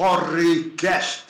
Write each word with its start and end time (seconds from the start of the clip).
Porrecast. 0.00 1.24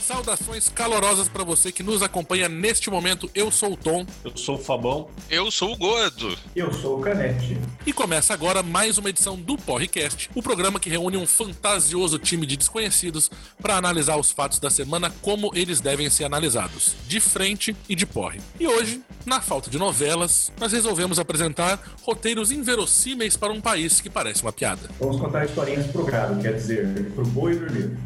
Saudações 0.00 0.68
calorosas 0.68 1.28
para 1.28 1.42
você 1.42 1.72
que 1.72 1.82
nos 1.82 2.02
acompanha 2.02 2.48
neste 2.48 2.88
momento. 2.88 3.28
Eu 3.34 3.50
sou 3.50 3.72
o 3.72 3.76
Tom 3.76 4.06
Eu 4.24 4.36
sou 4.36 4.54
o 4.54 4.58
Fabão. 4.58 5.10
Eu 5.28 5.50
sou 5.50 5.72
o 5.72 5.76
Gordo. 5.76 6.37
Eu 6.58 6.72
sou 6.72 6.98
o 6.98 7.00
Canete. 7.00 7.56
e 7.86 7.92
começa 7.92 8.34
agora 8.34 8.64
mais 8.64 8.98
uma 8.98 9.08
edição 9.08 9.36
do 9.36 9.56
Porrecast, 9.56 10.28
o 10.34 10.42
programa 10.42 10.80
que 10.80 10.90
reúne 10.90 11.16
um 11.16 11.24
fantasioso 11.24 12.18
time 12.18 12.44
de 12.44 12.56
desconhecidos 12.56 13.30
para 13.62 13.76
analisar 13.76 14.16
os 14.16 14.32
fatos 14.32 14.58
da 14.58 14.68
semana 14.68 15.08
como 15.22 15.52
eles 15.54 15.80
devem 15.80 16.10
ser 16.10 16.24
analisados, 16.24 16.96
de 17.06 17.20
frente 17.20 17.76
e 17.88 17.94
de 17.94 18.04
porre. 18.04 18.40
E 18.58 18.66
hoje, 18.66 19.00
na 19.24 19.40
falta 19.40 19.70
de 19.70 19.78
novelas, 19.78 20.52
nós 20.58 20.72
resolvemos 20.72 21.20
apresentar 21.20 21.80
roteiros 22.02 22.50
inverossímeis 22.50 23.36
para 23.36 23.52
um 23.52 23.60
país 23.60 24.00
que 24.00 24.10
parece 24.10 24.42
uma 24.42 24.52
piada. 24.52 24.90
Vamos 24.98 25.20
contar 25.20 25.44
historinhas 25.44 25.86
pro 25.86 26.04
gado, 26.06 26.42
quer 26.42 26.54
dizer, 26.54 27.12
pro 27.14 27.24
boi 27.24 27.54
dormir. 27.54 27.96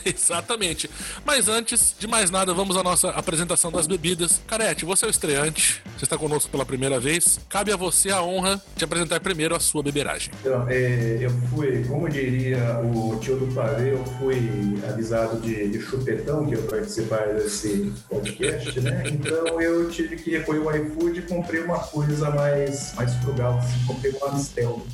Exatamente. 0.06 0.90
Mas 1.24 1.48
antes 1.48 1.94
de 1.98 2.06
mais 2.06 2.30
nada, 2.30 2.52
vamos 2.54 2.76
à 2.76 2.82
nossa 2.82 3.10
apresentação 3.10 3.70
das 3.70 3.86
bebidas. 3.86 4.40
Carete, 4.46 4.84
você 4.84 5.04
é 5.04 5.08
o 5.08 5.10
estreante, 5.10 5.82
você 5.96 6.04
está 6.04 6.16
conosco 6.16 6.50
pela 6.50 6.64
primeira 6.64 6.98
vez. 7.00 7.38
Cabe 7.48 7.72
a 7.72 7.76
você 7.76 8.10
a 8.10 8.22
honra 8.22 8.60
de 8.76 8.84
apresentar 8.84 9.20
primeiro 9.20 9.54
a 9.54 9.60
sua 9.60 9.82
beberagem. 9.82 10.30
Então, 10.40 10.66
é, 10.68 11.18
eu 11.20 11.30
fui, 11.48 11.84
como 11.84 12.08
diria 12.08 12.78
o 12.80 13.18
tio 13.20 13.36
do 13.38 13.54
pavê, 13.54 13.92
eu 13.92 14.04
fui 14.18 14.78
avisado 14.88 15.40
de, 15.40 15.68
de 15.68 15.80
chupetão 15.80 16.46
que 16.46 16.54
eu 16.54 16.62
participar 16.64 17.34
desse 17.34 17.92
podcast, 18.08 18.80
né? 18.80 19.02
Então 19.06 19.60
eu 19.60 19.90
tive 19.90 20.16
que 20.16 20.30
recolher 20.30 20.60
o 20.60 20.76
iFood 20.76 21.18
e 21.18 21.22
comprei 21.22 21.62
uma 21.62 21.78
coisa 21.78 22.30
mais, 22.30 22.94
mais 22.94 23.14
frugal, 23.16 23.58
assim, 23.58 23.84
comprei 23.86 24.12
uma 24.12 24.28
Amistel. 24.30 24.86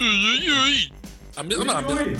Ui, 0.00 0.50
ui. 0.50 0.90
A, 1.36 1.42
me- 1.42 1.54
não, 1.56 1.76
a, 1.76 1.80
Ui, 1.80 2.16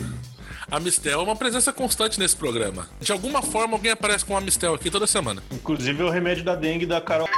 a 0.70 0.78
Mistel 0.78 1.20
é 1.20 1.22
uma 1.22 1.36
presença 1.36 1.72
constante 1.72 2.18
nesse 2.18 2.36
programa. 2.36 2.88
De 3.00 3.10
alguma 3.10 3.42
forma, 3.42 3.74
alguém 3.74 3.92
aparece 3.92 4.24
com 4.24 4.36
a 4.36 4.40
Mistel 4.40 4.74
aqui 4.74 4.90
toda 4.90 5.06
semana. 5.06 5.42
Inclusive 5.50 6.02
é 6.02 6.04
o 6.04 6.10
remédio 6.10 6.44
da 6.44 6.54
dengue 6.54 6.84
da 6.84 7.00
Carol. 7.00 7.28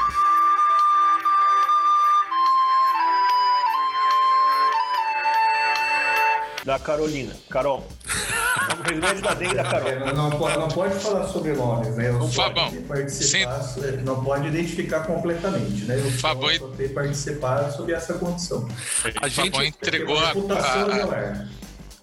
Da 6.65 6.79
Carolina. 6.79 7.35
Carol. 7.49 7.87
É 8.69 8.75
o 8.75 8.83
remédio 8.83 9.23
da 9.23 9.35
dengue 9.35 9.55
da 9.55 9.65
Carol. 9.65 9.89
é, 9.89 10.13
não, 10.13 10.31
não 10.31 10.39
pode, 10.39 10.59
não 10.59 10.69
pode 10.69 10.95
falar 10.97 11.27
sobre 11.29 11.53
nomes, 11.53 11.97
né? 11.97 12.11
Eu 12.11 12.29
Fabão, 12.29 12.71
participar, 12.83 13.65
não 14.05 14.23
pode 14.23 14.49
identificar 14.49 15.01
completamente, 15.01 15.85
né? 15.85 15.99
Eu 15.99 16.11
Fabão, 16.13 16.51
só, 16.51 16.59
só 16.59 16.69
tenho 16.69 16.93
participado 16.93 17.77
sobre 17.77 17.95
essa 17.95 18.15
condição. 18.15 18.69
A 19.23 19.29
gente. 19.29 19.53
Fabão 19.53 19.65
entregou 19.65 20.19
a, 20.19 20.31
a. 20.33 21.60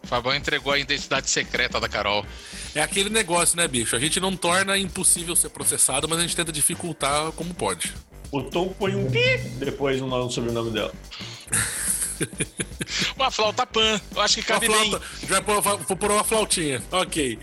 Fabão 0.07 0.33
entregou 0.35 0.71
a 0.73 0.79
identidade 0.79 1.29
secreta 1.29 1.79
da 1.79 1.87
Carol. 1.89 2.25
É 2.73 2.81
aquele 2.81 3.09
negócio, 3.09 3.57
né, 3.57 3.67
bicho? 3.67 3.95
A 3.95 3.99
gente 3.99 4.19
não 4.19 4.35
torna 4.35 4.77
impossível 4.77 5.35
ser 5.35 5.49
processado, 5.49 6.07
mas 6.07 6.19
a 6.19 6.21
gente 6.21 6.35
tenta 6.35 6.51
dificultar 6.51 7.31
como 7.33 7.53
pode. 7.53 7.93
O 8.31 8.41
Tom 8.43 8.69
põe 8.69 8.95
um 8.95 9.09
pi 9.09 9.37
depois 9.59 9.99
no 10.01 10.07
nome- 10.07 10.31
sobrenome 10.31 10.71
dela. 10.71 10.93
Uma 13.15 13.29
flauta 13.31 13.65
pan. 13.65 13.99
Eu 14.15 14.21
acho 14.21 14.35
que 14.35 14.41
Uma 14.41 14.59
cabe 14.59 14.67
bem. 14.67 14.89
flauta. 14.89 15.05
Já 15.27 15.39
vou 15.41 15.61
vou 15.61 15.97
pôr 15.97 16.11
uma 16.11 16.23
flautinha. 16.23 16.81
Ok. 16.91 17.39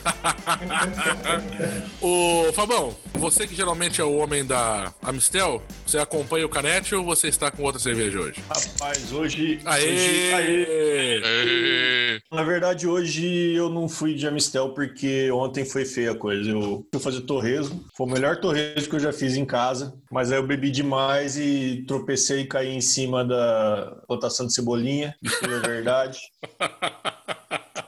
Ô, 2.00 2.52
Fabão, 2.52 2.94
você 3.14 3.46
que 3.46 3.54
geralmente 3.54 4.00
é 4.00 4.04
o 4.04 4.16
homem 4.16 4.44
da 4.44 4.92
Amistel, 5.02 5.62
você 5.86 5.98
acompanha 5.98 6.46
o 6.46 6.48
Canete 6.48 6.94
ou 6.94 7.04
você 7.04 7.28
está 7.28 7.50
com 7.50 7.62
outra 7.62 7.80
cerveja 7.80 8.18
hoje? 8.20 8.42
Rapaz, 8.48 9.12
hoje. 9.12 9.56
hoje- 9.56 9.60
Aê! 9.66 10.32
aê. 10.32 10.66
Ê, 10.72 12.20
Na 12.32 12.42
verdade, 12.42 12.86
hoje 12.86 13.52
eu 13.54 13.68
não 13.68 13.88
fui 13.88 14.14
de 14.14 14.26
Amistel 14.26 14.70
porque 14.70 15.30
ontem 15.30 15.64
foi 15.64 15.84
feia 15.84 16.12
a 16.12 16.16
coisa. 16.16 16.50
Eu 16.50 16.86
fui 16.92 17.00
fazer 17.02 17.20
torresmo. 17.22 17.84
Foi 17.96 18.06
o 18.06 18.10
melhor 18.10 18.36
torresmo 18.40 18.88
que 18.88 18.96
eu 18.96 19.00
já 19.00 19.12
fiz 19.12 19.36
em 19.36 19.44
casa. 19.44 19.94
Mas 20.10 20.32
aí 20.32 20.38
eu 20.38 20.46
bebi 20.46 20.70
demais 20.70 21.36
e 21.36 21.84
tropecei 21.86 22.40
e 22.40 22.46
caí 22.46 22.74
em 22.74 22.80
cima 22.80 23.24
da 23.24 23.96
rotação 24.08 24.46
de 24.46 24.54
cebolinha. 24.54 25.14
Isso 25.22 25.44
é 25.44 25.58
verdade. 25.60 26.18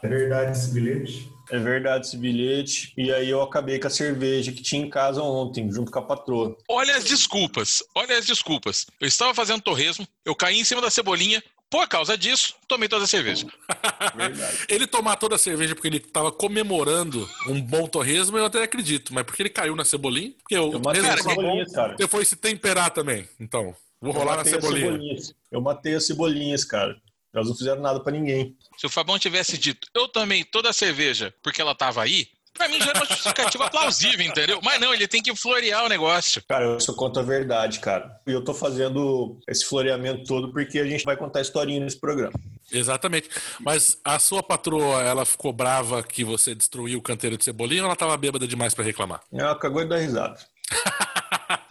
É 0.04 0.08
verdade 0.08 0.50
esse 0.50 0.72
bilhete? 0.72 1.30
É 1.52 1.58
verdade 1.58 2.06
esse 2.06 2.16
bilhete. 2.16 2.94
E 2.96 3.12
aí 3.12 3.28
eu 3.28 3.42
acabei 3.42 3.78
com 3.78 3.86
a 3.86 3.90
cerveja 3.90 4.50
que 4.52 4.62
tinha 4.62 4.82
em 4.82 4.88
casa 4.88 5.22
ontem, 5.22 5.70
junto 5.70 5.92
com 5.92 5.98
a 5.98 6.02
patroa. 6.02 6.56
Olha 6.66 6.96
as 6.96 7.04
desculpas. 7.04 7.82
Olha 7.94 8.16
as 8.16 8.24
desculpas. 8.24 8.86
Eu 8.98 9.06
estava 9.06 9.34
fazendo 9.34 9.60
torresmo, 9.60 10.08
eu 10.24 10.34
caí 10.34 10.58
em 10.58 10.64
cima 10.64 10.80
da 10.80 10.91
cebolinha. 10.91 11.42
Por 11.68 11.86
causa 11.88 12.16
disso, 12.18 12.54
tomei 12.68 12.88
toda 12.88 13.04
a 13.04 13.08
cerveja. 13.08 13.46
Verdade. 14.16 14.58
Ele 14.68 14.86
tomar 14.86 15.16
toda 15.16 15.36
a 15.36 15.38
cerveja 15.38 15.74
porque 15.74 15.88
ele 15.88 16.00
tava 16.00 16.30
comemorando 16.32 17.28
um 17.46 17.60
bom 17.60 17.86
torresmo, 17.86 18.36
eu 18.38 18.46
até 18.46 18.62
acredito. 18.62 19.12
Mas 19.12 19.24
porque 19.24 19.42
ele 19.42 19.48
caiu 19.50 19.76
na 19.76 19.84
cebolinha? 19.84 20.32
Porque 20.38 20.58
o 20.58 20.72
Eu 20.72 20.80
matei 20.80 21.00
as 21.02 21.06
tava 21.06 21.22
bom, 21.22 21.30
cebolinhas, 21.42 21.72
cara. 21.72 21.96
Você 21.98 22.08
foi 22.08 22.24
se 22.26 22.36
temperar 22.36 22.91
também. 22.91 23.26
Então, 23.41 23.74
vou 24.00 24.12
Eu 24.12 24.18
rolar 24.18 24.32
na 24.32 24.36
matei 24.38 24.54
as 24.54 24.60
cebolinha. 24.62 24.86
cebolinhas. 24.92 25.34
Eu 25.50 25.60
matei 25.62 25.94
as 25.94 26.06
cebolinhas, 26.06 26.64
cara. 26.64 26.96
Elas 27.34 27.48
não 27.48 27.56
fizeram 27.56 27.81
nada 27.81 28.00
pra 28.00 28.12
ninguém. 28.12 28.56
Se 28.76 28.87
o 28.87 28.91
Fabão 28.91 29.19
tivesse 29.19 29.56
dito, 29.56 29.88
eu 29.94 30.09
tomei 30.09 30.44
toda 30.44 30.70
a 30.70 30.72
cerveja 30.72 31.32
porque 31.43 31.60
ela 31.60 31.72
estava 31.72 32.03
aí, 32.03 32.28
pra 32.53 32.69
mim 32.69 32.78
já 32.78 32.91
era 32.91 32.98
uma 32.98 33.06
justificativa 33.06 33.70
plausível, 33.70 34.26
entendeu? 34.26 34.60
Mas 34.62 34.81
não, 34.81 34.93
ele 34.93 35.09
tem 35.09 35.22
que 35.22 35.34
florear 35.34 35.84
o 35.84 35.88
negócio. 35.88 36.42
Cara, 36.48 36.65
eu 36.65 36.81
só 36.81 36.92
conto 36.92 37.19
a 37.19 37.22
verdade, 37.22 37.81
cara. 37.81 38.21
E 38.26 38.32
eu 38.32 38.44
tô 38.44 38.53
fazendo 38.53 39.41
esse 39.48 39.65
floreamento 39.65 40.25
todo 40.25 40.53
porque 40.53 40.78
a 40.78 40.87
gente 40.87 41.04
vai 41.04 41.16
contar 41.16 41.41
historinha 41.41 41.81
nesse 41.81 41.98
programa. 41.98 42.32
Exatamente. 42.71 43.28
Mas 43.60 43.98
a 44.04 44.19
sua 44.19 44.42
patroa, 44.42 45.03
ela 45.03 45.25
ficou 45.25 45.53
brava 45.53 46.03
que 46.03 46.25
você 46.25 46.54
destruiu 46.54 46.98
o 46.98 47.03
canteiro 47.03 47.37
de 47.37 47.44
cebolinha 47.44 47.82
ou 47.82 47.87
ela 47.87 47.97
tava 47.97 48.16
bêbada 48.16 48.47
demais 48.47 48.75
pra 48.75 48.84
reclamar? 48.84 49.22
Ela 49.32 49.59
cagou 49.59 49.82
e 49.82 49.88
dá 49.88 49.97
risada. 49.97 50.38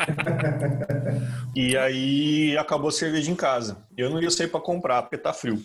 e 1.56 1.78
aí 1.78 2.58
acabou 2.58 2.90
a 2.90 2.92
cerveja 2.92 3.30
em 3.32 3.36
casa. 3.36 3.78
Eu 3.98 4.10
não 4.10 4.22
ia 4.22 4.30
sair 4.32 4.48
pra 4.48 4.60
comprar 4.60 5.02
porque 5.04 5.18
tá 5.18 5.34
frio. 5.34 5.62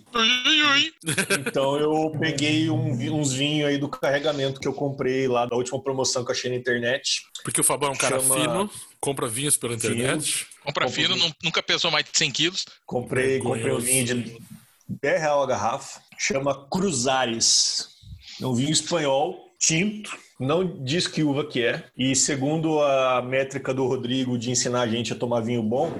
Então 1.46 1.76
eu 1.78 2.12
peguei 2.18 2.68
um 2.70 2.96
uns 3.16 3.32
vinhos 3.32 3.68
aí 3.68 3.78
do 3.78 3.88
carregamento 3.88 4.60
que 4.60 4.66
eu 4.68 4.72
comprei 4.72 5.28
lá 5.28 5.46
da 5.46 5.56
última 5.56 5.80
promoção 5.82 6.24
que 6.24 6.30
eu 6.30 6.34
achei 6.34 6.50
na 6.50 6.56
internet. 6.56 7.22
Porque 7.44 7.60
o 7.60 7.64
Fabão 7.64 7.90
é 7.90 7.92
um 7.92 7.96
cara 7.96 8.20
Chama- 8.20 8.34
fino, 8.34 8.70
compra 9.00 9.26
vinhos 9.28 9.56
pela 9.56 9.74
internet. 9.74 10.46
Compra 10.64 10.88
fino, 10.88 11.14
nu- 11.16 11.32
nunca 11.44 11.62
pesou 11.62 11.90
mais 11.90 12.04
de 12.04 12.10
100 12.16 12.30
quilos. 12.32 12.64
Comprei, 12.84 13.38
comprei 13.38 13.72
um 13.72 13.78
vinho 13.78 14.04
de 14.04 14.38
10 14.88 15.20
real 15.20 15.42
a 15.42 15.46
garrafa. 15.46 16.00
Chama 16.18 16.66
Cruzares. 16.68 17.88
É 18.40 18.46
um 18.46 18.54
vinho 18.54 18.70
espanhol, 18.72 19.54
tinto 19.58 20.16
não 20.38 20.82
diz 20.82 21.06
que 21.06 21.22
uva 21.22 21.46
que 21.46 21.62
é. 21.62 21.84
E 21.96 22.14
segundo 22.14 22.80
a 22.80 23.22
métrica 23.22 23.72
do 23.72 23.86
Rodrigo 23.86 24.38
de 24.38 24.50
ensinar 24.50 24.82
a 24.82 24.86
gente 24.86 25.12
a 25.12 25.16
tomar 25.16 25.40
vinho 25.40 25.62
bom, 25.62 25.92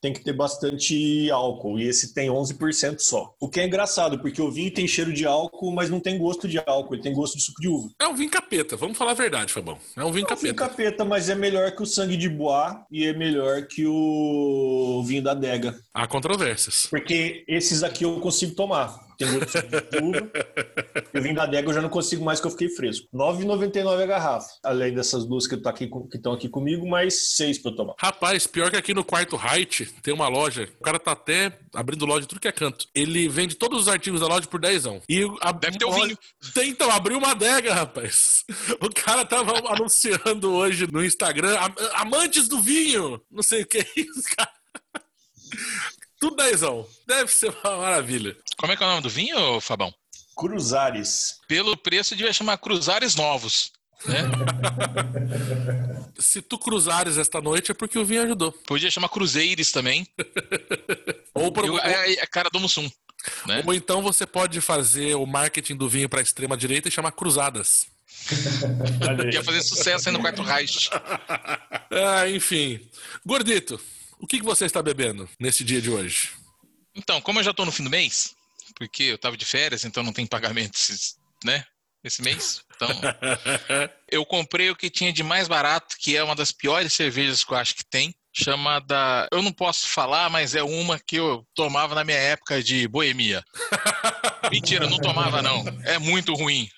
tem 0.00 0.12
que 0.12 0.22
ter 0.22 0.32
bastante 0.32 1.30
álcool. 1.30 1.78
E 1.78 1.88
esse 1.88 2.14
tem 2.14 2.28
11% 2.28 2.98
só. 3.00 3.34
O 3.40 3.48
que 3.48 3.60
é 3.60 3.66
engraçado, 3.66 4.18
porque 4.18 4.40
o 4.40 4.50
vinho 4.50 4.72
tem 4.72 4.86
cheiro 4.86 5.12
de 5.12 5.26
álcool, 5.26 5.72
mas 5.72 5.90
não 5.90 6.00
tem 6.00 6.18
gosto 6.18 6.46
de 6.48 6.58
álcool. 6.58 6.94
Ele 6.94 7.02
tem 7.02 7.12
gosto 7.12 7.36
de 7.36 7.42
suco 7.42 7.60
de 7.60 7.68
uva. 7.68 7.88
É 8.00 8.06
um 8.06 8.14
vinho 8.14 8.30
capeta, 8.30 8.76
vamos 8.76 8.96
falar 8.96 9.12
a 9.12 9.14
verdade, 9.14 9.52
Fabão. 9.52 9.78
É 9.96 10.04
um 10.04 10.12
vinho 10.12 10.24
é 10.24 10.26
um 10.26 10.28
capeta. 10.28 10.42
vinho 10.42 10.54
capeta, 10.54 11.04
mas 11.04 11.28
é 11.28 11.34
melhor 11.34 11.70
que 11.72 11.82
o 11.82 11.86
sangue 11.86 12.16
de 12.16 12.28
bois 12.28 12.48
e 12.90 13.04
é 13.04 13.12
melhor 13.12 13.62
que 13.66 13.86
o 13.86 15.02
vinho 15.06 15.22
da 15.22 15.32
adega. 15.32 15.78
Há 15.92 16.06
controvérsias. 16.06 16.86
Porque 16.88 17.44
esses 17.46 17.82
aqui 17.82 18.04
eu 18.04 18.20
consigo 18.20 18.54
tomar. 18.54 19.08
Tem 19.18 19.28
gosto 19.32 19.60
de 19.60 19.98
uva. 19.98 20.30
e 21.12 21.18
o 21.18 21.22
vinho 21.22 21.34
da 21.34 21.42
adega 21.42 21.68
eu 21.68 21.74
já 21.74 21.82
não 21.82 21.88
consigo 21.88 22.24
mais, 22.24 22.40
que 22.40 22.46
eu 22.46 22.50
fiquei 22.52 22.68
fresco. 22.68 23.08
9,99 23.12 23.70
59 23.78 24.02
a 24.02 24.06
garrafa. 24.06 24.48
Além 24.62 24.94
dessas 24.94 25.26
duas 25.26 25.46
que 25.46 25.56
tá 25.56 25.70
aqui, 25.70 25.90
estão 26.14 26.32
aqui 26.32 26.48
comigo, 26.48 26.88
mais 26.88 27.34
seis 27.34 27.58
para 27.58 27.72
eu 27.72 27.76
tomar. 27.76 27.94
Rapaz, 27.98 28.46
pior 28.46 28.70
que 28.70 28.76
aqui 28.76 28.94
no 28.94 29.04
quarto 29.04 29.36
Height 29.36 29.86
tem 30.02 30.14
uma 30.14 30.28
loja. 30.28 30.68
O 30.78 30.82
cara 30.82 30.98
tá 30.98 31.12
até 31.12 31.58
abrindo 31.74 32.06
loja 32.06 32.22
de 32.22 32.28
tudo 32.28 32.40
que 32.40 32.48
é 32.48 32.52
canto. 32.52 32.86
Ele 32.94 33.28
vende 33.28 33.54
todos 33.56 33.82
os 33.82 33.88
artigos 33.88 34.20
da 34.20 34.26
loja 34.26 34.46
por 34.46 34.60
10 34.60 34.84
E 35.08 35.24
a... 35.40 35.52
Deve 35.52 35.78
ter 35.78 35.84
o 35.84 35.92
vinho. 35.92 36.16
Tentam 36.54 36.90
abrir 36.90 37.08
abriu 37.08 37.18
uma 37.18 37.30
adega, 37.30 37.74
rapaz. 37.74 38.44
O 38.80 38.90
cara 38.92 39.24
tava 39.24 39.52
anunciando 39.72 40.52
hoje 40.52 40.86
no 40.90 41.04
Instagram 41.04 41.56
amantes 41.94 42.48
do 42.48 42.60
vinho. 42.60 43.20
Não 43.30 43.42
sei 43.42 43.62
o 43.62 43.66
que 43.66 43.78
é 43.78 43.86
isso, 43.96 44.22
cara. 44.36 44.52
Tudo 46.20 46.36
dezão. 46.36 46.86
Deve 47.06 47.32
ser 47.32 47.54
uma 47.64 47.78
maravilha. 47.78 48.36
Como 48.56 48.72
é 48.72 48.76
que 48.76 48.82
é 48.82 48.86
o 48.86 48.90
nome 48.90 49.02
do 49.02 49.08
vinho, 49.08 49.60
Fabão? 49.60 49.92
Cruzares. 50.38 51.40
Pelo 51.48 51.76
preço, 51.76 52.14
devia 52.14 52.32
chamar 52.32 52.58
Cruzares 52.58 53.16
Novos. 53.16 53.72
Né? 54.06 54.22
Se 56.16 56.40
tu 56.40 56.56
cruzares 56.56 57.18
esta 57.18 57.40
noite 57.40 57.72
é 57.72 57.74
porque 57.74 57.98
o 57.98 58.04
vinho 58.04 58.22
ajudou. 58.22 58.52
Podia 58.52 58.88
chamar 58.90 59.08
Cruzeires 59.08 59.72
também. 59.72 60.06
Ou, 61.34 61.50
por- 61.50 61.64
Eu- 61.66 61.78
é, 61.80 62.14
é 62.14 62.22
a 62.22 62.26
cara 62.26 62.48
do 62.50 62.60
Mussum. 62.60 62.88
Né? 63.46 63.64
ou 63.66 63.74
então 63.74 64.00
você 64.00 64.24
pode 64.24 64.60
fazer 64.60 65.16
o 65.16 65.26
marketing 65.26 65.74
do 65.74 65.88
vinho 65.88 66.08
para 66.08 66.22
extrema 66.22 66.56
direita 66.56 66.86
e 66.88 66.90
chamar 66.90 67.10
cruzadas. 67.10 67.88
Ia 69.34 69.42
fazer 69.42 69.60
sucesso 69.60 70.08
aí 70.08 70.12
no 70.12 70.20
quarto 70.20 70.40
Reich. 70.40 70.88
ah, 71.90 72.28
enfim. 72.30 72.88
Gordito, 73.26 73.78
o 74.20 74.26
que, 74.26 74.38
que 74.38 74.44
você 74.44 74.66
está 74.66 74.80
bebendo 74.80 75.28
nesse 75.38 75.64
dia 75.64 75.82
de 75.82 75.90
hoje? 75.90 76.30
Então, 76.94 77.20
como 77.20 77.40
eu 77.40 77.44
já 77.44 77.50
estou 77.50 77.66
no 77.66 77.72
fim 77.72 77.82
do 77.82 77.90
mês, 77.90 78.36
porque 78.78 79.02
eu 79.04 79.16
estava 79.16 79.36
de 79.36 79.44
férias, 79.44 79.84
então 79.84 80.02
não 80.04 80.12
tem 80.12 80.24
pagamento, 80.24 80.78
né? 81.44 81.64
Esse 82.04 82.22
mês. 82.22 82.62
Então, 82.76 82.88
eu 84.08 84.24
comprei 84.24 84.70
o 84.70 84.76
que 84.76 84.88
tinha 84.88 85.12
de 85.12 85.24
mais 85.24 85.48
barato, 85.48 85.96
que 85.98 86.16
é 86.16 86.22
uma 86.22 86.36
das 86.36 86.52
piores 86.52 86.92
cervejas 86.92 87.44
que 87.44 87.52
eu 87.52 87.56
acho 87.56 87.74
que 87.74 87.84
tem, 87.84 88.14
chamada. 88.32 89.28
Eu 89.32 89.42
não 89.42 89.52
posso 89.52 89.88
falar, 89.88 90.30
mas 90.30 90.54
é 90.54 90.62
uma 90.62 90.98
que 90.98 91.16
eu 91.16 91.44
tomava 91.54 91.96
na 91.96 92.04
minha 92.04 92.16
época 92.16 92.62
de 92.62 92.86
boemia. 92.86 93.42
Mentira, 94.50 94.88
não 94.88 94.98
tomava, 94.98 95.42
não. 95.42 95.64
É 95.84 95.98
muito 95.98 96.32
ruim. 96.34 96.70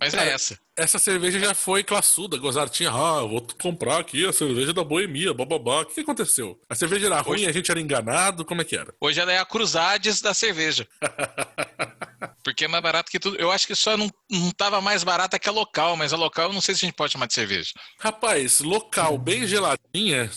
Mas 0.00 0.14
é 0.14 0.18
Cara, 0.18 0.30
é 0.30 0.32
essa. 0.32 0.58
Essa 0.76 0.98
cerveja 0.98 1.38
já 1.38 1.54
foi 1.54 1.84
classuda. 1.84 2.36
Gozar 2.36 2.68
tinha, 2.68 2.90
ah, 2.90 3.22
vou 3.22 3.46
comprar 3.60 3.98
aqui 3.98 4.26
a 4.26 4.32
cerveja 4.32 4.72
da 4.72 4.82
boemia, 4.82 5.32
bababá. 5.32 5.82
O 5.82 5.86
que 5.86 6.00
aconteceu? 6.00 6.60
A 6.68 6.74
cerveja 6.74 7.06
era 7.06 7.20
ruim, 7.20 7.40
Hoje... 7.40 7.46
a 7.46 7.52
gente 7.52 7.70
era 7.70 7.80
enganado, 7.80 8.44
como 8.44 8.60
é 8.60 8.64
que 8.64 8.76
era? 8.76 8.94
Hoje 9.00 9.20
ela 9.20 9.32
é 9.32 9.38
a 9.38 9.44
Cruzades 9.44 10.20
da 10.20 10.34
cerveja. 10.34 10.86
Porque 12.42 12.64
é 12.66 12.68
mais 12.68 12.82
barato 12.82 13.10
que 13.10 13.18
tudo. 13.18 13.36
Eu 13.36 13.50
acho 13.50 13.66
que 13.66 13.74
só 13.74 13.96
não, 13.96 14.10
não 14.30 14.50
tava 14.50 14.80
mais 14.80 15.02
barata 15.02 15.38
que 15.38 15.48
a 15.48 15.52
local, 15.52 15.96
mas 15.96 16.12
a 16.12 16.16
local 16.16 16.48
eu 16.48 16.52
não 16.52 16.60
sei 16.60 16.74
se 16.74 16.84
a 16.84 16.86
gente 16.88 16.96
pode 16.96 17.12
chamar 17.12 17.26
de 17.26 17.34
cerveja. 17.34 17.72
Rapaz, 17.98 18.60
local 18.60 19.16
bem 19.16 19.46
geladinha, 19.46 20.30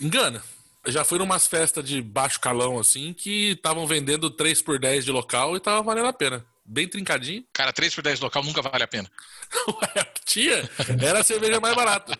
engana. 0.00 0.42
Já 0.86 1.04
fui 1.04 1.18
numas 1.18 1.46
festas 1.46 1.84
de 1.84 2.00
baixo 2.00 2.40
calão, 2.40 2.78
assim, 2.78 3.12
que 3.12 3.50
estavam 3.50 3.86
vendendo 3.86 4.30
3 4.30 4.62
por 4.62 4.78
10 4.78 5.04
de 5.04 5.12
local 5.12 5.56
e 5.56 5.60
tava 5.60 5.82
valendo 5.82 6.06
a 6.06 6.12
pena. 6.12 6.46
Bem 6.70 6.86
trincadinho. 6.86 7.42
Cara, 7.52 7.72
3 7.72 7.94
por 7.94 8.02
10 8.02 8.18
de 8.18 8.24
local 8.24 8.44
nunca 8.44 8.60
vale 8.60 8.84
a 8.84 8.88
pena. 8.88 9.10
Tinha, 10.26 10.68
era 11.00 11.20
a 11.20 11.24
cerveja 11.24 11.58
mais 11.58 11.74
barata. 11.74 12.16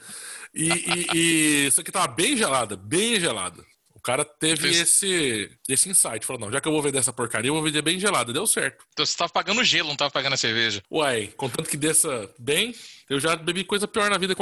E, 0.55 0.71
e, 0.71 1.07
e 1.15 1.67
isso 1.67 1.83
aqui 1.83 1.93
tava 1.93 2.09
bem 2.09 2.35
gelada, 2.35 2.75
bem 2.75 3.21
gelada. 3.21 3.63
O 3.95 4.01
cara 4.01 4.25
teve 4.25 4.71
esse, 4.71 5.51
esse 5.69 5.91
insight. 5.91 6.25
Falou, 6.25 6.41
não, 6.41 6.53
já 6.53 6.61
que 6.61 6.69
eu 6.69 6.73
vou 6.73 6.81
vender 6.81 6.99
essa 6.99 7.13
porcaria, 7.13 7.51
eu 7.51 7.55
vou 7.55 7.63
vender 7.63 7.83
bem 7.83 7.99
gelada. 8.01 8.33
Deu 8.33 8.47
certo. 8.47 8.87
Então 8.93 9.05
você 9.05 9.17
tava 9.19 9.31
pagando 9.31 9.63
gelo, 9.63 9.89
não 9.89 9.97
tava 9.97 10.11
pagando 10.11 10.33
a 10.33 10.37
cerveja. 10.39 10.81
Uai, 10.91 11.27
contanto 11.37 11.69
que 11.69 11.77
desça 11.77 12.31
bem, 12.39 12.75
eu 13.11 13.21
já 13.21 13.37
bebi 13.37 13.65
coisa 13.65 13.87
pior 13.87 14.09
na 14.09 14.17
vida. 14.17 14.35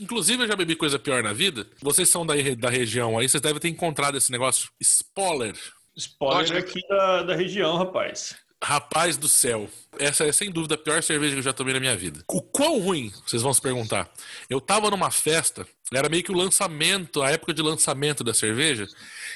Inclusive, 0.00 0.42
eu 0.42 0.48
já 0.48 0.56
bebi 0.56 0.76
coisa 0.76 0.98
pior 0.98 1.22
na 1.22 1.32
vida. 1.32 1.66
Vocês 1.80 2.10
são 2.10 2.26
da, 2.26 2.34
da 2.58 2.68
região 2.68 3.16
aí, 3.16 3.28
vocês 3.28 3.40
devem 3.40 3.60
ter 3.60 3.68
encontrado 3.68 4.18
esse 4.18 4.30
negócio. 4.30 4.68
Spoiler. 4.80 5.56
Spoiler 5.96 6.58
aqui 6.58 6.80
da, 6.88 7.22
da 7.22 7.36
região, 7.36 7.76
rapaz. 7.78 8.36
Rapaz 8.64 9.18
do 9.18 9.28
céu. 9.28 9.68
Essa 9.98 10.24
é 10.24 10.32
sem 10.32 10.50
dúvida 10.50 10.74
a 10.74 10.78
pior 10.78 11.02
cerveja 11.02 11.34
que 11.34 11.40
eu 11.40 11.42
já 11.42 11.52
tomei 11.52 11.74
na 11.74 11.80
minha 11.80 11.94
vida. 11.94 12.24
O 12.26 12.40
quão 12.40 12.80
ruim, 12.80 13.12
vocês 13.26 13.42
vão 13.42 13.52
se 13.52 13.60
perguntar. 13.60 14.10
Eu 14.48 14.58
tava 14.58 14.90
numa 14.90 15.10
festa, 15.10 15.66
era 15.92 16.08
meio 16.08 16.24
que 16.24 16.32
o 16.32 16.34
lançamento, 16.34 17.22
a 17.22 17.30
época 17.30 17.52
de 17.52 17.60
lançamento 17.60 18.24
da 18.24 18.32
cerveja. 18.32 18.88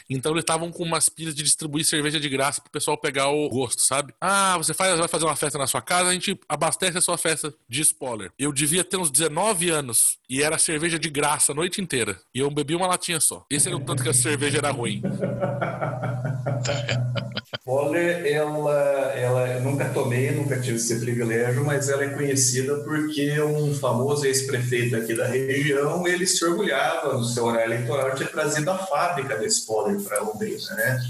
Então 0.08 0.32
eles 0.32 0.44
estavam 0.44 0.72
com 0.72 0.82
umas 0.82 1.10
pilhas 1.10 1.34
de 1.34 1.42
distribuir 1.42 1.84
cerveja 1.84 2.18
de 2.18 2.26
graça 2.26 2.62
pro 2.62 2.70
pessoal 2.70 2.96
pegar 2.96 3.28
o 3.28 3.46
gosto, 3.50 3.82
sabe? 3.82 4.14
Ah, 4.18 4.56
você 4.56 4.72
faz, 4.72 4.98
vai 4.98 5.08
fazer 5.08 5.26
uma 5.26 5.36
festa 5.36 5.58
na 5.58 5.66
sua 5.66 5.82
casa, 5.82 6.08
a 6.08 6.14
gente 6.14 6.40
abastece 6.48 6.96
a 6.96 7.02
sua 7.02 7.18
festa 7.18 7.52
de 7.68 7.82
spoiler. 7.82 8.32
Eu 8.38 8.50
devia 8.50 8.82
ter 8.82 8.96
uns 8.96 9.10
19 9.10 9.68
anos 9.68 10.16
e 10.28 10.42
era 10.42 10.56
cerveja 10.56 10.98
de 10.98 11.10
graça 11.10 11.52
a 11.52 11.54
noite 11.54 11.82
inteira. 11.82 12.18
E 12.34 12.38
eu 12.38 12.50
bebi 12.50 12.74
uma 12.74 12.86
latinha 12.86 13.20
só. 13.20 13.44
Esse 13.50 13.68
era 13.68 13.76
o 13.76 13.80
tanto 13.80 14.02
que 14.02 14.08
a 14.08 14.14
cerveja 14.14 14.56
era 14.56 14.70
ruim. 14.70 15.02
Spoiler, 17.54 18.26
ela, 18.26 19.12
ela 19.14 19.60
nunca 19.60 19.88
tomei, 19.88 20.30
nunca 20.30 20.60
tive 20.60 20.76
esse 20.76 21.00
privilégio, 21.00 21.64
mas 21.64 21.88
ela 21.88 22.04
é 22.04 22.10
conhecida 22.10 22.76
porque 22.80 23.40
um 23.40 23.74
famoso 23.74 24.26
ex-prefeito 24.26 24.96
aqui 24.96 25.14
da 25.14 25.26
região, 25.26 26.06
ele 26.06 26.26
se 26.26 26.44
orgulhava 26.44 27.14
no 27.14 27.24
seu 27.24 27.46
horário 27.46 27.72
eleitoral 27.72 28.10
de 28.10 28.18
ter 28.18 28.30
trazido 28.30 28.70
a 28.70 28.78
fábrica 28.78 29.36
da 29.36 29.46
Spoiler 29.46 30.00
para 30.02 30.20
Londrina, 30.20 30.74
né? 30.74 31.00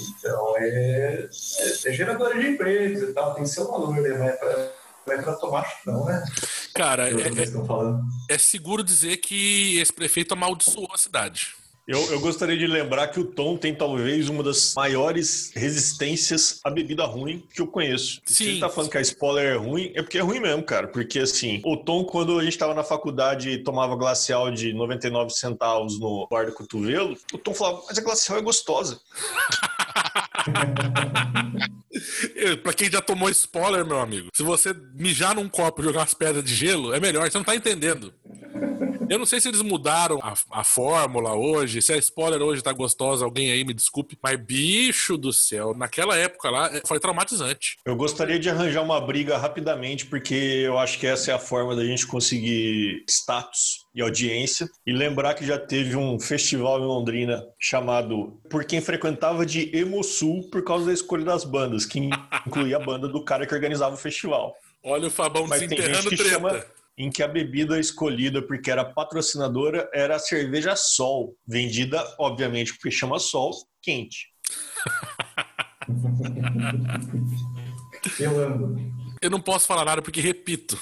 Então, 0.00 0.54
é, 0.58 1.28
é, 1.58 1.88
é 1.88 1.92
geradora 1.92 2.38
de 2.38 2.48
empregos 2.48 3.02
e 3.02 3.12
tal, 3.12 3.34
tem 3.34 3.44
seu 3.44 3.68
valor, 3.68 3.94
né? 3.94 4.12
Vai 4.12 4.32
para 4.32 4.72
vai 5.04 5.20
para 5.20 5.34
tomar 5.34 5.66
não, 5.84 6.04
né? 6.04 6.24
Cara, 6.74 7.08
é, 7.08 7.12
é, 7.12 8.34
é 8.34 8.38
seguro 8.38 8.84
dizer 8.84 9.16
que 9.18 9.78
esse 9.78 9.92
prefeito 9.92 10.32
amaldiçoou 10.32 10.88
a 10.92 10.98
cidade. 10.98 11.54
Eu, 11.86 11.98
eu, 12.12 12.20
gostaria 12.20 12.56
de 12.56 12.66
lembrar 12.66 13.08
que 13.08 13.18
o 13.18 13.24
Tom 13.24 13.56
tem 13.56 13.74
talvez 13.74 14.28
uma 14.28 14.40
das 14.40 14.72
maiores 14.76 15.50
resistências 15.52 16.60
à 16.62 16.70
bebida 16.70 17.04
ruim 17.04 17.42
que 17.52 17.60
eu 17.60 17.66
conheço. 17.66 18.20
Sim. 18.24 18.34
Se 18.34 18.44
ele 18.44 18.60
tá 18.60 18.68
falando 18.68 18.90
que 18.90 18.98
a 18.98 19.00
spoiler 19.00 19.54
é 19.54 19.56
ruim, 19.56 19.90
é 19.96 20.00
porque 20.00 20.16
é 20.16 20.20
ruim 20.20 20.38
mesmo, 20.38 20.62
cara. 20.62 20.86
Porque 20.86 21.18
assim, 21.18 21.60
o 21.64 21.76
Tom, 21.76 22.04
quando 22.04 22.38
a 22.38 22.44
gente 22.44 22.56
tava 22.56 22.72
na 22.72 22.84
faculdade 22.84 23.50
e 23.50 23.58
tomava 23.58 23.96
glacial 23.96 24.48
de 24.52 24.72
99 24.72 25.30
centavos 25.30 25.98
no 25.98 26.28
bar 26.30 26.46
do 26.46 26.52
cotovelo, 26.52 27.16
o 27.32 27.38
Tom 27.38 27.52
falava, 27.52 27.82
mas 27.88 27.98
a 27.98 28.02
glacial 28.02 28.38
é 28.38 28.42
gostosa. 28.42 29.00
pra 32.62 32.72
quem 32.72 32.90
já 32.90 33.00
tomou 33.00 33.30
spoiler, 33.30 33.84
meu 33.84 34.00
amigo, 34.00 34.28
se 34.34 34.42
você 34.42 34.74
mijar 34.94 35.34
num 35.34 35.48
copo 35.48 35.80
e 35.80 35.84
jogar 35.84 36.00
umas 36.00 36.14
pedras 36.14 36.44
de 36.44 36.54
gelo, 36.54 36.92
é 36.92 37.00
melhor, 37.00 37.30
você 37.30 37.38
não 37.38 37.44
tá 37.44 37.54
entendendo. 37.54 38.12
Eu 39.12 39.18
não 39.18 39.26
sei 39.26 39.40
se 39.40 39.48
eles 39.48 39.60
mudaram 39.60 40.18
a, 40.22 40.32
a 40.50 40.64
fórmula 40.64 41.34
hoje, 41.34 41.82
se 41.82 41.92
a 41.92 41.98
spoiler 41.98 42.40
hoje 42.40 42.62
tá 42.62 42.72
gostosa, 42.72 43.26
alguém 43.26 43.52
aí 43.52 43.62
me 43.62 43.74
desculpe, 43.74 44.16
mas 44.22 44.40
bicho 44.40 45.18
do 45.18 45.32
céu, 45.32 45.74
naquela 45.74 46.16
época 46.16 46.48
lá 46.48 46.74
é, 46.74 46.80
foi 46.86 46.98
traumatizante. 46.98 47.76
Eu 47.84 47.94
gostaria 47.94 48.38
de 48.38 48.48
arranjar 48.48 48.82
uma 48.82 49.00
briga 49.00 49.36
rapidamente, 49.36 50.06
porque 50.06 50.34
eu 50.34 50.78
acho 50.78 50.98
que 50.98 51.06
essa 51.06 51.30
é 51.30 51.34
a 51.34 51.38
forma 51.38 51.76
da 51.76 51.84
gente 51.84 52.06
conseguir 52.06 53.04
status 53.06 53.81
e 53.94 54.00
audiência. 54.00 54.68
E 54.86 54.92
lembrar 54.92 55.34
que 55.34 55.44
já 55.44 55.58
teve 55.58 55.96
um 55.96 56.18
festival 56.18 56.80
em 56.80 56.86
Londrina 56.86 57.44
chamado 57.58 58.40
Por 58.48 58.64
Quem 58.64 58.80
Frequentava 58.80 59.44
de 59.44 59.74
Emosul 59.76 60.48
por 60.50 60.64
causa 60.64 60.86
da 60.86 60.92
escolha 60.92 61.24
das 61.24 61.44
bandas, 61.44 61.84
que 61.84 61.98
incluía 62.46 62.76
a 62.76 62.80
banda 62.80 63.08
do 63.08 63.24
cara 63.24 63.46
que 63.46 63.54
organizava 63.54 63.94
o 63.94 63.98
festival. 63.98 64.54
Olha 64.82 65.06
o 65.08 65.10
Fabão 65.10 65.46
Mas 65.46 65.60
desenterrando 65.60 66.08
treta. 66.08 66.24
Chama 66.24 66.64
em 66.96 67.10
que 67.10 67.22
a 67.22 67.28
bebida 67.28 67.78
escolhida 67.80 68.42
porque 68.42 68.70
era 68.70 68.84
patrocinadora 68.84 69.88
era 69.94 70.16
a 70.16 70.18
cerveja 70.18 70.76
Sol, 70.76 71.34
vendida, 71.46 72.02
obviamente, 72.18 72.74
porque 72.74 72.90
chama 72.90 73.18
Sol, 73.18 73.52
quente. 73.80 74.28
Eu 78.18 78.40
amo. 78.40 78.92
Eu 79.20 79.30
não 79.30 79.40
posso 79.40 79.66
falar 79.66 79.84
nada 79.84 80.02
porque, 80.02 80.20
repito, 80.20 80.78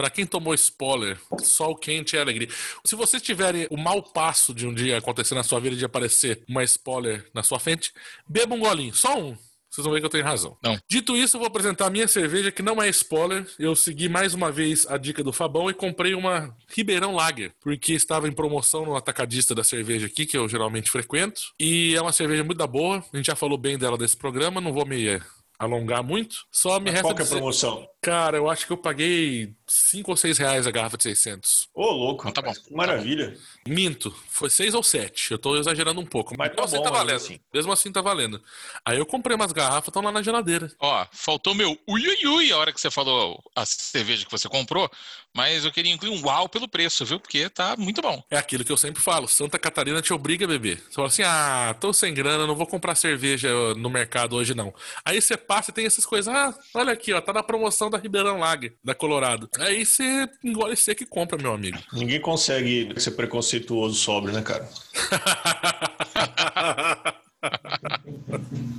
para 0.00 0.08
quem 0.08 0.24
tomou 0.24 0.54
spoiler, 0.54 1.18
sol 1.42 1.76
quente 1.76 2.16
é 2.16 2.22
alegria. 2.22 2.48
Se 2.82 2.96
vocês 2.96 3.22
tiverem 3.22 3.66
o 3.68 3.76
mau 3.76 4.02
passo 4.02 4.54
de 4.54 4.66
um 4.66 4.72
dia 4.72 4.96
acontecer 4.96 5.34
na 5.34 5.42
sua 5.42 5.60
vida 5.60 5.76
de 5.76 5.84
aparecer 5.84 6.42
uma 6.48 6.64
spoiler 6.64 7.28
na 7.34 7.42
sua 7.42 7.58
frente, 7.58 7.92
beba 8.26 8.54
um 8.54 8.60
golinho, 8.60 8.94
só 8.94 9.20
um. 9.20 9.36
Vocês 9.70 9.84
vão 9.84 9.92
ver 9.92 10.00
que 10.00 10.06
eu 10.06 10.10
tenho 10.10 10.24
razão. 10.24 10.56
Não. 10.64 10.78
Dito 10.88 11.14
isso, 11.14 11.36
eu 11.36 11.40
vou 11.40 11.46
apresentar 11.46 11.88
a 11.88 11.90
minha 11.90 12.08
cerveja, 12.08 12.50
que 12.50 12.62
não 12.62 12.82
é 12.82 12.88
spoiler. 12.88 13.46
Eu 13.58 13.76
segui 13.76 14.08
mais 14.08 14.32
uma 14.32 14.50
vez 14.50 14.86
a 14.88 14.96
dica 14.96 15.22
do 15.22 15.34
Fabão 15.34 15.68
e 15.68 15.74
comprei 15.74 16.14
uma 16.14 16.56
Ribeirão 16.74 17.14
Lager, 17.14 17.52
porque 17.60 17.92
estava 17.92 18.26
em 18.26 18.32
promoção 18.32 18.86
no 18.86 18.96
atacadista 18.96 19.54
da 19.54 19.62
cerveja 19.62 20.06
aqui, 20.06 20.24
que 20.24 20.38
eu 20.38 20.48
geralmente 20.48 20.90
frequento. 20.90 21.42
E 21.60 21.94
é 21.94 22.00
uma 22.00 22.10
cerveja 22.10 22.42
muito 22.42 22.56
da 22.56 22.66
boa. 22.66 23.04
A 23.12 23.16
gente 23.18 23.26
já 23.26 23.36
falou 23.36 23.58
bem 23.58 23.76
dela 23.76 23.98
desse 23.98 24.16
programa, 24.16 24.62
não 24.62 24.72
vou 24.72 24.86
me 24.86 25.20
alongar 25.60 26.02
muito. 26.02 26.36
Só 26.50 26.80
me 26.80 26.86
Mas 26.86 26.94
resta 26.94 27.02
qual 27.02 27.14
que 27.14 27.22
é 27.22 27.24
a 27.26 27.28
promoção? 27.28 27.86
Cara, 28.02 28.38
eu 28.38 28.48
acho 28.48 28.66
que 28.66 28.72
eu 28.72 28.78
paguei 28.78 29.54
5 29.66 30.10
ou 30.10 30.16
6 30.16 30.38
reais 30.38 30.66
a 30.66 30.70
garrafa 30.70 30.96
de 30.96 31.02
600. 31.02 31.68
Ô, 31.74 31.82
oh, 31.82 31.90
louco. 31.90 32.26
Então, 32.26 32.42
tá 32.42 32.50
bom. 32.50 32.54
Maravilha. 32.70 33.32
Tá 33.32 33.36
bom. 33.36 33.74
Minto. 33.74 34.14
Foi 34.28 34.48
6 34.48 34.72
ou 34.72 34.82
7. 34.82 35.32
Eu 35.32 35.38
tô 35.38 35.58
exagerando 35.58 36.00
um 36.00 36.06
pouco. 36.06 36.34
Mas, 36.38 36.48
mas 36.48 36.56
tá, 36.56 36.64
assim 36.64 36.82
tá 36.82 36.90
valendo. 36.90 37.16
Assim. 37.16 37.40
Mesmo 37.52 37.72
assim 37.72 37.92
tá 37.92 38.00
valendo. 38.00 38.42
Aí 38.86 38.96
eu 38.96 39.04
comprei 39.04 39.36
umas 39.36 39.52
garrafas, 39.52 39.88
estão 39.88 40.02
lá 40.02 40.10
na 40.10 40.22
geladeira. 40.22 40.72
Ó, 40.80 41.06
faltou 41.12 41.54
meu 41.54 41.78
ui, 41.86 42.08
ui, 42.08 42.26
ui 42.26 42.52
a 42.52 42.56
hora 42.56 42.72
que 42.72 42.80
você 42.80 42.90
falou 42.90 43.42
a 43.54 43.66
cerveja 43.66 44.24
que 44.24 44.30
você 44.30 44.48
comprou. 44.48 44.90
Mas 45.34 45.64
eu 45.64 45.70
queria 45.70 45.92
incluir 45.92 46.10
um 46.10 46.24
uau 46.24 46.48
pelo 46.48 46.68
preço, 46.68 47.04
viu? 47.04 47.20
Porque 47.20 47.48
tá 47.50 47.76
muito 47.76 48.00
bom. 48.00 48.22
É 48.30 48.36
aquilo 48.36 48.64
que 48.64 48.72
eu 48.72 48.76
sempre 48.76 49.02
falo. 49.02 49.28
Santa 49.28 49.58
Catarina 49.58 50.02
te 50.02 50.12
obriga 50.12 50.44
a 50.44 50.48
beber. 50.48 50.82
Você 50.88 50.94
fala 50.94 51.08
assim, 51.08 51.22
ah, 51.22 51.76
tô 51.78 51.92
sem 51.92 52.12
grana, 52.14 52.46
não 52.46 52.56
vou 52.56 52.66
comprar 52.66 52.94
cerveja 52.94 53.48
no 53.74 53.90
mercado 53.90 54.36
hoje 54.36 54.54
não. 54.54 54.74
Aí 55.04 55.20
você 55.20 55.36
passa 55.36 55.70
e 55.70 55.74
tem 55.74 55.86
essas 55.86 56.06
coisas. 56.06 56.32
Ah, 56.34 56.52
olha 56.74 56.92
aqui, 56.92 57.12
ó, 57.12 57.20
tá 57.20 57.32
na 57.32 57.42
promoção 57.42 57.89
da 57.90 57.98
Ribeirão 57.98 58.38
Lager, 58.38 58.74
da 58.82 58.94
Colorado. 58.94 59.48
Aí 59.58 59.84
você 59.84 60.28
engole 60.42 60.76
seco 60.76 61.02
e 61.02 61.06
compra, 61.06 61.36
meu 61.36 61.52
amigo. 61.52 61.78
Ninguém 61.92 62.20
consegue 62.20 62.98
ser 63.00 63.10
preconceituoso 63.12 63.96
sobre, 63.96 64.32
né, 64.32 64.42
cara? 64.42 64.68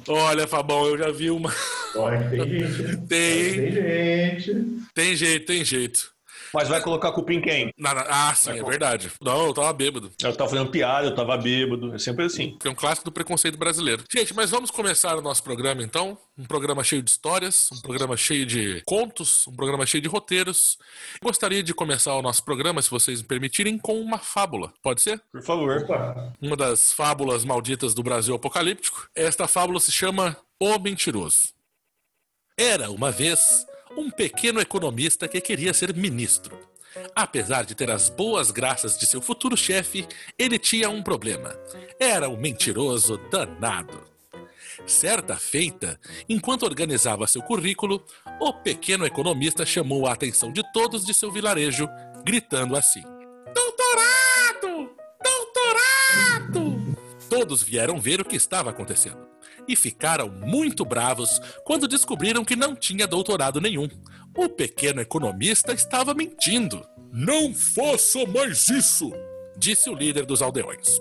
Olha, 0.07 0.47
Fabão, 0.47 0.85
eu 0.85 0.97
já 0.97 1.11
vi 1.11 1.31
uma. 1.31 1.51
Olha, 1.95 2.29
tem 2.29 2.47
gente. 2.47 2.97
Tem. 3.07 3.73
Tem 3.73 4.39
gente. 4.39 4.81
Tem 4.93 5.15
jeito, 5.15 5.45
tem 5.45 5.65
jeito. 5.65 6.10
Mas 6.53 6.67
vai 6.67 6.81
colocar 6.81 7.09
a 7.09 7.11
culpa 7.11 7.33
em 7.33 7.41
quem? 7.41 7.71
Na- 7.77 7.93
na- 7.93 8.05
ah, 8.29 8.35
sim, 8.35 8.51
é 8.51 8.63
verdade. 8.63 9.11
Não, 9.21 9.47
eu 9.47 9.53
tava 9.53 9.71
bêbado. 9.73 10.11
Eu 10.21 10.35
tava 10.35 10.49
fazendo 10.49 10.69
piada, 10.69 11.07
eu 11.07 11.15
tava 11.15 11.37
bêbado. 11.37 11.93
É 11.95 11.97
sempre 11.97 12.25
assim. 12.25 12.57
É 12.63 12.69
um 12.69 12.75
clássico 12.75 13.05
do 13.05 13.11
preconceito 13.11 13.57
brasileiro. 13.57 14.03
Gente, 14.11 14.33
mas 14.33 14.49
vamos 14.49 14.69
começar 14.71 15.17
o 15.17 15.21
nosso 15.21 15.43
programa 15.43 15.81
então. 15.83 16.17
Um 16.37 16.45
programa 16.45 16.83
cheio 16.83 17.01
de 17.03 17.09
histórias, 17.11 17.69
um 17.71 17.81
programa 17.81 18.17
cheio 18.17 18.45
de 18.45 18.81
contos, 18.85 19.47
um 19.47 19.55
programa 19.55 19.85
cheio 19.85 20.01
de 20.01 20.07
roteiros. 20.07 20.77
Gostaria 21.23 21.61
de 21.61 21.73
começar 21.73 22.13
o 22.15 22.21
nosso 22.21 22.43
programa, 22.43 22.81
se 22.81 22.89
vocês 22.89 23.21
me 23.21 23.27
permitirem, 23.27 23.77
com 23.77 23.99
uma 24.01 24.17
fábula. 24.17 24.73
Pode 24.81 25.01
ser? 25.01 25.21
Por 25.31 25.43
favor. 25.43 25.77
Opa, 25.83 26.33
Uma 26.41 26.55
das 26.57 26.91
fábulas 26.93 27.45
malditas 27.45 27.93
do 27.93 28.01
Brasil 28.03 28.33
apocalíptico. 28.35 29.07
Esta 29.15 29.47
fábula 29.47 29.79
se 29.79 29.91
chama 29.91 30.35
O 30.59 30.77
Mentiroso. 30.79 31.49
Era 32.57 32.91
uma 32.91 33.11
vez 33.11 33.65
um 33.97 34.09
pequeno 34.09 34.59
economista 34.59 35.27
que 35.27 35.41
queria 35.41 35.73
ser 35.73 35.93
ministro. 35.95 36.57
Apesar 37.15 37.63
de 37.63 37.73
ter 37.73 37.89
as 37.89 38.09
boas 38.09 38.51
graças 38.51 38.97
de 38.97 39.05
seu 39.05 39.21
futuro 39.21 39.55
chefe, 39.55 40.07
ele 40.37 40.59
tinha 40.59 40.89
um 40.89 41.01
problema. 41.01 41.55
Era 41.99 42.29
um 42.29 42.37
mentiroso 42.37 43.17
danado. 43.29 44.03
Certa 44.85 45.35
feita, 45.37 45.99
enquanto 46.27 46.63
organizava 46.63 47.27
seu 47.27 47.41
currículo, 47.41 48.03
o 48.39 48.53
pequeno 48.53 49.05
economista 49.05 49.65
chamou 49.65 50.07
a 50.07 50.13
atenção 50.13 50.51
de 50.51 50.63
todos 50.73 51.05
de 51.05 51.13
seu 51.13 51.31
vilarejo, 51.31 51.87
gritando 52.25 52.75
assim: 52.75 53.03
Doutorado! 53.53 54.89
Doutorado! 55.23 56.97
Todos 57.29 57.63
vieram 57.63 57.99
ver 57.99 58.19
o 58.19 58.25
que 58.25 58.35
estava 58.35 58.71
acontecendo 58.71 59.31
e 59.67 59.75
ficaram 59.75 60.29
muito 60.29 60.83
bravos 60.85 61.39
quando 61.63 61.87
descobriram 61.87 62.43
que 62.43 62.55
não 62.55 62.75
tinha 62.75 63.07
doutorado 63.07 63.61
nenhum. 63.61 63.87
O 64.35 64.47
pequeno 64.49 65.01
economista 65.01 65.73
estava 65.73 66.13
mentindo. 66.13 66.85
Não 67.11 67.53
faça 67.53 68.25
mais 68.25 68.69
isso! 68.69 69.11
disse 69.57 69.89
o 69.89 69.95
líder 69.95 70.25
dos 70.25 70.41
aldeões. 70.41 70.99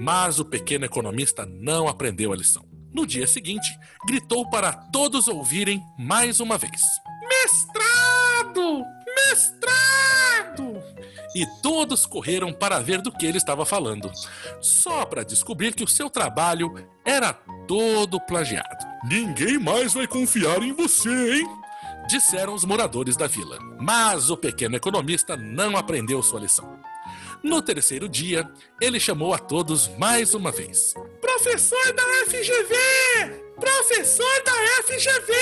Mas 0.00 0.38
o 0.38 0.44
pequeno 0.44 0.84
economista 0.84 1.44
não 1.44 1.88
aprendeu 1.88 2.32
a 2.32 2.36
lição. 2.36 2.64
No 2.92 3.06
dia 3.06 3.26
seguinte, 3.26 3.76
gritou 4.06 4.48
para 4.48 4.72
todos 4.72 5.28
ouvirem 5.28 5.82
mais 5.98 6.40
uma 6.40 6.56
vez: 6.56 6.80
Mestrado! 7.28 8.84
Mestrado! 9.16 10.07
E 11.34 11.46
todos 11.62 12.06
correram 12.06 12.52
para 12.52 12.80
ver 12.80 13.00
do 13.02 13.12
que 13.12 13.26
ele 13.26 13.38
estava 13.38 13.64
falando, 13.64 14.10
só 14.60 15.04
para 15.04 15.24
descobrir 15.24 15.74
que 15.74 15.84
o 15.84 15.88
seu 15.88 16.08
trabalho 16.08 16.74
era 17.04 17.32
todo 17.66 18.20
plagiado. 18.20 18.86
Ninguém 19.04 19.58
mais 19.58 19.94
vai 19.94 20.06
confiar 20.06 20.62
em 20.62 20.72
você, 20.72 21.40
hein? 21.40 21.48
Disseram 22.08 22.54
os 22.54 22.64
moradores 22.64 23.16
da 23.16 23.26
vila. 23.26 23.58
Mas 23.78 24.30
o 24.30 24.36
pequeno 24.36 24.76
economista 24.76 25.36
não 25.36 25.76
aprendeu 25.76 26.22
sua 26.22 26.40
lição. 26.40 26.78
No 27.42 27.62
terceiro 27.62 28.08
dia, 28.08 28.50
ele 28.80 28.98
chamou 28.98 29.32
a 29.32 29.38
todos 29.38 29.88
mais 29.98 30.34
uma 30.34 30.50
vez. 30.50 30.94
Professor 31.20 31.92
da 31.92 32.02
FGV! 32.26 32.74
Professor 33.60 34.42
da 34.44 34.52
FGV! 34.82 35.32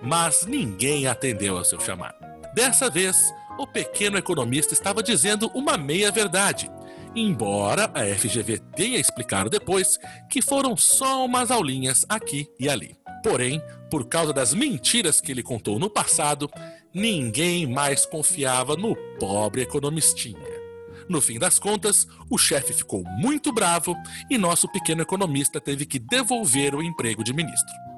Mas 0.00 0.46
ninguém 0.46 1.06
atendeu 1.06 1.58
ao 1.58 1.64
seu 1.64 1.78
chamado. 1.78 2.16
Dessa 2.54 2.90
vez, 2.90 3.32
o 3.58 3.66
pequeno 3.66 4.16
economista 4.16 4.74
estava 4.74 5.02
dizendo 5.02 5.50
uma 5.54 5.76
meia-verdade. 5.76 6.70
Embora 7.14 7.90
a 7.94 8.04
FGV 8.04 8.58
tenha 8.74 8.98
explicado 8.98 9.50
depois 9.50 9.98
que 10.30 10.40
foram 10.40 10.76
só 10.76 11.24
umas 11.24 11.50
aulinhas 11.50 12.06
aqui 12.08 12.48
e 12.58 12.68
ali. 12.68 12.96
Porém, 13.22 13.62
por 13.90 14.06
causa 14.08 14.32
das 14.32 14.54
mentiras 14.54 15.20
que 15.20 15.30
ele 15.30 15.42
contou 15.42 15.78
no 15.78 15.90
passado, 15.90 16.50
ninguém 16.92 17.66
mais 17.66 18.06
confiava 18.06 18.76
no 18.76 18.96
pobre 19.18 19.62
economistinha. 19.62 20.62
No 21.08 21.20
fim 21.20 21.38
das 21.38 21.58
contas, 21.58 22.06
o 22.30 22.38
chefe 22.38 22.72
ficou 22.72 23.04
muito 23.04 23.52
bravo 23.52 23.94
e 24.30 24.38
nosso 24.38 24.66
pequeno 24.68 25.02
economista 25.02 25.60
teve 25.60 25.84
que 25.84 25.98
devolver 25.98 26.74
o 26.74 26.82
emprego 26.82 27.22
de 27.22 27.32
ministro. 27.32 27.91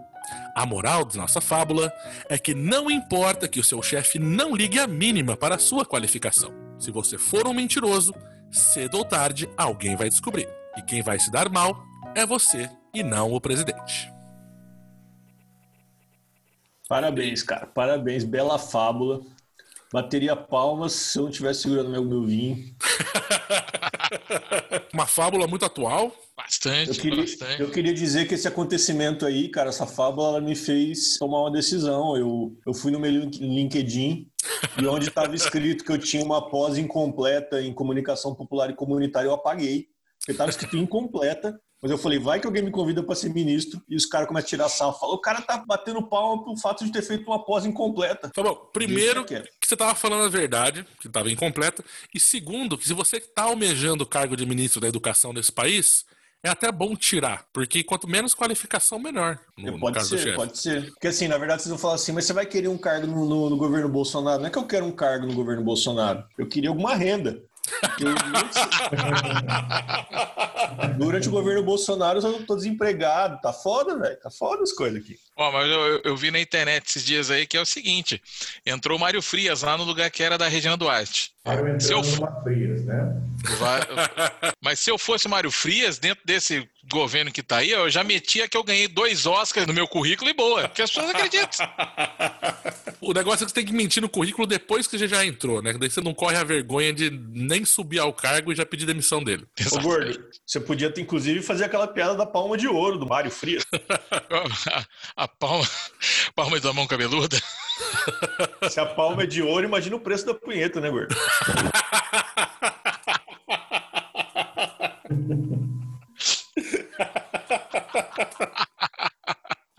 A 0.54 0.64
moral 0.64 1.04
de 1.04 1.16
nossa 1.16 1.40
fábula 1.40 1.92
é 2.28 2.38
que 2.38 2.54
não 2.54 2.88
importa 2.90 3.49
que 3.49 3.58
o 3.58 3.64
seu 3.64 3.82
chefe 3.82 4.18
não 4.18 4.54
ligue 4.54 4.78
a 4.78 4.87
mínima 4.87 5.37
para 5.37 5.56
a 5.56 5.58
sua 5.58 5.84
qualificação. 5.84 6.54
Se 6.78 6.92
você 6.92 7.18
for 7.18 7.46
um 7.49 7.52
mentiroso, 7.52 8.14
cedo 8.52 8.99
ou 8.99 9.04
tarde 9.04 9.49
alguém 9.56 9.96
vai 9.96 10.08
descobrir. 10.08 10.49
E 10.76 10.82
quem 10.82 11.02
vai 11.02 11.18
se 11.18 11.30
dar 11.30 11.49
mal 11.49 11.76
é 12.14 12.25
você 12.25 12.70
e 12.94 13.02
não 13.02 13.32
o 13.32 13.40
presidente. 13.40 14.12
Parabéns, 16.88 17.42
cara. 17.42 17.66
Parabéns. 17.66 18.23
Bela 18.23 18.58
fábula. 18.58 19.23
Bateria 19.94 20.34
palmas 20.34 20.92
se 20.92 21.16
eu 21.16 21.22
não 21.22 21.30
estivesse 21.30 21.62
segurando 21.62 21.88
meu, 21.88 22.04
meu 22.04 22.24
vinho. 22.24 22.74
Uma 24.92 25.06
fábula 25.06 25.46
muito 25.46 25.64
atual. 25.64 26.12
Bastante, 26.36 26.88
Eu 26.90 26.94
queria, 26.96 27.20
bastante. 27.22 27.60
eu 27.62 27.70
queria 27.70 27.94
dizer 27.94 28.26
que 28.26 28.34
esse 28.34 28.48
acontecimento 28.48 29.24
aí, 29.24 29.48
cara, 29.48 29.68
essa 29.68 29.86
fábula, 29.86 30.30
ela 30.30 30.40
me 30.40 30.56
fez 30.56 31.16
tomar 31.16 31.42
uma 31.42 31.52
decisão. 31.52 32.16
Eu, 32.16 32.56
eu 32.66 32.74
fui 32.74 32.90
no 32.90 32.98
meu 32.98 33.08
link- 33.08 33.38
LinkedIn 33.38 34.26
e 34.82 34.86
onde 34.88 35.06
estava 35.10 35.32
escrito 35.32 35.84
que 35.84 35.92
eu 35.92 35.98
tinha 35.98 36.24
uma 36.24 36.50
pós 36.50 36.76
incompleta 36.76 37.62
em 37.62 37.72
comunicação 37.72 38.34
popular 38.34 38.68
e 38.70 38.74
comunitária, 38.74 39.28
eu 39.28 39.32
apaguei. 39.34 39.86
Porque 40.18 40.32
estava 40.32 40.50
escrito 40.50 40.76
incompleta. 40.76 41.56
Mas 41.85 41.91
eu 41.91 41.99
falei, 41.99 42.19
vai 42.19 42.41
que 42.41 42.47
alguém 42.47 42.62
me 42.62 42.71
convida 42.71 43.03
para 43.03 43.14
ser 43.14 43.29
ministro 43.29 43.79
e 43.87 43.95
os 43.95 44.07
caras 44.07 44.26
começam 44.26 44.47
a 44.47 44.49
tirar 44.49 44.69
sarro. 44.71 44.95
Falam, 44.95 45.17
o 45.17 45.21
cara 45.21 45.43
tá 45.43 45.62
batendo 45.67 46.03
palma 46.09 46.43
pelo 46.43 46.57
fato 46.57 46.83
de 46.83 46.91
ter 46.91 47.03
feito 47.03 47.26
uma 47.26 47.45
pós 47.45 47.67
incompleta. 47.67 48.31
Tá 48.31 48.43
bom, 48.43 48.55
primeiro 48.73 49.23
quieto. 49.26 49.50
que 49.61 49.69
você 49.69 49.75
estava 49.75 49.95
falando 49.95 50.25
a 50.25 50.29
verdade, 50.31 50.87
que 50.99 51.09
estava 51.09 51.31
incompleta, 51.31 51.85
e 52.14 52.19
segundo, 52.19 52.79
que 52.79 52.87
se 52.88 52.95
você 52.95 53.19
está 53.19 53.43
almejando 53.43 54.03
o 54.03 54.07
cargo 54.07 54.35
de 54.35 54.47
ministro 54.47 54.81
da 54.81 54.88
educação 54.88 55.35
desse 55.35 55.53
país, 55.53 56.07
é 56.43 56.49
até 56.49 56.73
bom 56.73 56.97
tirar, 56.97 57.45
porque 57.53 57.85
quanto 57.85 58.09
menos 58.09 58.33
qualificação, 58.35 58.99
melhor. 58.99 59.38
No, 59.59 59.73
no 59.73 59.79
pode 59.81 59.99
do 59.99 60.05
ser, 60.07 60.35
pode 60.37 60.59
ser. 60.59 60.91
Porque 60.93 61.09
assim, 61.09 61.29
na 61.29 61.37
verdade, 61.37 61.61
vocês 61.62 61.71
vão 61.71 61.79
falar 61.79 61.97
assim, 61.97 62.12
mas 62.12 62.25
você 62.25 62.33
vai 62.33 62.47
querer 62.47 62.69
um 62.69 62.79
cargo 62.79 63.07
no, 63.07 63.26
no- 63.29 63.50
no 63.50 63.57
governo 63.59 63.91
Bolsonaro? 63.91 64.41
Não 64.41 64.47
é 64.49 64.50
que 64.50 64.57
eu 64.59 64.67
quero 64.67 64.87
um 64.87 64.93
cargo 64.93 65.26
no 65.26 65.35
governo 65.35 65.62
Bolsonaro. 65.62 66.25
Eu 66.38 66.49
queria 66.49 66.71
alguma 66.71 66.95
renda. 66.95 67.43
Durante, 70.99 71.28
o 71.28 71.30
governo 71.33 71.62
Bolsonaro 71.62 72.21
eu 72.21 72.47
tô 72.47 72.56
desempregado. 72.56 73.40
Tá 73.40 73.52
foda, 73.52 73.99
velho. 73.99 74.16
Tá 74.21 74.30
foda 74.30 74.62
as 74.62 74.73
coisas 74.73 75.02
aqui. 75.02 75.16
Ó, 75.37 75.50
mas 75.50 75.68
eu, 75.68 76.00
eu- 76.04 76.16
vi 76.16 76.30
na 76.30 76.38
internet 76.40 76.87
esses 76.88 77.04
dias 77.04 77.30
aí 77.30 77.47
que 77.47 77.56
é 77.56 77.61
o 77.61 77.66
seguinte: 77.66 78.23
entrou 78.64 78.97
o 78.97 79.00
Mário 79.00 79.21
Frias 79.23 79.62
lá 79.62 79.76
no 79.76 79.85
lugar 79.85 80.11
que 80.11 80.23
era 80.23 80.38
da 80.38 80.47
Regina 80.49 80.76
Duarte. 80.76 81.33
Mário 81.44 81.80
Se 81.80 81.92
eu 81.92 82.02
numa 82.02 82.42
frias, 82.42 82.85
né? 82.85 83.21
Vai- 83.59 83.80
Mas 84.62 84.78
se 84.80 84.90
eu 84.90 84.97
fosse 84.97 85.28
Mário 85.28 85.50
Frias, 85.50 85.99
dentro 85.99 86.25
desse 86.25 86.66
governo 86.90 87.33
que 87.33 87.42
tá 87.42 87.59
aí, 87.59 87.71
eu 87.71 87.90
já 87.90 88.02
metia 88.04 88.49
que 88.49 88.56
eu 88.56 88.62
ganhei 88.64 88.88
dois 88.88 89.26
Oscars 89.26 89.66
no 89.66 89.75
meu 89.75 89.87
currículo 89.88 90.30
e 90.30 90.35
boa, 90.35 90.68
porque 90.68 90.83
as 90.83 90.90
pessoas 90.90 91.11
acreditam. 91.14 91.66
O 93.06 93.12
negócio 93.12 93.44
é 93.44 93.46
que 93.46 93.50
você 93.50 93.54
tem 93.54 93.66
que 93.66 93.73
mentir 93.73 94.02
no 94.02 94.08
currículo 94.08 94.46
depois 94.46 94.87
que 94.87 94.99
você 94.99 95.06
já 95.06 95.25
entrou, 95.26 95.61
né? 95.61 95.75
Daí 95.75 95.90
você 95.90 96.00
não 96.00 96.14
corre 96.14 96.37
a 96.37 96.44
vergonha 96.44 96.92
de 96.92 97.11
nem 97.11 97.64
subir 97.64 97.99
ao 97.99 98.12
cargo 98.12 98.50
e 98.50 98.56
já 98.56 98.64
pedir 98.64 98.87
demissão 98.87 99.23
dele. 99.23 99.46
Ô, 99.73 99.78
Gordo, 99.80 100.25
você 100.46 100.58
podia, 100.58 100.90
ter, 100.90 101.02
inclusive, 101.02 101.42
fazer 101.42 101.64
aquela 101.64 101.87
piada 101.87 102.14
da 102.14 102.25
palma 102.25 102.56
de 102.56 102.66
ouro 102.66 102.99
do 102.99 103.06
Mário 103.06 103.30
Frias. 103.30 103.64
A, 104.66 104.84
a 105.25 105.28
palma, 105.28 105.68
palma 106.34 106.58
da 106.58 106.73
mão 106.73 106.87
cabeluda. 106.87 107.37
Se 108.70 108.80
a 108.80 108.87
palma 108.87 109.25
é 109.25 109.26
de 109.26 109.42
ouro, 109.42 109.66
imagina 109.66 109.96
o 109.96 110.00
preço 110.00 110.25
da 110.25 110.34
punheta, 110.34 110.80
né, 110.80 110.90
Gordo? 110.90 111.14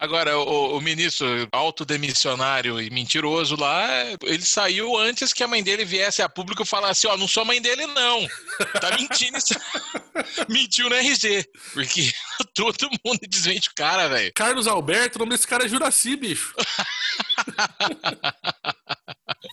Agora, 0.06 0.38
o, 0.38 0.78
o 0.78 0.82
ministro 0.82 1.26
autodemissionário 1.52 2.80
e 2.80 2.92
mentiroso 2.92 3.56
lá, 3.56 3.88
ele 4.22 4.46
saiu 4.46 4.96
antes 4.96 5.34
que 5.34 5.44
a 5.44 5.48
mãe 5.48 5.64
dele 5.64 5.84
viesse 5.84 6.22
a 6.22 6.30
público 6.30 6.62
e 6.62 6.66
falasse: 6.66 7.08
Ó, 7.08 7.18
não 7.18 7.28
sou 7.28 7.44
mãe 7.44 7.60
dele, 7.60 7.88
não. 7.88 8.28
Tá 8.80 8.96
mentindo 9.00 9.36
isso. 9.36 9.56
Mentiu 10.48 10.90
no 10.90 10.96
RG. 10.96 11.50
Porque 11.74 12.12
todo 12.54 12.88
mundo 13.04 13.20
desmente 13.28 13.70
o 13.70 13.76
cara, 13.76 14.08
velho. 14.08 14.32
Carlos 14.36 14.68
Alberto, 14.68 15.18
o 15.18 15.20
nome 15.20 15.32
desse 15.32 15.48
cara 15.48 15.66
é 15.66 15.68
Juraci, 15.68 16.16
bicho. 16.16 16.54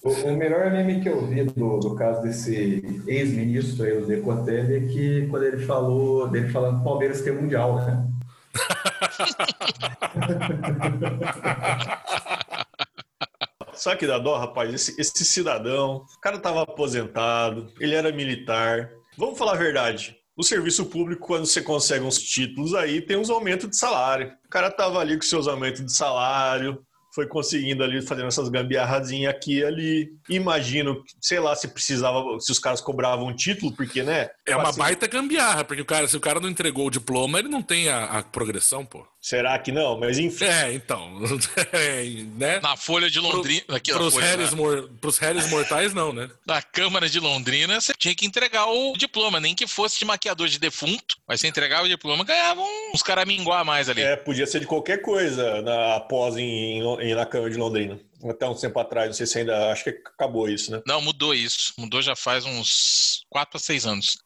O, 0.05 0.11
o 0.11 0.37
melhor 0.37 0.69
meme 0.73 1.01
que 1.01 1.09
eu 1.09 1.25
vi 1.27 1.45
do, 1.45 1.79
do 1.79 1.95
caso 1.95 2.23
desse 2.23 2.83
ex-ministro 3.07 3.85
aí, 3.85 3.97
o 3.97 4.05
Decotelli, 4.05 4.75
é 4.75 4.81
que 4.81 5.29
quando 5.29 5.45
ele 5.45 5.65
falou, 5.65 6.27
dele 6.29 6.51
falando 6.51 6.77
que 6.77 6.81
o 6.81 6.85
Palmeiras 6.85 7.21
tem 7.21 7.33
mundial, 7.33 7.77
né? 7.77 8.05
Sabe 13.75 13.97
que 13.97 14.07
dá 14.07 14.19
dó, 14.19 14.39
rapaz? 14.39 14.73
Esse, 14.73 15.01
esse 15.01 15.25
cidadão, 15.25 16.05
o 16.17 16.21
cara 16.21 16.39
tava 16.39 16.63
aposentado, 16.63 17.73
ele 17.81 17.95
era 17.95 18.13
militar. 18.13 18.91
Vamos 19.17 19.39
falar 19.39 19.53
a 19.53 19.57
verdade. 19.57 20.17
O 20.37 20.43
serviço 20.43 20.87
público, 20.87 21.27
quando 21.27 21.47
você 21.47 21.61
consegue 21.61 22.05
uns 22.05 22.19
títulos 22.19 22.75
aí, 22.75 23.01
tem 23.01 23.17
uns 23.17 23.29
aumentos 23.29 23.69
de 23.69 23.77
salário. 23.77 24.33
O 24.47 24.49
cara 24.49 24.71
tava 24.71 24.99
ali 24.99 25.17
com 25.17 25.23
seus 25.23 25.49
aumentos 25.49 25.85
de 25.85 25.93
salário, 25.93 26.83
foi 27.15 27.27
conseguindo 27.27 27.85
ali, 27.85 28.01
fazendo 28.01 28.29
essas 28.29 28.49
gambiarrazinhas 28.49 29.31
aqui 29.35 29.59
e 29.59 29.65
ali. 29.65 30.13
Imagino, 30.29 31.03
sei 31.21 31.39
lá, 31.39 31.55
se 31.55 31.69
precisava, 31.69 32.41
se 32.41 32.51
os 32.51 32.59
caras 32.59 32.81
cobravam 32.81 33.27
um 33.27 33.37
título, 33.37 33.73
porque, 33.73 34.03
né? 34.03 34.31
É 34.47 34.57
uma 34.57 34.71
Assim, 34.71 34.79
baita 34.79 35.07
gambiarra, 35.07 35.65
porque 35.65 35.83
o 35.83 35.87
cara, 35.87 36.09
se 36.09 36.17
o 36.17 36.21
cara 36.21 36.41
não 36.41 36.49
entregou 36.49 36.87
o 36.87 36.91
diploma, 36.91 37.39
ele 37.39 37.49
não 37.49 37.63
tem 37.63 37.89
a, 37.89 38.05
a 38.05 38.23
progressão, 38.23 38.85
pô. 38.85 39.07
Será 39.21 39.57
que 39.59 39.71
não? 39.71 40.01
Mas 40.01 40.19
enfim. 40.19 40.45
É, 40.47 40.73
então. 40.73 41.13
É, 41.73 42.05
né? 42.37 42.61
Na 42.61 42.77
Folha 42.77 43.09
de 43.11 43.19
Londrina. 43.21 43.63
Aqui, 43.69 43.93
Pros 43.93 44.15
Folha, 44.15 44.37
réis, 44.37 44.53
mor... 44.53 44.91
Pros 45.01 45.19
réis 45.19 45.49
mortais, 45.49 45.95
não, 45.95 46.13
né? 46.13 46.29
na 46.47 46.61
Câmara 46.61 47.09
de 47.09 47.21
Londrina, 47.21 47.81
você 47.81 47.93
tinha 47.97 48.15
que 48.15 48.27
entregar 48.27 48.67
o 48.67 48.95
diploma, 48.97 49.39
nem 49.39 49.55
que 49.55 49.67
fosse 49.67 49.99
de 49.99 50.05
maquiador 50.05 50.49
de 50.49 50.59
defunto, 50.59 51.17
mas 51.27 51.41
você 51.41 51.49
entregava 51.49 51.85
o 51.85 51.89
diploma, 51.89 52.25
ganhava 52.25 52.61
uns 52.93 53.03
caraminguá 53.03 53.61
a 53.61 53.65
mais 53.65 53.89
ali. 53.89 54.03
É, 54.03 54.17
podia 54.17 54.47
ser 54.47 54.61
de 54.61 54.67
qualquer 54.67 55.03
coisa 55.03 55.63
na, 55.63 55.97
após 55.97 56.37
em, 56.37 56.81
em- 56.81 57.02
na 57.15 57.27
Câmara 57.27 57.51
de 57.51 57.59
Londrina. 57.59 57.99
Até 58.29 58.49
um 58.49 58.55
tempo 58.55 58.79
atrás, 58.79 59.09
não 59.09 59.15
sei 59.15 59.27
se 59.27 59.39
ainda. 59.39 59.71
Acho 59.73 59.85
que 59.85 59.91
acabou 59.91 60.49
isso, 60.49 60.71
né? 60.71 60.81
Não, 60.87 61.01
mudou 61.01 61.35
isso. 61.35 61.73
Mudou 61.77 62.01
já 62.01 62.15
faz 62.15 62.45
uns 62.45 63.25
4 63.29 63.57
a 63.57 63.61
6 63.61 63.87
anos. 63.87 64.17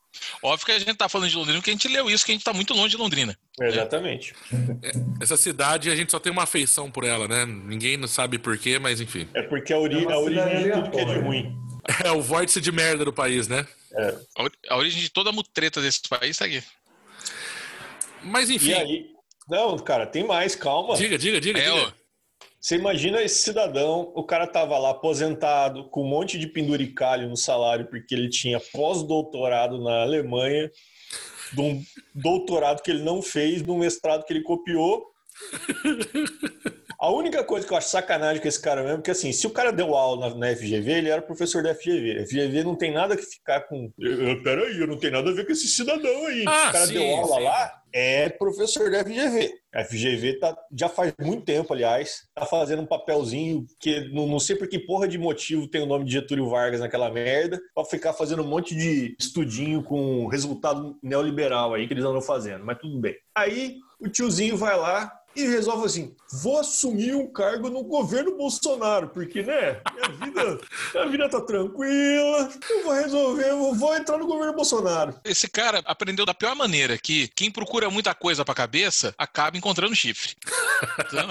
Óbvio 0.42 0.66
que 0.66 0.72
a 0.72 0.78
gente 0.78 0.94
tá 0.94 1.08
falando 1.08 1.28
de 1.28 1.36
Londrina 1.36 1.58
porque 1.58 1.70
a 1.70 1.74
gente 1.74 1.88
leu 1.88 2.08
isso, 2.10 2.24
que 2.24 2.32
a 2.32 2.34
gente 2.34 2.44
tá 2.44 2.52
muito 2.52 2.72
longe 2.74 2.90
de 2.90 2.96
Londrina. 2.96 3.36
Exatamente. 3.60 4.34
Essa 5.20 5.36
cidade, 5.36 5.90
a 5.90 5.96
gente 5.96 6.10
só 6.10 6.18
tem 6.18 6.32
uma 6.32 6.44
afeição 6.44 6.90
por 6.90 7.04
ela, 7.04 7.26
né? 7.28 7.44
Ninguém 7.44 7.96
não 7.96 8.08
sabe 8.08 8.38
porquê, 8.38 8.78
mas 8.78 9.00
enfim. 9.00 9.28
É 9.34 9.42
porque 9.42 9.72
a, 9.72 9.78
ori 9.78 10.04
É 10.06 10.12
a 10.12 10.18
origem 10.18 10.62
de 10.62 10.72
tudo 10.72 10.90
que 10.90 11.00
é 11.00 11.04
de 11.04 11.18
ruim. 11.18 11.56
É 12.04 12.10
o 12.12 12.20
vórtice 12.22 12.60
de 12.60 12.72
merda 12.72 13.04
do 13.04 13.12
país, 13.12 13.46
né? 13.46 13.66
A, 14.36 14.42
ori- 14.42 14.54
a 14.68 14.76
origem 14.76 15.00
de 15.00 15.10
toda 15.10 15.30
a 15.30 15.32
mutreta 15.32 15.80
desse 15.82 16.00
país 16.08 16.36
tá 16.36 16.44
aqui. 16.46 16.62
Mas 18.22 18.50
enfim, 18.50 18.70
E 18.70 18.74
aí? 18.74 19.06
Não, 19.48 19.78
cara, 19.78 20.06
tem 20.06 20.24
mais, 20.26 20.56
calma. 20.56 20.96
diga, 20.96 21.16
diga, 21.16 21.40
diga. 21.40 21.58
É, 21.60 21.70
diga. 21.72 21.94
Você 22.66 22.74
imagina 22.74 23.22
esse 23.22 23.44
cidadão, 23.44 24.10
o 24.12 24.24
cara 24.24 24.44
tava 24.44 24.76
lá 24.76 24.90
aposentado, 24.90 25.88
com 25.88 26.02
um 26.02 26.08
monte 26.08 26.36
de 26.36 26.48
penduricalho 26.48 27.28
no 27.28 27.36
salário, 27.36 27.86
porque 27.88 28.12
ele 28.12 28.28
tinha 28.28 28.58
pós-doutorado 28.72 29.80
na 29.80 30.02
Alemanha, 30.02 30.68
de 31.52 31.60
um 31.60 31.80
doutorado 32.12 32.82
que 32.82 32.90
ele 32.90 33.04
não 33.04 33.22
fez, 33.22 33.62
de 33.62 33.70
um 33.70 33.78
mestrado 33.78 34.24
que 34.24 34.32
ele 34.32 34.42
copiou. 34.42 35.06
A 36.98 37.08
única 37.08 37.44
coisa 37.44 37.64
que 37.64 37.72
eu 37.72 37.76
acho 37.76 37.88
sacanagem 37.88 38.42
com 38.42 38.48
esse 38.48 38.60
cara 38.60 38.82
mesmo, 38.82 38.96
porque 38.96 39.12
assim, 39.12 39.30
se 39.30 39.46
o 39.46 39.50
cara 39.50 39.70
deu 39.70 39.94
aula 39.94 40.30
na, 40.30 40.34
na 40.34 40.56
FGV, 40.56 40.90
ele 40.90 41.08
era 41.10 41.22
professor 41.22 41.62
da 41.62 41.72
FGV. 41.72 42.18
A 42.18 42.26
FGV 42.26 42.64
não 42.64 42.74
tem 42.74 42.92
nada 42.92 43.16
que 43.16 43.22
ficar 43.22 43.60
com. 43.68 43.92
Eu, 43.96 44.28
eu- 44.30 44.42
peraí, 44.42 44.80
eu 44.80 44.88
não 44.88 44.98
tenho 44.98 45.12
nada 45.12 45.30
a 45.30 45.34
ver 45.34 45.46
com 45.46 45.52
esse 45.52 45.68
cidadão 45.68 46.26
aí. 46.26 46.42
Ah, 46.48 46.68
o 46.70 46.72
cara 46.72 46.86
sim, 46.86 46.94
deu 46.94 47.14
aula 47.14 47.36
sim. 47.36 47.44
lá, 47.44 47.82
é 47.98 48.28
professor 48.28 48.90
da 48.90 49.02
FGV. 49.02 49.54
A 49.74 49.82
FGV 49.82 50.38
tá, 50.38 50.54
já 50.70 50.86
faz 50.86 51.14
muito 51.18 51.46
tempo, 51.46 51.72
aliás, 51.72 52.28
tá 52.34 52.44
fazendo 52.44 52.82
um 52.82 52.86
papelzinho 52.86 53.64
que 53.80 54.12
não, 54.12 54.26
não 54.26 54.38
sei 54.38 54.54
por 54.54 54.68
que 54.68 54.78
porra 54.78 55.08
de 55.08 55.16
motivo 55.16 55.66
tem 55.66 55.82
o 55.82 55.86
nome 55.86 56.04
de 56.04 56.12
Getúlio 56.12 56.50
Vargas 56.50 56.80
naquela 56.80 57.10
merda, 57.10 57.58
pra 57.74 57.86
ficar 57.86 58.12
fazendo 58.12 58.42
um 58.42 58.46
monte 58.46 58.74
de 58.74 59.16
estudinho 59.18 59.82
com 59.82 60.26
resultado 60.26 60.98
neoliberal 61.02 61.72
aí 61.72 61.86
que 61.86 61.94
eles 61.94 62.04
andam 62.04 62.20
fazendo, 62.20 62.66
mas 62.66 62.76
tudo 62.76 63.00
bem. 63.00 63.16
Aí 63.34 63.78
o 63.98 64.10
tiozinho 64.10 64.58
vai 64.58 64.76
lá 64.76 65.10
e 65.36 65.46
resolve 65.46 65.86
assim: 65.86 66.14
vou 66.32 66.58
assumir 66.58 67.14
um 67.14 67.26
cargo 67.26 67.68
no 67.68 67.82
governo 67.82 68.36
Bolsonaro, 68.36 69.08
porque, 69.08 69.42
né, 69.42 69.80
minha 69.94 70.08
vida, 70.08 70.60
minha 70.94 71.08
vida 71.08 71.28
tá 71.28 71.40
tranquila, 71.40 72.50
eu 72.70 72.84
vou 72.84 72.92
resolver, 72.94 73.48
eu 73.48 73.74
vou 73.74 73.94
entrar 73.94 74.18
no 74.18 74.26
governo 74.26 74.54
Bolsonaro. 74.54 75.14
Esse 75.24 75.48
cara 75.48 75.82
aprendeu 75.84 76.24
da 76.24 76.34
pior 76.34 76.54
maneira, 76.56 76.96
que 76.98 77.28
quem 77.28 77.50
procura 77.50 77.90
muita 77.90 78.14
coisa 78.14 78.44
pra 78.44 78.54
cabeça 78.54 79.14
acaba 79.18 79.56
encontrando 79.56 79.94
chifre. 79.94 80.34
Então, 81.00 81.28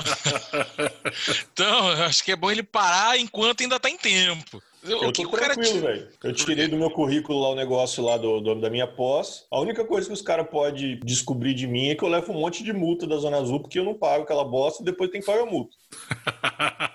então, 1.53 1.89
acho 2.05 2.23
que 2.23 2.31
é 2.31 2.35
bom 2.35 2.51
ele 2.51 2.63
parar 2.63 3.17
enquanto 3.17 3.61
ainda 3.61 3.79
tá 3.79 3.89
em 3.89 3.97
tempo. 3.97 4.61
Eu 4.87 5.11
que 5.11 5.23
tô 5.23 5.29
tranquilo, 5.29 5.81
velho. 5.81 6.07
Eu 6.23 6.33
tirei 6.33 6.67
do 6.67 6.77
meu 6.77 6.89
currículo 6.91 7.39
lá 7.39 7.49
o 7.49 7.55
negócio 7.55 8.03
lá 8.03 8.17
do, 8.17 8.39
do- 8.41 8.55
da 8.61 8.69
minha 8.69 8.87
pós. 8.87 9.45
A 9.51 9.59
única 9.59 9.83
coisa 9.85 10.07
que 10.07 10.13
os 10.13 10.21
caras 10.21 10.47
podem 10.49 10.99
descobrir 11.03 11.53
de 11.53 11.67
mim 11.67 11.89
é 11.89 11.95
que 11.95 12.03
eu 12.03 12.09
levo 12.09 12.31
um 12.31 12.39
monte 12.39 12.63
de 12.63 12.71
multa 12.73 13.05
da 13.07 13.17
Zona 13.17 13.37
Azul 13.37 13.59
porque 13.59 13.79
eu 13.79 13.83
não 13.85 13.93
pago 13.93 14.23
aquela 14.23 14.43
bosta 14.43 14.81
e 14.81 14.85
depois 14.85 15.09
tem 15.09 15.21
que 15.21 15.27
pagar 15.27 15.43
a 15.43 15.45
multa. 15.45 15.75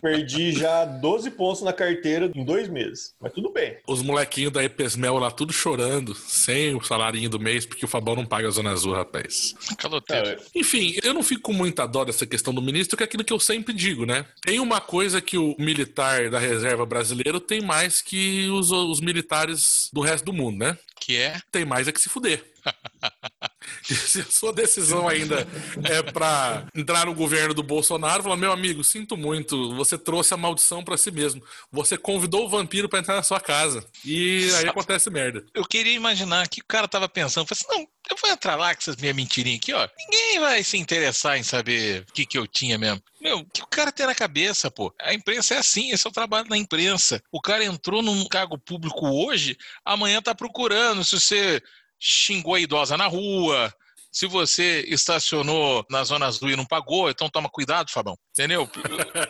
Perdi 0.00 0.52
já 0.52 0.84
12 0.84 1.30
pontos 1.32 1.62
na 1.62 1.72
carteira 1.72 2.30
em 2.34 2.44
dois 2.44 2.68
meses. 2.68 3.14
Mas 3.20 3.32
tudo 3.32 3.50
bem. 3.52 3.76
Os 3.86 4.02
molequinhos 4.02 4.52
da 4.52 4.62
Epesmel 4.62 5.18
lá 5.18 5.30
tudo 5.30 5.52
chorando, 5.52 6.14
sem 6.14 6.74
o 6.74 6.82
salarinho 6.82 7.28
do 7.28 7.40
mês, 7.40 7.66
porque 7.66 7.84
o 7.84 7.88
Fabão 7.88 8.14
não 8.14 8.26
paga 8.26 8.48
a 8.48 8.50
Zona 8.50 8.70
Azul, 8.70 8.94
rapaz. 8.94 9.54
Caloteiro. 9.76 10.40
Enfim, 10.54 10.96
eu 11.02 11.14
não 11.14 11.22
fico 11.22 11.42
com 11.42 11.52
muita 11.52 11.86
dó 11.86 12.04
dessa 12.04 12.26
questão 12.26 12.52
do 12.52 12.62
ministro, 12.62 12.96
que 12.96 13.02
é 13.02 13.06
aquilo 13.06 13.24
que 13.24 13.32
eu 13.32 13.40
sempre 13.40 13.72
digo, 13.72 14.04
né? 14.04 14.24
Tem 14.42 14.60
uma 14.60 14.80
coisa 14.80 15.20
que 15.20 15.38
o 15.38 15.54
militar 15.58 16.30
da 16.30 16.38
reserva 16.38 16.84
brasileiro 16.84 17.40
tem 17.40 17.60
mais 17.60 18.00
que 18.02 18.48
os, 18.50 18.70
os 18.70 19.00
militares 19.00 19.88
do 19.92 20.00
resto 20.00 20.24
do 20.24 20.32
mundo, 20.32 20.58
né? 20.58 20.78
Que 21.00 21.16
é. 21.16 21.40
Tem 21.50 21.64
mais 21.64 21.88
é 21.88 21.92
que 21.92 22.00
se 22.00 22.08
fuder. 22.08 22.44
Se 23.82 24.20
a 24.20 24.24
sua 24.24 24.52
decisão 24.52 25.08
ainda 25.08 25.46
é 25.84 26.02
pra 26.02 26.66
entrar 26.74 27.06
no 27.06 27.14
governo 27.14 27.54
do 27.54 27.62
Bolsonaro, 27.62 28.22
fala, 28.22 28.36
meu 28.36 28.52
amigo, 28.52 28.82
sinto 28.84 29.16
muito, 29.16 29.74
você 29.74 29.98
trouxe 29.98 30.34
a 30.34 30.36
maldição 30.36 30.82
pra 30.84 30.96
si 30.96 31.10
mesmo. 31.10 31.42
Você 31.72 31.96
convidou 31.96 32.46
o 32.46 32.48
vampiro 32.48 32.88
pra 32.88 32.98
entrar 32.98 33.16
na 33.16 33.22
sua 33.22 33.40
casa. 33.40 33.84
E 34.04 34.50
aí 34.58 34.68
acontece 34.68 35.10
merda. 35.10 35.44
Eu 35.54 35.64
queria 35.64 35.92
imaginar 35.92 36.48
que 36.48 36.60
o 36.60 36.66
cara 36.66 36.88
tava 36.88 37.08
pensando, 37.08 37.46
falei 37.46 37.60
assim, 37.60 37.80
não, 37.80 37.88
eu 38.10 38.16
vou 38.20 38.30
entrar 38.30 38.56
lá 38.56 38.74
com 38.74 38.80
essas 38.80 38.96
minhas 38.96 39.14
mentirinhas 39.14 39.58
aqui, 39.58 39.72
ó. 39.72 39.88
Ninguém 39.98 40.40
vai 40.40 40.64
se 40.64 40.76
interessar 40.76 41.38
em 41.38 41.42
saber 41.42 42.04
o 42.08 42.12
que, 42.12 42.24
que 42.24 42.38
eu 42.38 42.46
tinha 42.46 42.78
mesmo. 42.78 43.02
Meu, 43.20 43.40
o 43.40 43.44
que 43.44 43.62
o 43.62 43.66
cara 43.66 43.92
tem 43.92 44.06
na 44.06 44.14
cabeça, 44.14 44.70
pô? 44.70 44.94
A 45.00 45.12
imprensa 45.12 45.54
é 45.54 45.58
assim, 45.58 45.90
esse 45.90 46.06
é 46.06 46.10
o 46.10 46.12
trabalho 46.12 46.48
da 46.48 46.56
imprensa. 46.56 47.22
O 47.30 47.40
cara 47.40 47.64
entrou 47.64 48.02
num 48.02 48.26
cargo 48.26 48.56
público 48.56 49.06
hoje, 49.06 49.56
amanhã 49.84 50.22
tá 50.22 50.34
procurando 50.34 51.04
se 51.04 51.18
você 51.18 51.62
xingou 52.00 52.54
a 52.54 52.60
idosa 52.60 52.96
na 52.96 53.06
rua, 53.06 53.72
se 54.10 54.26
você 54.26 54.84
estacionou 54.88 55.84
na 55.90 56.02
zona 56.02 56.26
azul 56.26 56.50
e 56.50 56.56
não 56.56 56.64
pagou, 56.64 57.10
então 57.10 57.28
toma 57.28 57.48
cuidado, 57.48 57.90
Fabão. 57.90 58.16
Entendeu? 58.32 58.68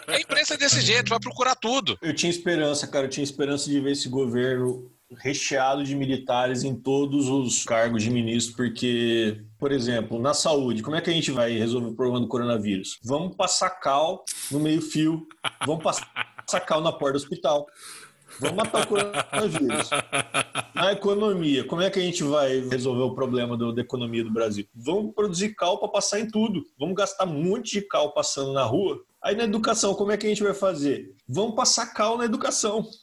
A 0.07 0.19
imprensa 0.21 0.55
é 0.55 0.57
desse 0.57 0.81
jeito, 0.81 1.11
vai 1.11 1.19
procurar 1.19 1.55
tudo. 1.57 1.99
Eu 2.01 2.15
tinha 2.15 2.31
esperança, 2.31 2.87
cara. 2.87 3.07
Eu 3.07 3.11
tinha 3.11 3.25
esperança 3.25 3.69
de 3.69 3.81
ver 3.81 3.93
esse 3.93 4.09
governo 4.09 4.91
recheado 5.17 5.83
de 5.85 5.95
militares 5.95 6.65
em 6.65 6.75
todos 6.75 7.29
os 7.29 7.65
cargos 7.65 8.03
de 8.03 8.11
ministro, 8.11 8.57
porque, 8.57 9.43
por 9.59 9.73
exemplo, 9.73 10.21
na 10.21 10.35
saúde, 10.35 10.83
como 10.83 10.97
é 10.97 11.01
que 11.01 11.09
a 11.11 11.13
gente 11.13 11.31
vai 11.31 11.53
resolver 11.53 11.89
o 11.89 11.97
problema 11.97 12.21
do 12.21 12.29
coronavírus? 12.29 12.99
Vamos 13.03 13.35
passar 13.35 13.71
cal 13.71 14.23
no 14.51 14.61
meio-fio, 14.61 15.27
vamos 15.67 15.83
passar 15.83 16.61
cal 16.61 16.81
na 16.83 16.93
porta 16.93 17.13
do 17.13 17.23
hospital. 17.23 17.67
Vamos 18.41 18.57
matar 18.57 18.83
o 18.85 18.87
coronavírus. 18.87 19.91
Na 20.75 20.93
economia, 20.93 21.65
como 21.65 21.83
é 21.83 21.91
que 21.91 21.99
a 21.99 22.03
gente 22.03 22.23
vai 22.23 22.61
resolver 22.61 23.03
o 23.03 23.15
problema 23.15 23.57
do- 23.57 23.73
da 23.73 23.81
economia 23.83 24.23
do 24.23 24.31
Brasil? 24.33 24.65
Vamos 24.75 25.15
produzir 25.15 25.55
cal 25.55 25.79
para 25.79 25.89
passar 25.89 26.21
em 26.21 26.29
tudo. 26.29 26.63
Vamos 26.79 26.95
gastar 26.95 27.25
um 27.27 27.33
monte 27.43 27.73
de 27.81 27.83
cal 27.83 28.13
passando 28.13 28.53
na 28.53 28.63
rua. 28.63 29.01
Aí 29.23 29.35
na 29.35 29.45
educação, 29.45 29.95
como 29.95 30.13
é 30.13 30.17
que 30.17 30.27
a 30.27 30.29
gente 30.29 30.43
vai 30.43 30.55
fazer? 30.55 31.13
Vamos 31.29 31.55
passar 31.57 31.87
cal 31.93 32.17
na 32.19 32.25
educação. 32.25 32.87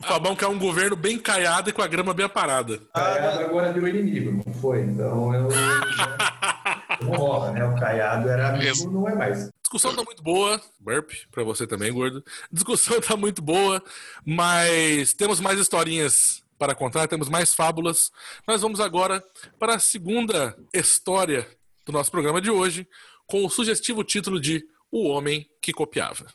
O 0.00 0.04
Fabão 0.06 0.34
quer 0.36 0.46
um 0.46 0.58
governo 0.58 0.96
bem 0.96 1.18
caiado 1.18 1.68
e 1.68 1.72
com 1.72 1.82
a 1.82 1.86
grama 1.86 2.14
bem 2.14 2.24
aparada. 2.26 2.80
Caiado 2.94 3.40
agora 3.44 3.72
virou 3.72 3.88
inimigo, 3.88 4.42
não 4.46 4.54
foi? 4.54 4.80
Então 4.82 5.34
eu. 5.34 5.48
Rola, 7.04 7.52
né? 7.52 7.64
O 7.64 7.74
Caiado 7.78 8.28
era 8.28 8.50
amigo, 8.50 8.90
não 8.90 9.08
é 9.08 9.14
mais. 9.14 9.50
Discussão 9.62 9.94
tá 9.94 10.02
muito 10.04 10.22
boa. 10.22 10.60
Burp, 10.78 11.10
pra 11.30 11.42
você 11.42 11.66
também, 11.66 11.92
gordo. 11.92 12.24
Discussão 12.52 13.00
tá 13.02 13.16
muito 13.16 13.42
boa, 13.42 13.82
mas 14.24 15.14
temos 15.14 15.40
mais 15.40 15.58
historinhas 15.58 16.44
para 16.58 16.74
contar, 16.74 17.08
temos 17.08 17.28
mais 17.28 17.54
fábulas. 17.54 18.10
Nós 18.46 18.62
vamos 18.62 18.80
agora 18.80 19.22
para 19.58 19.74
a 19.74 19.78
segunda 19.78 20.56
história 20.72 21.46
do 21.84 21.92
nosso 21.92 22.10
programa 22.10 22.40
de 22.40 22.50
hoje, 22.50 22.88
com 23.26 23.44
o 23.44 23.50
sugestivo 23.50 24.04
título 24.04 24.40
de 24.40 24.64
O 24.90 25.08
Homem 25.08 25.48
que 25.60 25.72
Copiava. 25.72 26.26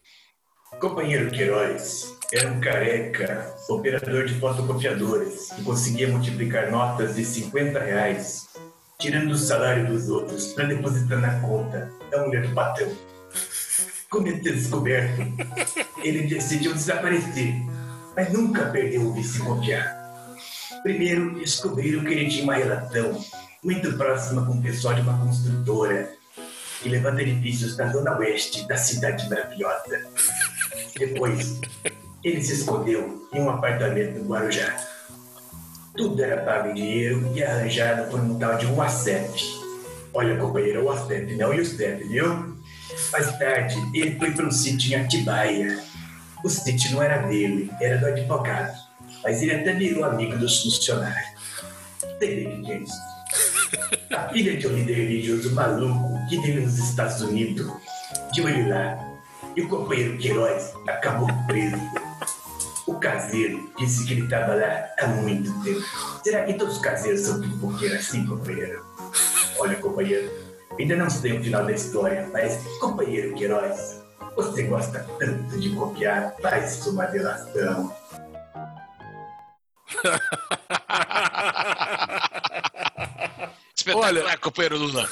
Companheiro 0.79 1.31
Queiroz 1.31 2.15
era 2.31 2.51
um 2.51 2.61
careca, 2.61 3.55
operador 3.67 4.25
de 4.25 4.35
fotocopiadoras, 4.35 5.51
que 5.51 5.63
conseguia 5.63 6.07
multiplicar 6.07 6.69
notas 6.69 7.15
de 7.15 7.25
50 7.25 7.79
reais, 7.79 8.48
tirando 8.99 9.31
o 9.31 9.37
salário 9.37 9.87
dos 9.87 10.09
outros 10.09 10.47
para 10.51 10.65
depositar 10.65 11.21
na 11.21 11.39
conta 11.39 11.89
da 12.11 12.25
mulher 12.25 12.45
do 12.45 12.53
patrão. 12.53 12.91
Com 14.09 14.19
medo 14.19 14.37
de 14.37 14.43
ter 14.43 14.55
descoberto, 14.55 15.21
ele 16.03 16.27
decidiu 16.27 16.73
desaparecer, 16.73 17.53
mas 18.13 18.33
nunca 18.33 18.65
perdeu 18.65 19.03
o 19.03 19.13
vício 19.13 19.41
em 19.41 19.45
copiar. 19.45 20.35
Primeiro, 20.83 21.33
descobriram 21.39 22.03
que 22.03 22.11
ele 22.11 22.29
tinha 22.29 22.43
uma 22.43 22.55
relação 22.55 23.23
muito 23.63 23.93
próxima 23.93 24.45
com 24.45 24.53
o 24.53 24.61
pessoal 24.61 24.93
de 24.95 25.01
uma 25.01 25.17
construtora 25.17 26.11
que 26.81 26.89
levanta 26.89 27.21
edifícios 27.21 27.77
na 27.77 27.89
zona 27.93 28.17
oeste 28.17 28.67
da 28.67 28.75
cidade 28.75 29.29
maravilhosa. 29.29 30.07
Depois, 30.97 31.61
ele 32.21 32.41
se 32.41 32.53
escondeu 32.53 33.29
em 33.31 33.41
um 33.41 33.49
apartamento 33.49 34.19
no 34.19 34.29
Guarujá. 34.29 34.98
Tudo 35.99 36.23
era 36.23 36.41
pago 36.43 36.69
em 36.69 36.75
dinheiro 36.75 37.29
e 37.35 37.43
arranjado 37.43 38.09
por 38.09 38.21
um 38.21 38.39
tal 38.39 38.57
de 38.57 38.65
um 38.67 38.81
ACEP. 38.81 39.43
Olha, 40.13 40.37
companheiro, 40.37 40.89
o 40.89 40.97
Step 40.97 41.35
não 41.35 41.53
e 41.53 41.59
o 41.59 41.65
Step, 41.65 42.01
viu? 42.07 42.57
Mais 43.11 43.37
tarde, 43.37 43.75
ele 43.93 44.17
foi 44.17 44.31
para 44.31 44.45
um 44.45 44.51
sítio 44.51 44.93
em 44.93 44.95
Atibaia. 44.95 45.77
O 46.41 46.47
sítio 46.47 46.93
não 46.93 47.03
era 47.03 47.27
dele, 47.27 47.69
era 47.81 47.97
do 47.97 48.05
advogado. 48.05 48.77
Mas 49.21 49.41
ele 49.41 49.53
até 49.53 49.73
virou 49.73 50.05
amigo 50.05 50.37
dos 50.37 50.61
funcionários. 50.63 51.33
David 52.17 52.65
James. 52.65 52.91
A 54.15 54.29
filha 54.29 54.55
de 54.55 54.67
um 54.67 54.75
líder 54.77 54.93
religioso 54.93 55.53
maluco 55.53 56.17
que 56.29 56.39
vive 56.39 56.61
nos 56.61 56.79
Estados 56.79 57.21
Unidos. 57.21 57.69
De 58.31 58.41
olho 58.41 58.69
lá. 58.69 58.97
E 59.53 59.61
o 59.63 59.67
companheiro 59.67 60.17
Queiroz 60.17 60.71
acabou 60.87 61.27
preso. 61.45 62.08
O 62.89 62.99
caseiro 62.99 63.71
disse 63.77 64.03
que 64.03 64.13
ele 64.13 64.23
estava 64.23 64.55
lá 64.55 64.89
há 64.99 65.05
muito 65.07 65.51
tempo. 65.63 65.79
Será 66.23 66.43
que 66.43 66.55
todos 66.55 66.77
os 66.77 66.81
caseiros 66.81 67.21
são 67.21 67.39
pipoqueiros 67.39 67.99
assim, 67.99 68.25
companheiro? 68.25 68.83
Olha, 69.59 69.75
companheiro, 69.75 70.31
ainda 70.79 70.95
não 70.95 71.07
sei 71.07 71.37
o 71.37 71.43
final 71.43 71.63
da 71.65 71.71
história, 71.71 72.27
mas, 72.33 72.57
companheiro 72.79 73.35
Queiroz, 73.35 74.01
você 74.35 74.63
gosta 74.63 75.05
tanto 75.19 75.59
de 75.59 75.69
copiar, 75.75 76.33
faz 76.41 76.87
uma 76.87 77.05
delação. 77.05 77.95
Espetacular, 83.75 84.07
Olha- 84.25 84.37
companheiro 84.39 84.77
Lula. 84.79 85.07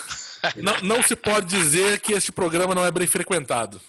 Não, 0.55 0.81
não 0.81 1.03
se 1.03 1.15
pode 1.15 1.45
dizer 1.45 1.99
que 1.99 2.13
este 2.13 2.31
programa 2.31 2.73
não 2.73 2.83
é 2.83 2.89
bem 2.91 3.05
frequentado. 3.05 3.79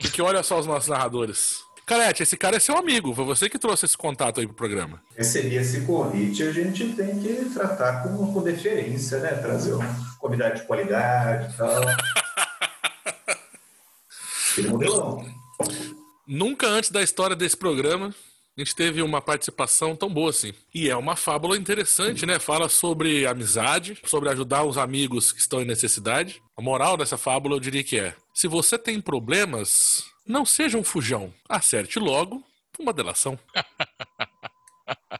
Porque 0.00 0.20
olha 0.20 0.42
só 0.42 0.58
os 0.58 0.66
nossos 0.66 0.88
narradores. 0.88 1.60
Carete, 1.86 2.22
esse 2.22 2.36
cara 2.36 2.56
é 2.56 2.60
seu 2.60 2.76
amigo. 2.76 3.14
Foi 3.14 3.24
você 3.24 3.48
que 3.48 3.58
trouxe 3.58 3.86
esse 3.86 3.96
contato 3.96 4.40
aí 4.40 4.46
pro 4.46 4.54
programa. 4.54 5.02
Receber 5.16 5.56
esse 5.56 5.80
convite, 5.82 6.42
a 6.42 6.52
gente 6.52 6.92
tem 6.94 7.18
que 7.20 7.50
tratar 7.52 8.02
com, 8.02 8.32
com 8.32 8.42
deferência, 8.42 9.18
né? 9.18 9.34
Trazer 9.34 9.74
um 9.74 9.82
convidado 10.18 10.56
de 10.56 10.62
qualidade 10.66 11.52
e 11.52 11.56
tal. 11.56 11.82
Modelão. 14.70 15.26
Nunca 16.26 16.66
antes 16.68 16.90
da 16.90 17.02
história 17.02 17.34
desse 17.34 17.56
programa 17.56 18.14
a 18.56 18.60
gente 18.60 18.76
teve 18.76 19.00
uma 19.00 19.20
participação 19.22 19.96
tão 19.96 20.12
boa 20.12 20.28
assim. 20.28 20.52
E 20.74 20.90
é 20.90 20.96
uma 20.96 21.16
fábula 21.16 21.56
interessante, 21.56 22.26
né? 22.26 22.38
Fala 22.38 22.68
sobre 22.68 23.26
amizade, 23.26 23.98
sobre 24.04 24.28
ajudar 24.28 24.64
os 24.64 24.76
amigos 24.76 25.32
que 25.32 25.40
estão 25.40 25.62
em 25.62 25.64
necessidade. 25.64 26.42
A 26.54 26.60
moral 26.60 26.98
dessa 26.98 27.16
fábula 27.16 27.56
eu 27.56 27.60
diria 27.60 27.82
que 27.82 27.98
é: 27.98 28.14
se 28.34 28.46
você 28.46 28.76
tem 28.76 29.00
problemas, 29.00 30.04
não 30.26 30.44
seja 30.44 30.78
um 30.78 30.84
fujão. 30.84 31.32
Acerte 31.48 31.98
logo 31.98 32.42
uma 32.78 32.92
delação. 32.92 33.38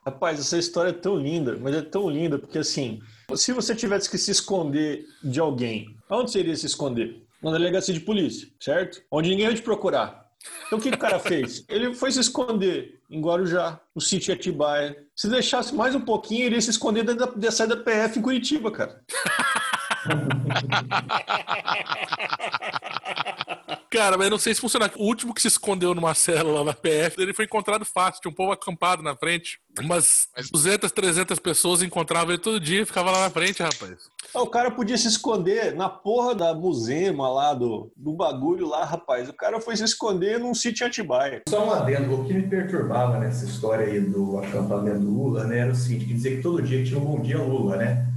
Rapaz, 0.04 0.40
essa 0.40 0.58
história 0.58 0.90
é 0.90 0.94
tão 0.94 1.16
linda, 1.16 1.56
mas 1.60 1.74
é 1.74 1.82
tão 1.82 2.10
linda 2.10 2.38
porque 2.38 2.58
assim, 2.58 3.00
se 3.36 3.52
você 3.52 3.74
tivesse 3.74 4.10
que 4.10 4.18
se 4.18 4.30
esconder 4.30 5.06
de 5.22 5.38
alguém, 5.38 5.96
aonde 6.08 6.32
seria 6.32 6.56
se 6.56 6.66
esconder? 6.66 7.22
Na 7.42 7.52
delegacia 7.52 7.94
de 7.94 8.00
polícia, 8.00 8.48
certo? 8.60 9.02
Onde 9.10 9.30
ninguém 9.30 9.46
ia 9.46 9.54
te 9.54 9.62
procurar. 9.62 10.22
Então 10.66 10.78
o 10.78 10.82
que, 10.82 10.90
que 10.90 10.96
o 10.96 11.00
cara 11.00 11.18
fez? 11.20 11.64
Ele 11.68 11.94
foi 11.94 12.10
se 12.10 12.20
esconder 12.20 13.00
em 13.10 13.20
Guarujá, 13.20 13.80
no 13.94 14.00
sítio 14.00 14.34
Atibaia. 14.34 14.96
Se 15.14 15.28
deixasse 15.28 15.74
mais 15.74 15.94
um 15.94 16.00
pouquinho, 16.00 16.46
ele 16.46 16.56
ia 16.56 16.60
se 16.60 16.70
esconder 16.70 17.04
dentro 17.04 17.26
da, 17.26 17.32
da 17.32 17.50
saída 17.50 17.76
da 17.76 17.82
PF 17.82 18.18
em 18.18 18.22
Curitiba, 18.22 18.70
cara. 18.70 19.02
Cara, 23.90 24.16
mas 24.16 24.26
eu 24.26 24.30
não 24.30 24.38
sei 24.38 24.54
se 24.54 24.60
funciona. 24.60 24.90
O 24.96 25.04
último 25.04 25.34
que 25.34 25.40
se 25.42 25.48
escondeu 25.48 25.94
numa 25.94 26.14
célula 26.14 26.64
na 26.64 26.72
PF, 26.72 27.20
ele 27.20 27.34
foi 27.34 27.44
encontrado 27.44 27.84
fácil. 27.84 28.20
Tinha 28.20 28.30
um 28.30 28.34
povo 28.34 28.52
acampado 28.52 29.02
na 29.02 29.16
frente. 29.16 29.58
Umas 29.80 30.28
200, 30.52 30.90
300 30.92 31.38
pessoas 31.38 31.82
encontravam 31.82 32.32
ele 32.32 32.42
todo 32.42 32.60
dia 32.60 32.82
e 32.82 32.86
ficava 32.86 33.10
lá 33.10 33.20
na 33.20 33.30
frente, 33.30 33.62
rapaz. 33.62 34.10
Ah, 34.34 34.42
O 34.42 34.46
cara 34.46 34.70
podia 34.70 34.96
se 34.98 35.08
esconder 35.08 35.74
na 35.74 35.88
porra 35.88 36.34
da 36.34 36.54
musema 36.54 37.28
lá, 37.30 37.54
do, 37.54 37.90
do 37.96 38.12
bagulho 38.12 38.68
lá, 38.68 38.84
rapaz. 38.84 39.28
O 39.28 39.32
cara 39.32 39.60
foi 39.60 39.76
se 39.76 39.84
esconder 39.84 40.38
num 40.38 40.54
sítio 40.54 40.86
Atibaia. 40.86 41.42
Só 41.48 41.66
um 41.66 41.70
adendo, 41.70 42.20
o 42.20 42.24
que 42.24 42.34
me 42.34 42.42
perturbava 42.42 43.18
nessa 43.18 43.44
história 43.46 43.86
aí 43.86 44.00
do 44.00 44.38
acampamento 44.38 45.00
do 45.00 45.10
Lula, 45.10 45.44
né, 45.44 45.60
era 45.60 45.72
o 45.72 45.74
seguinte, 45.74 46.06
quer 46.06 46.14
dizer 46.14 46.36
que 46.36 46.42
todo 46.42 46.62
dia 46.62 46.84
tinha 46.84 46.98
um 46.98 47.04
bom 47.04 47.20
dia 47.20 47.38
Lula, 47.38 47.76
né? 47.76 48.11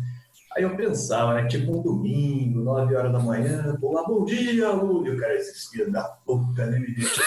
Aí 0.56 0.63
eu 0.63 0.76
pensava, 0.78 1.34
né, 1.34 1.48
tipo 1.48 1.78
um 1.78 1.82
domingo, 1.82 2.62
9 2.62 2.96
horas 2.96 3.12
da 3.12 3.20
manhã, 3.20 3.76
pô 3.80 3.91
lá, 3.91 4.04
bom 4.04 4.24
dia, 4.24 4.72
Lula, 4.72 5.06
e 5.06 5.12
o 5.12 5.20
cara, 5.20 5.36
esses 5.36 5.68
filhos 5.68 5.91
da 5.91 6.04
puta, 6.04 6.65
né, 6.68 6.80
me 6.80 6.96
deixa 6.96 7.22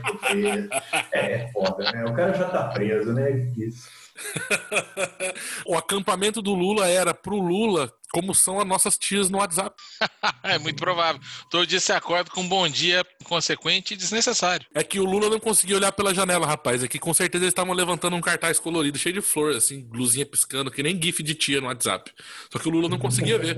porque 0.00 0.68
é, 1.12 1.42
é 1.42 1.52
foda, 1.52 1.90
né? 1.90 2.04
O 2.04 2.14
cara 2.14 2.32
já 2.32 2.48
tá 2.48 2.68
preso, 2.68 3.12
né? 3.12 3.52
Isso. 3.56 4.03
o 5.66 5.76
acampamento 5.76 6.40
do 6.40 6.54
Lula 6.54 6.88
era 6.88 7.12
pro 7.12 7.38
Lula 7.38 7.92
como 8.14 8.32
são 8.32 8.60
as 8.60 8.66
nossas 8.66 8.96
tias 8.96 9.28
no 9.28 9.38
WhatsApp. 9.38 9.74
É 10.44 10.58
muito 10.58 10.76
provável. 10.76 11.20
Todo 11.50 11.66
dia 11.66 11.80
você 11.80 11.92
acorda 11.92 12.30
com 12.30 12.42
um 12.42 12.48
bom 12.48 12.68
dia 12.68 13.04
consequente 13.24 13.94
e 13.94 13.96
desnecessário. 13.96 14.66
É 14.74 14.84
que 14.84 15.00
o 15.00 15.04
Lula 15.04 15.30
não 15.30 15.40
conseguia 15.40 15.76
olhar 15.76 15.90
pela 15.90 16.14
janela, 16.14 16.46
rapaz. 16.46 16.84
É 16.84 16.88
que 16.88 16.98
com 16.98 17.14
certeza 17.14 17.44
eles 17.44 17.52
estavam 17.52 17.72
levantando 17.72 18.14
um 18.14 18.20
cartaz 18.20 18.58
colorido, 18.58 18.98
cheio 18.98 19.14
de 19.14 19.20
flor, 19.22 19.56
assim, 19.56 19.88
luzinha 19.92 20.26
piscando, 20.26 20.70
que 20.70 20.82
nem 20.82 21.00
gif 21.00 21.22
de 21.22 21.34
tia 21.34 21.60
no 21.62 21.66
WhatsApp. 21.68 22.12
Só 22.52 22.58
que 22.58 22.68
o 22.68 22.70
Lula 22.70 22.90
não 22.90 22.98
conseguia 22.98 23.38
ver. 23.38 23.56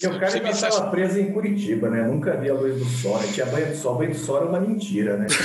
E 0.00 0.06
o 0.06 0.18
cara 0.20 0.40
me 0.40 0.50
estava 0.50 0.90
preso 0.90 1.18
em 1.18 1.32
Curitiba, 1.32 1.90
né? 1.90 2.02
Nunca 2.02 2.36
vi 2.36 2.48
a 2.48 2.54
luz 2.54 2.78
do 2.78 2.84
sol, 2.84 3.18
né? 3.18 3.32
Tinha 3.32 3.46
banho 3.46 3.70
do 3.70 3.76
sol, 3.76 3.98
banho 3.98 4.12
do 4.12 4.18
sol 4.18 4.36
era 4.36 4.46
uma 4.46 4.60
mentira, 4.60 5.16
né? 5.16 5.26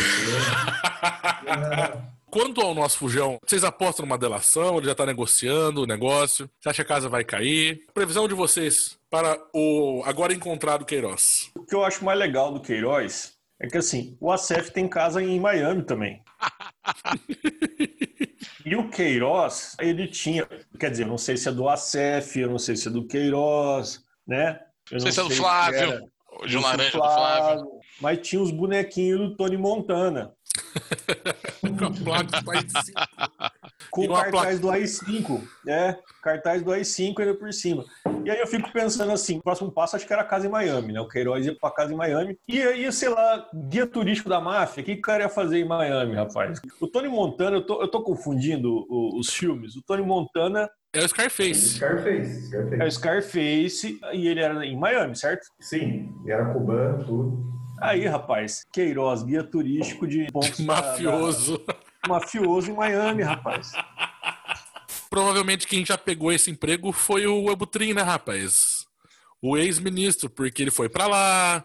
Porque- 1.41 2.11
Quanto 2.31 2.61
ao 2.61 2.73
nosso 2.73 2.97
fujão, 2.97 3.37
vocês 3.45 3.61
apostam 3.61 4.05
numa 4.05 4.17
delação? 4.17 4.77
Ele 4.77 4.85
já 4.85 4.95
tá 4.95 5.05
negociando 5.05 5.81
o 5.81 5.85
negócio? 5.85 6.49
Você 6.61 6.69
acha 6.69 6.77
que 6.77 6.89
a 6.89 6.95
casa 6.95 7.09
vai 7.09 7.25
cair? 7.25 7.85
Previsão 7.93 8.25
de 8.25 8.33
vocês 8.33 8.97
para 9.09 9.37
o 9.53 10.01
agora 10.05 10.33
encontrado 10.33 10.85
Queiroz. 10.85 11.51
O 11.57 11.65
que 11.65 11.75
eu 11.75 11.83
acho 11.83 12.05
mais 12.05 12.17
legal 12.17 12.53
do 12.53 12.61
Queiroz 12.61 13.33
é 13.59 13.67
que 13.67 13.77
assim, 13.77 14.15
o 14.21 14.31
ACF 14.31 14.71
tem 14.71 14.87
casa 14.87 15.21
em 15.21 15.41
Miami 15.41 15.83
também. 15.83 16.23
e 18.65 18.77
o 18.77 18.89
Queiroz, 18.89 19.75
ele 19.77 20.07
tinha, 20.07 20.47
quer 20.79 20.89
dizer, 20.89 21.03
eu 21.03 21.09
não 21.09 21.17
sei 21.17 21.35
se 21.35 21.49
é 21.49 21.51
do 21.51 21.67
ACF, 21.67 22.39
eu 22.39 22.49
não 22.49 22.57
sei 22.57 22.77
se 22.77 22.87
é 22.87 22.91
do 22.91 23.05
Queiroz, 23.05 24.05
né? 24.25 24.57
Eu 24.89 24.95
Não 24.95 24.99
sei 25.01 25.11
se 25.11 25.19
é 25.19 25.23
do 25.23 25.31
Flávio, 25.31 26.09
de 26.47 26.57
um 26.57 26.61
laranja 26.61 26.91
do 26.97 27.03
Flávio. 27.03 27.71
Mas 28.01 28.19
tinha 28.27 28.41
os 28.41 28.51
bonequinhos 28.51 29.19
do 29.19 29.35
Tony 29.35 29.57
Montana. 29.57 30.33
Com 31.61 31.85
a 31.85 31.91
placa 31.91 32.39
do 32.39 32.45
país 32.45 32.71
cinco. 32.83 33.01
Com 33.89 34.05
o 34.05 34.13
cartaz 34.13 34.59
do 34.59 34.69
AI-5, 34.69 35.41
é, 35.67 35.97
cartaz 36.21 36.61
do 36.63 36.71
AI-5 36.71 37.19
ainda 37.19 37.33
por 37.35 37.51
cima. 37.53 37.83
E 38.23 38.29
aí 38.31 38.39
eu 38.39 38.47
fico 38.47 38.71
pensando 38.71 39.11
assim, 39.11 39.37
o 39.37 39.41
próximo 39.41 39.71
passo 39.71 39.95
acho 39.95 40.05
que 40.07 40.13
era 40.13 40.21
a 40.21 40.25
casa 40.25 40.47
em 40.47 40.49
Miami, 40.49 40.93
né? 40.93 41.01
O 41.01 41.07
Queiroz 41.07 41.45
ia 41.45 41.55
pra 41.59 41.71
casa 41.71 41.93
em 41.93 41.97
Miami. 41.97 42.37
E 42.47 42.61
aí, 42.61 42.91
sei 42.91 43.09
lá, 43.09 43.49
guia 43.69 43.85
turístico 43.87 44.29
da 44.29 44.39
máfia, 44.39 44.81
o 44.81 44.85
que 44.85 44.93
o 44.93 45.01
cara 45.01 45.23
ia 45.23 45.29
fazer 45.29 45.59
em 45.59 45.67
Miami, 45.67 46.15
rapaz? 46.15 46.61
O 46.79 46.87
Tony 46.87 47.09
Montana, 47.09 47.57
eu 47.57 47.65
tô, 47.65 47.81
eu 47.81 47.87
tô 47.87 48.01
confundindo 48.01 48.85
o- 48.89 49.19
os 49.19 49.29
filmes. 49.33 49.75
O 49.75 49.81
Tony 49.81 50.03
Montana 50.03 50.69
É 50.93 51.03
o 51.03 51.07
Scarface. 51.07 51.75
Scarface, 51.77 52.47
Scarface. 52.47 52.81
é 52.81 52.85
o 52.85 52.91
Scarface 52.91 53.99
e 54.11 54.27
ele 54.27 54.41
era 54.41 54.65
em 54.65 54.77
Miami, 54.77 55.15
certo? 55.15 55.47
Sim, 55.59 56.13
era 56.27 56.51
cubano, 56.53 57.05
tudo. 57.05 57.51
Aí, 57.79 58.05
rapaz, 58.05 58.65
Queiroz, 58.73 59.23
guia 59.23 59.41
turístico 59.43 60.05
de 60.05 60.27
pontos 60.31 60.59
da- 60.59 60.65
Mafioso. 60.65 61.57
da- 61.65 61.75
mafioso 62.07 62.71
em 62.71 62.75
Miami, 62.75 63.23
rapaz. 63.23 63.71
Provavelmente 65.09 65.65
quem 65.65 65.85
já 65.85 65.97
pegou 65.97 66.31
esse 66.31 66.51
emprego 66.51 66.91
foi 66.91 67.25
o 67.25 67.49
Abutrim, 67.49 67.93
né, 67.93 68.01
rapaz? 68.01 68.85
O 69.41 69.57
ex-ministro, 69.57 70.29
porque 70.29 70.61
ele 70.61 70.71
foi 70.71 70.89
pra 70.89 71.07
lá. 71.07 71.63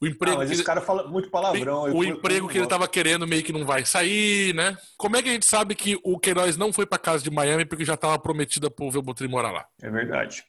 O 0.00 0.06
Ah, 0.06 0.08
emprego 0.08 0.36
mas 0.38 0.48
que 0.48 0.52
esse 0.52 0.62
ele... 0.62 0.66
cara 0.66 0.80
fala 0.80 1.06
muito 1.08 1.30
palavrão. 1.30 1.84
o 1.84 2.04
emprego 2.04 2.46
que 2.48 2.54
ele 2.54 2.60
gosto. 2.64 2.70
tava 2.70 2.88
querendo 2.88 3.26
meio 3.26 3.42
que 3.42 3.52
não 3.52 3.64
vai 3.64 3.84
sair, 3.84 4.54
né? 4.54 4.76
Como 4.96 5.16
é 5.16 5.22
que 5.22 5.28
a 5.28 5.32
gente 5.32 5.46
sabe 5.46 5.74
que 5.74 5.98
o 6.02 6.18
Queiroz 6.18 6.56
não 6.56 6.72
foi 6.72 6.86
pra 6.86 6.98
casa 6.98 7.22
de 7.24 7.30
Miami 7.30 7.64
porque 7.64 7.84
já 7.84 7.96
tava 7.96 8.18
prometida 8.18 8.70
pro 8.70 8.90
Velbutrim 8.90 9.28
morar 9.28 9.50
lá? 9.52 9.66
É 9.80 9.90
verdade. 9.90 10.44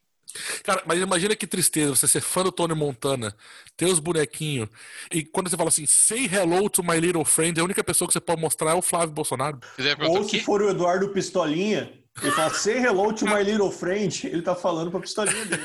Cara, 0.63 0.81
mas 0.85 0.99
imagina 0.99 1.35
que 1.35 1.47
tristeza 1.47 1.95
você 1.95 2.07
ser 2.07 2.19
fã 2.19 2.43
do 2.43 2.51
Tony 2.51 2.73
Montana, 2.73 3.33
ter 3.77 3.85
os 3.85 3.99
bonequinhos, 3.99 4.67
e 5.09 5.23
quando 5.23 5.49
você 5.49 5.55
fala 5.55 5.69
assim, 5.69 5.85
say 5.85 6.25
hello 6.25 6.69
to 6.69 6.83
my 6.83 6.99
little 6.99 7.23
friend, 7.23 7.57
a 7.59 7.63
única 7.63 7.83
pessoa 7.83 8.07
que 8.07 8.13
você 8.13 8.19
pode 8.19 8.41
mostrar 8.41 8.71
é 8.71 8.73
o 8.73 8.81
Flávio 8.81 9.13
Bolsonaro. 9.13 9.59
Perguntar 9.77 10.07
Ou 10.09 10.23
se 10.27 10.39
for 10.41 10.61
o 10.61 10.69
Eduardo 10.69 11.09
Pistolinha, 11.09 11.93
ele 12.21 12.31
fala 12.31 12.49
say 12.51 12.77
hello 12.77 13.11
to 13.13 13.25
my 13.25 13.43
little 13.43 13.71
friend, 13.71 14.27
ele 14.27 14.41
tá 14.41 14.55
falando 14.55 14.89
pra 14.89 14.99
pistolinha 14.99 15.45
dele. 15.45 15.63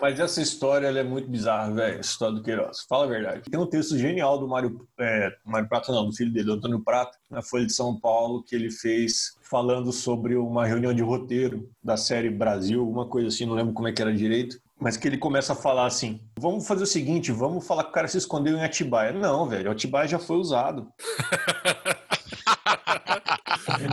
Mas 0.00 0.18
essa 0.18 0.40
história 0.40 0.86
é 0.86 1.02
muito 1.02 1.28
bizarra, 1.28 1.74
velho. 1.74 2.00
História 2.00 2.34
do 2.34 2.42
Queiroz. 2.42 2.86
Fala 2.88 3.04
a 3.04 3.08
verdade. 3.08 3.50
Tem 3.50 3.60
um 3.60 3.66
texto 3.66 3.98
genial 3.98 4.38
do 4.38 4.48
Mário, 4.48 4.88
é, 4.98 5.30
Mário 5.44 5.68
Prata, 5.68 5.92
não, 5.92 6.06
do 6.06 6.16
filho 6.16 6.32
dele, 6.32 6.52
Antônio 6.52 6.82
Prata, 6.82 7.18
na 7.30 7.42
Folha 7.42 7.66
de 7.66 7.72
São 7.74 8.00
Paulo, 8.00 8.42
que 8.42 8.54
ele 8.54 8.70
fez 8.70 9.36
falando 9.42 9.92
sobre 9.92 10.36
uma 10.36 10.66
reunião 10.66 10.94
de 10.94 11.02
roteiro 11.02 11.68
da 11.84 11.98
série 11.98 12.30
Brasil, 12.30 12.80
alguma 12.80 13.06
coisa 13.06 13.28
assim, 13.28 13.44
não 13.44 13.54
lembro 13.54 13.74
como 13.74 13.88
é 13.88 13.92
que 13.92 14.00
era 14.00 14.14
direito. 14.14 14.58
Mas 14.80 14.96
que 14.96 15.06
ele 15.06 15.18
começa 15.18 15.52
a 15.52 15.56
falar 15.56 15.86
assim: 15.86 16.20
vamos 16.38 16.66
fazer 16.66 16.84
o 16.84 16.86
seguinte, 16.86 17.30
vamos 17.30 17.66
falar 17.66 17.84
que 17.84 17.90
o 17.90 17.92
cara 17.92 18.08
se 18.08 18.16
escondeu 18.16 18.56
em 18.56 18.64
Atibaia. 18.64 19.12
Não, 19.12 19.46
velho, 19.46 19.70
Atibaia 19.70 20.08
já 20.08 20.18
foi 20.18 20.36
usado. 20.36 20.88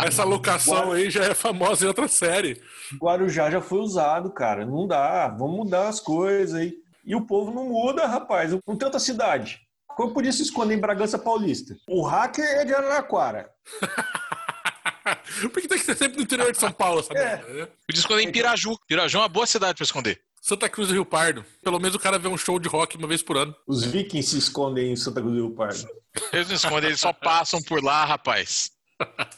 Essa 0.06 0.24
locação 0.24 0.92
aí 0.94 1.10
já 1.10 1.26
é 1.26 1.34
famosa 1.34 1.84
em 1.84 1.88
outra 1.88 2.08
série. 2.08 2.62
Guarujá 3.02 3.50
já 3.50 3.62
foi 3.62 3.80
usado, 3.80 4.32
cara. 4.32 4.66
Não 4.66 4.88
dá. 4.88 5.28
Vamos 5.28 5.58
mudar 5.58 5.90
as 5.90 6.00
coisas 6.00 6.56
aí. 6.56 6.74
E 7.06 7.16
o 7.16 7.26
povo 7.26 7.52
não 7.52 7.70
muda, 7.70 8.06
rapaz. 8.06 8.52
Não 8.52 8.76
tem 8.76 8.86
outra 8.86 9.00
cidade. 9.00 9.60
Como 9.88 10.14
podia 10.14 10.32
se 10.32 10.44
esconder 10.44 10.76
em 10.76 10.80
Bragança 10.80 11.18
Paulista? 11.18 11.76
O 11.90 12.04
hacker 12.04 12.46
é 12.46 12.66
de 12.66 12.74
Araraquara. 12.74 13.50
Por 15.42 15.62
que 15.62 15.68
tem 15.68 15.78
que 15.78 15.86
ser 15.86 15.96
sempre 15.96 16.18
no 16.18 16.24
interior 16.24 16.52
de 16.52 16.58
São 16.58 16.72
Paulo, 16.72 17.02
sabe? 17.02 17.20
É. 17.20 17.38
Podia 17.38 18.00
esconder 18.00 18.24
em 18.24 18.32
Piraju. 18.32 18.78
Piraju 18.88 19.18
é 19.18 19.22
uma 19.22 19.30
boa 19.30 19.46
cidade 19.46 19.76
pra 19.76 19.84
esconder. 19.84 20.22
Santa 20.48 20.70
Cruz 20.70 20.88
do 20.88 20.94
Rio 20.94 21.06
Pardo. 21.06 21.44
Pelo 21.62 21.78
menos 21.78 21.94
o 21.94 22.00
cara 22.00 22.18
vê 22.18 22.30
um 22.30 22.38
show 22.38 22.58
de 22.58 22.70
rock 22.70 22.96
uma 22.96 23.06
vez 23.06 23.22
por 23.22 23.36
ano. 23.36 23.54
Os 23.68 23.84
vikings 23.84 24.30
se 24.30 24.38
escondem 24.38 24.94
em 24.94 24.96
Santa 24.96 25.20
Cruz 25.20 25.36
do 25.36 25.42
Rio 25.42 25.52
Pardo. 25.54 25.86
Eles 26.32 26.48
não 26.48 26.56
escondem, 26.56 26.90
eles 26.90 27.02
só 27.02 27.12
passam 27.12 27.62
por 27.62 27.84
lá, 27.84 28.06
rapaz. 28.06 28.72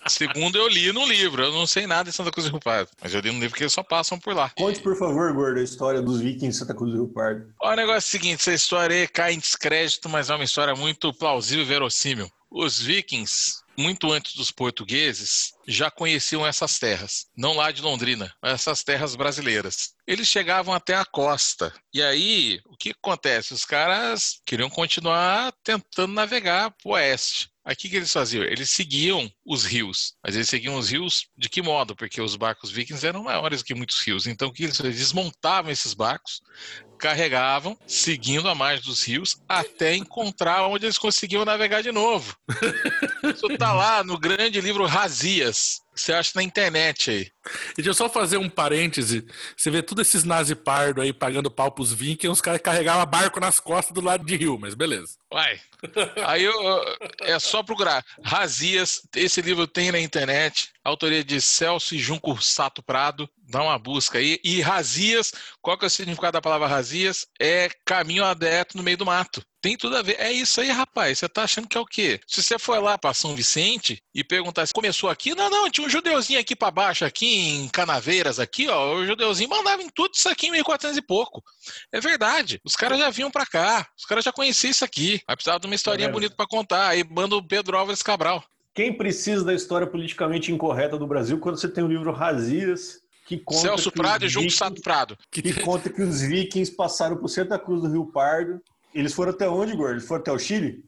Segundo 0.07 0.55
eu 0.55 0.67
li 0.67 0.91
no 0.93 1.03
livro, 1.07 1.41
eu 1.41 1.51
não 1.51 1.65
sei 1.65 1.87
nada 1.87 2.11
de 2.11 2.15
Santa 2.15 2.29
Cruz 2.29 2.45
do 2.45 2.51
Rio 2.51 2.59
Pardo, 2.59 2.91
mas 3.01 3.11
eu 3.11 3.21
li 3.21 3.31
no 3.31 3.39
livro 3.39 3.57
que 3.57 3.63
eles 3.63 3.73
só 3.73 3.81
passam 3.81 4.19
por 4.19 4.35
lá. 4.35 4.51
Conte, 4.55 4.79
por 4.81 4.95
favor, 4.95 5.33
gordo, 5.33 5.59
a 5.59 5.63
história 5.63 5.99
dos 5.99 6.19
vikings 6.21 6.45
em 6.45 6.51
Santa 6.51 6.75
Cruz 6.75 6.91
do 6.91 6.97
Rio 6.99 7.11
Pardo. 7.11 7.55
Olha, 7.59 7.73
o 7.73 7.87
negócio 7.87 7.95
é 7.95 7.97
o 7.97 8.11
seguinte: 8.11 8.41
essa 8.41 8.53
história 8.53 8.95
aí 8.95 9.07
cai 9.07 9.33
em 9.33 9.39
descrédito, 9.39 10.07
mas 10.07 10.29
é 10.29 10.35
uma 10.35 10.43
história 10.43 10.75
muito 10.75 11.11
plausível 11.11 11.65
e 11.65 11.67
verossímil. 11.67 12.29
Os 12.51 12.79
vikings, 12.79 13.58
muito 13.79 14.11
antes 14.11 14.35
dos 14.35 14.51
portugueses, 14.51 15.53
já 15.65 15.89
conheciam 15.89 16.45
essas 16.45 16.77
terras. 16.77 17.27
Não 17.35 17.53
lá 17.53 17.71
de 17.71 17.81
Londrina, 17.81 18.33
essas 18.43 18.83
terras 18.83 19.15
brasileiras. 19.15 19.93
Eles 20.05 20.27
chegavam 20.27 20.73
até 20.73 20.95
a 20.95 21.05
costa. 21.05 21.73
E 21.93 22.01
aí, 22.01 22.59
o 22.65 22.75
que 22.75 22.91
acontece? 22.91 23.53
Os 23.53 23.63
caras 23.63 24.41
queriam 24.45 24.69
continuar 24.69 25.53
tentando 25.63 26.13
navegar 26.13 26.71
para 26.71 26.89
o 26.89 26.93
oeste. 26.93 27.49
Aí 27.63 27.73
o 27.73 27.77
que, 27.77 27.95
eles 27.95 28.11
faziam? 28.11 28.43
Eles 28.43 28.71
seguiam 28.71 29.31
os 29.45 29.63
rios. 29.63 30.15
Mas 30.23 30.35
eles 30.35 30.49
seguiam 30.49 30.75
os 30.75 30.89
rios 30.89 31.27
de 31.37 31.47
que 31.47 31.61
modo? 31.61 31.95
Porque 31.95 32.19
os 32.19 32.35
barcos 32.35 32.71
vikings 32.71 33.05
eram 33.05 33.23
maiores 33.23 33.61
que 33.61 33.75
muitos 33.75 34.01
rios. 34.01 34.25
Então 34.25 34.49
o 34.49 34.51
que 34.51 34.63
eles 34.63 34.75
faziam? 34.75 34.89
Eles 34.89 34.99
desmontavam 34.99 35.71
esses 35.71 35.93
barcos, 35.93 36.41
carregavam, 36.99 37.77
seguindo 37.87 38.47
a 38.47 38.53
margem 38.53 38.85
dos 38.85 39.03
rios, 39.03 39.37
até 39.47 39.95
encontrar 39.95 40.67
onde 40.67 40.85
eles 40.85 40.97
conseguiam 40.97 41.43
navegar 41.45 41.81
de 41.81 41.91
novo. 41.91 42.35
Isso 43.23 43.47
tá 43.57 43.73
lá 43.73 44.03
no 44.03 44.17
grande 44.19 44.61
livro 44.61 44.85
Razias. 44.85 45.81
que 45.95 46.01
Você 46.01 46.13
acha 46.13 46.31
na 46.35 46.43
internet 46.43 47.09
aí. 47.09 47.31
E 47.73 47.75
deixa 47.77 47.89
eu 47.89 47.93
só 47.93 48.09
fazer 48.09 48.37
um 48.37 48.49
parêntese. 48.49 49.25
Você 49.57 49.71
vê 49.71 49.81
todos 49.81 50.07
esses 50.07 50.23
nazi 50.23 50.53
pardo 50.55 51.01
aí 51.01 51.11
pagando 51.11 51.49
pau 51.49 51.71
pros 51.71 51.91
vikings, 51.93 52.27
os 52.31 52.41
caras 52.41 52.61
carregavam 52.61 53.05
barco 53.05 53.39
nas 53.39 53.59
costas 53.59 53.93
do 53.93 54.01
lado 54.01 54.23
de 54.25 54.35
rio, 54.35 54.57
mas 54.59 54.75
beleza. 54.75 55.17
Vai. 55.31 55.59
Aí 56.25 56.43
eu, 56.43 56.53
eu- 56.61 56.97
é 57.21 57.39
só 57.39 57.63
procurar. 57.63 58.03
Razias, 58.23 59.01
esse 59.15 59.41
livro 59.41 59.65
tem 59.67 59.91
na 59.91 59.99
internet. 59.99 60.69
Autoria 60.83 61.23
de 61.23 61.41
Celso 61.41 61.93
e 61.93 61.99
Junco 61.99 62.41
Sato 62.41 62.81
Prado. 62.81 63.29
Dá 63.37 63.61
uma 63.63 63.77
busca 63.77 64.17
aí. 64.17 64.39
E 64.43 64.61
Razias, 64.61 65.31
qual 65.61 65.77
que 65.77 65.85
é 65.85 65.87
o 65.87 65.89
significado 65.89 66.33
da 66.33 66.41
palavra 66.41 66.67
Razias? 66.67 67.25
É 67.39 67.69
caminho 67.85 68.23
aberto 68.23 68.77
no 68.77 68.83
meio 68.83 68.97
do 68.97 69.05
mato. 69.05 69.43
Tem 69.61 69.75
tudo 69.75 69.97
a 69.97 70.01
ver. 70.01 70.17
É 70.19 70.31
isso 70.31 70.61
aí, 70.61 70.69
rapaz. 70.69 71.19
Você 71.19 71.27
tá 71.27 71.43
achando 71.43 71.67
que 71.67 71.77
é 71.77 71.81
o 71.81 71.85
quê? 71.85 72.19
Se 72.25 72.41
você 72.41 72.57
for 72.57 72.81
lá 72.81 72.97
para 72.97 73.13
São 73.13 73.35
Vicente 73.35 74.01
e 74.13 74.23
perguntar 74.23 74.65
se 74.65 74.73
começou 74.73 75.09
aqui, 75.09 75.35
não, 75.35 75.49
não, 75.49 75.69
tinha 75.69 75.85
um 75.85 75.89
judeuzinho 75.89 76.39
aqui 76.39 76.55
para 76.55 76.71
baixo, 76.71 77.03
aqui 77.03 77.25
em 77.25 77.67
Canaveiras, 77.67 78.39
aqui, 78.39 78.69
ó. 78.69 78.95
O 78.95 79.05
judeuzinho 79.05 79.49
mandava 79.49 79.81
em 79.81 79.89
tudo 79.89 80.13
isso 80.13 80.29
aqui 80.29 80.47
em 80.47 80.51
1400 80.51 80.97
e 80.97 81.01
pouco. 81.01 81.43
É 81.91 81.99
verdade. 81.99 82.61
Os 82.63 82.75
caras 82.75 82.99
já 82.99 83.09
vinham 83.09 83.29
para 83.29 83.45
cá. 83.45 83.87
Os 83.97 84.05
caras 84.05 84.23
já 84.23 84.31
conheciam 84.31 84.71
isso 84.71 84.85
aqui. 84.85 85.21
Aí 85.27 85.35
precisava 85.35 85.59
de 85.59 85.67
uma 85.67 85.75
historinha 85.75 86.07
vendo? 86.07 86.15
bonita 86.15 86.35
para 86.35 86.47
contar. 86.47 86.87
Aí 86.87 87.03
manda 87.03 87.35
o 87.35 87.45
Pedro 87.45 87.77
Álvares 87.77 88.01
Cabral. 88.01 88.43
Quem 88.79 88.93
precisa 88.93 89.43
da 89.43 89.53
história 89.53 89.85
politicamente 89.85 90.53
incorreta 90.53 90.97
do 90.97 91.05
Brasil 91.05 91.37
quando 91.37 91.59
você 91.59 91.67
tem 91.67 91.83
o 91.83 91.87
livro 91.89 92.13
Razias, 92.13 93.01
que 93.25 93.37
conta 93.37 93.59
Celso 93.59 93.91
que 93.91 93.97
Prado 93.97 94.23
e 94.23 94.29
Junco 94.29 94.49
Sato 94.51 94.81
Prado. 94.81 95.17
que 95.29 95.53
conta 95.59 95.89
que 95.89 96.01
os 96.01 96.21
vikings 96.21 96.73
passaram 96.73 97.17
por 97.17 97.27
Santa 97.27 97.59
Cruz 97.59 97.81
do 97.81 97.89
Rio 97.89 98.05
Pardo. 98.05 98.61
Eles 98.95 99.13
foram 99.13 99.33
até 99.33 99.49
onde, 99.49 99.75
gordo? 99.75 99.95
Eles 99.95 100.07
foram 100.07 100.21
até 100.21 100.31
o 100.31 100.39
Chile? 100.39 100.81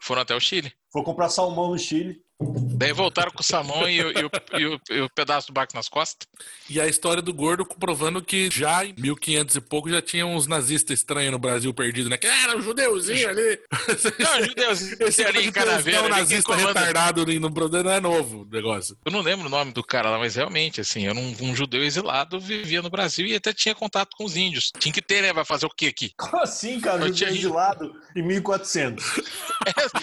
Foram 0.00 0.22
até 0.22 0.34
o 0.34 0.40
Chile. 0.40 0.72
Foram 0.90 1.04
comprar 1.04 1.28
salmão 1.28 1.70
no 1.70 1.78
Chile. 1.78 2.20
Daí 2.38 2.92
voltaram 2.92 3.30
com 3.32 3.40
o 3.40 3.44
Samão 3.44 3.88
e, 3.88 4.02
o- 4.02 4.10
e 4.10 4.60
e 4.60 4.94
e 4.96 5.00
o 5.00 5.08
pedaço 5.08 5.46
do 5.46 5.52
barco 5.54 5.74
nas 5.74 5.88
costas. 5.88 6.28
E 6.68 6.78
a 6.78 6.86
história 6.86 7.22
do 7.22 7.32
gordo 7.32 7.64
comprovando 7.64 8.20
que 8.22 8.50
já 8.52 8.84
em 8.84 8.94
1500 8.98 9.56
e 9.56 9.60
pouco 9.62 9.88
já 9.88 10.02
tinha 10.02 10.26
uns 10.26 10.46
nazistas 10.46 10.98
estranhos 10.98 11.32
no 11.32 11.38
Brasil 11.38 11.72
perdido, 11.72 12.10
né? 12.10 12.18
Que 12.18 12.26
era 12.26 12.54
um 12.56 12.60
judeuzinho 12.60 13.30
ali. 13.30 13.58
Não, 14.18 14.44
judeus 14.44 14.82
Esse 15.00 15.24
ali 15.24 15.46
em 15.46 15.50
Canaveira. 15.52 16.02
um 16.02 16.08
nazista 16.10 16.54
retardado 16.54 17.22
ali 17.22 17.38
no 17.38 17.48
Brasil 17.48 17.82
não 17.82 17.90
é 17.90 18.00
novo 18.00 18.42
o 18.42 18.44
negócio. 18.44 18.96
Eu 19.06 19.10
não 19.12 19.22
lembro 19.22 19.46
o 19.46 19.50
nome 19.50 19.72
do 19.72 19.82
cara 19.82 20.10
lá, 20.10 20.18
mas 20.18 20.34
realmente, 20.36 20.78
assim, 20.80 21.06
era 21.06 21.18
um, 21.18 21.34
um 21.40 21.56
judeu 21.56 21.82
exilado, 21.82 22.38
vivia 22.38 22.82
no 22.82 22.90
Brasil 22.90 23.26
e 23.26 23.34
até 23.34 23.54
tinha 23.54 23.74
contato 23.74 24.14
com 24.16 24.24
os 24.24 24.36
índios. 24.36 24.70
Tinha 24.78 24.92
que 24.92 25.00
ter, 25.02 25.22
né? 25.22 25.32
Vai 25.32 25.44
fazer 25.46 25.64
o 25.64 25.70
quê 25.70 25.86
aqui? 25.86 26.12
Como 26.18 26.42
assim, 26.42 26.78
cara? 26.80 26.98
Eu 26.98 27.08
Judeu 27.08 27.14
tinha- 27.14 27.30
exilado 27.30 27.94
em 28.14 28.22
1400. 28.22 29.04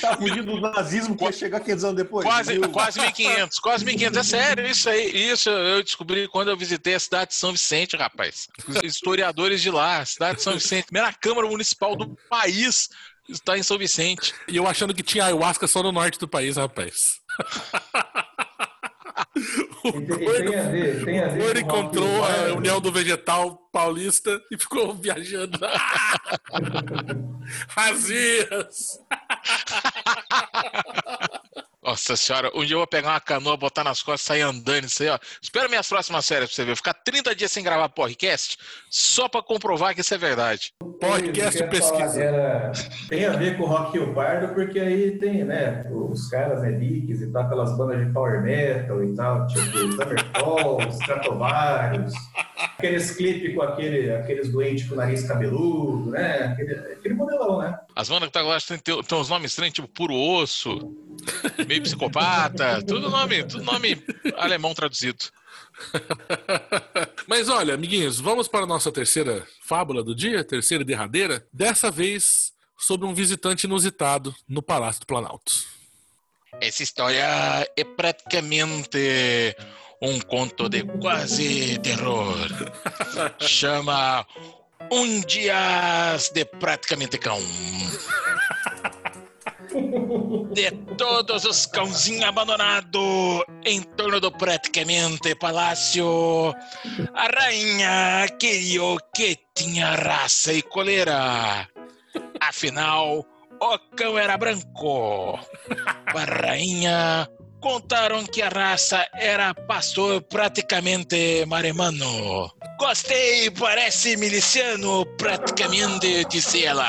Tá 0.01 0.17
fugindo 0.17 0.43
do 0.55 0.59
nazismo 0.59 1.15
que 1.15 1.23
ia 1.23 1.31
chegar 1.31 1.59
500 1.61 1.83
anos 1.85 1.95
depois. 1.95 2.22
Quase, 2.23 2.57
Mil- 2.57 2.69
quase 2.69 2.99
1500, 2.99 3.59
quase 3.59 3.85
1500. 3.85 4.17
É 4.17 4.23
sério, 4.23 4.65
isso 4.65 4.89
aí. 4.89 5.31
Isso 5.31 5.49
eu 5.49 5.83
descobri 5.83 6.27
quando 6.27 6.49
eu 6.49 6.57
visitei 6.57 6.95
a 6.95 6.99
cidade 6.99 7.29
de 7.31 7.35
São 7.35 7.51
Vicente, 7.51 7.95
rapaz. 7.95 8.47
Os 8.67 8.81
historiadores 8.83 9.61
de 9.61 9.69
lá, 9.69 9.99
a 9.99 10.05
cidade 10.05 10.37
de 10.37 10.43
São 10.43 10.53
Vicente. 10.53 10.85
Primeira 10.85 11.13
Câmara 11.13 11.47
Municipal 11.47 11.95
do 11.95 12.15
país 12.29 12.89
está 13.29 13.57
em 13.57 13.63
São 13.63 13.77
Vicente. 13.77 14.33
E 14.47 14.57
eu 14.57 14.67
achando 14.67 14.93
que 14.93 15.03
tinha 15.03 15.25
ayahuasca 15.25 15.67
só 15.67 15.83
no 15.83 15.91
norte 15.91 16.17
do 16.19 16.27
país, 16.27 16.57
rapaz. 16.57 17.19
o 19.83 19.89
E 19.89 19.91
tem, 19.91 20.01
e 20.01 20.05
gordo, 20.25 20.51
tem 20.51 20.59
a 20.59 20.63
ver, 20.69 21.05
tem 21.05 21.23
a 21.23 21.27
o 21.27 21.31
ver 21.31 21.41
gordo 21.41 21.53
com 21.53 21.57
o 21.75 21.79
encontrou 21.79 22.21
Rock 22.21 22.49
a. 22.51 22.55
União 22.55 22.81
do 22.81 22.91
Vegetal 22.91 23.57
Paulista 23.71 24.41
e 24.51 24.57
ficou 24.57 24.93
viajando. 24.95 25.59
Razias! 27.69 28.99
Nossa 31.93 32.15
senhora, 32.17 32.49
um 32.55 32.65
dia 32.65 32.73
eu 32.73 32.79
vou 32.79 32.87
pegar 32.87 33.09
uma 33.11 33.19
canoa, 33.21 33.55
botar 33.55 33.83
nas 33.83 34.01
costas 34.01 34.21
e 34.21 34.25
sair 34.25 34.41
andando 34.41 34.85
isso 34.85 35.03
aí, 35.03 35.09
ó. 35.09 35.19
Espera 35.39 35.69
minhas 35.69 35.87
próximas 35.87 36.25
séries 36.25 36.47
pra 36.49 36.55
você 36.55 36.65
ver. 36.65 36.75
Ficar 36.75 36.95
30 36.95 37.35
dias 37.35 37.51
sem 37.51 37.63
gravar 37.63 37.87
podcast 37.89 38.57
só 38.89 39.29
pra 39.29 39.43
comprovar 39.43 39.93
que 39.93 40.01
isso 40.01 40.11
é 40.11 40.17
verdade. 40.17 40.73
Podcast 40.99 41.61
Eu 41.61 41.69
quero 41.69 41.83
falar, 41.83 41.97
pesquisa. 41.99 42.23
era- 42.23 42.71
tem 43.09 43.25
a 43.27 43.33
ver 43.33 43.57
com 43.57 43.63
o 43.63 43.67
Rock 43.67 43.95
Rio 43.95 44.11
Pardo, 44.11 44.55
porque 44.55 44.79
aí 44.79 45.19
tem, 45.19 45.43
né, 45.43 45.85
os 45.91 46.27
caras, 46.29 46.63
né, 46.63 46.71
Dicks 46.71 47.21
e 47.21 47.31
tal, 47.31 47.43
aquelas 47.43 47.77
bandas 47.77 48.03
de 48.03 48.11
power 48.11 48.41
metal 48.41 49.03
e 49.03 49.13
tal, 49.15 49.45
tipo 49.45 49.61
Thunderfalls, 49.95 50.95
Stratovarius, 50.95 52.13
aqueles 52.75 53.11
clipes 53.11 53.53
com 53.53 53.61
aquele, 53.61 54.11
aqueles 54.15 54.51
doentes 54.51 54.87
com 54.87 54.95
o 54.95 54.97
nariz 54.97 55.27
cabeludo, 55.27 56.09
né, 56.09 56.45
aquele, 56.53 56.73
aquele 56.73 57.13
modelão, 57.13 57.59
né? 57.59 57.77
As 57.95 58.09
bandas 58.09 58.29
que 58.29 58.33
tá 58.33 58.41
lá 58.41 58.57
tem, 58.59 58.79
tem, 58.79 59.03
tem 59.03 59.17
uns 59.19 59.29
nomes 59.29 59.51
estranhos, 59.51 59.75
tipo 59.75 59.87
Puro 59.87 60.15
Osso, 60.15 60.91
meio 61.67 61.81
psicopata, 61.81 62.81
tudo 62.81 63.09
nome, 63.09 63.43
tudo 63.43 63.63
nome 63.63 64.03
alemão 64.37 64.73
traduzido. 64.73 65.25
Mas 67.27 67.49
olha, 67.49 67.73
amiguinhos, 67.73 68.19
vamos 68.19 68.47
para 68.47 68.63
a 68.63 68.67
nossa 68.67 68.91
terceira 68.91 69.45
fábula 69.61 70.03
do 70.03 70.15
dia, 70.15 70.43
terceira 70.43 70.83
e 70.83 70.85
derradeira. 70.85 71.45
Dessa 71.51 71.89
vez 71.89 72.53
sobre 72.77 73.07
um 73.07 73.13
visitante 73.13 73.65
inusitado 73.65 74.35
no 74.47 74.61
Palácio 74.61 75.01
do 75.01 75.07
Planalto. 75.07 75.65
Essa 76.61 76.83
história 76.83 77.25
é 77.75 77.83
praticamente 77.83 79.55
um 80.01 80.19
conto 80.19 80.69
de 80.69 80.83
quase 80.83 81.79
terror. 81.79 82.37
Chama 83.39 84.25
Um 84.91 85.21
Dias 85.21 86.29
de 86.29 86.45
Praticamente 86.45 87.17
Cão. 87.17 87.41
De 90.53 90.71
todos 90.97 91.45
os 91.45 91.65
cãozinhos 91.65 92.25
abandonados 92.25 93.43
em 93.65 93.81
torno 93.81 94.19
do 94.19 94.31
praticamente 94.31 95.33
palácio, 95.35 96.53
a 97.13 97.27
rainha 97.27 98.27
queria 98.39 98.95
que 99.15 99.37
tinha 99.55 99.95
raça 99.95 100.53
e 100.53 100.61
coleira. 100.61 101.67
Afinal, 102.39 103.25
o 103.59 103.79
cão 103.95 104.17
era 104.17 104.37
branco. 104.37 105.39
A 106.05 106.23
rainha 106.23 107.27
contaram 107.63 108.25
que 108.25 108.41
a 108.41 108.49
raça 108.49 109.07
era 109.13 109.53
pastor 109.53 110.21
praticamente 110.23 111.45
maremano. 111.47 112.51
Gostei, 112.77 113.49
parece 113.51 114.17
miliciano, 114.17 115.05
praticamente, 115.17 116.25
disse 116.25 116.65
ela. 116.65 116.85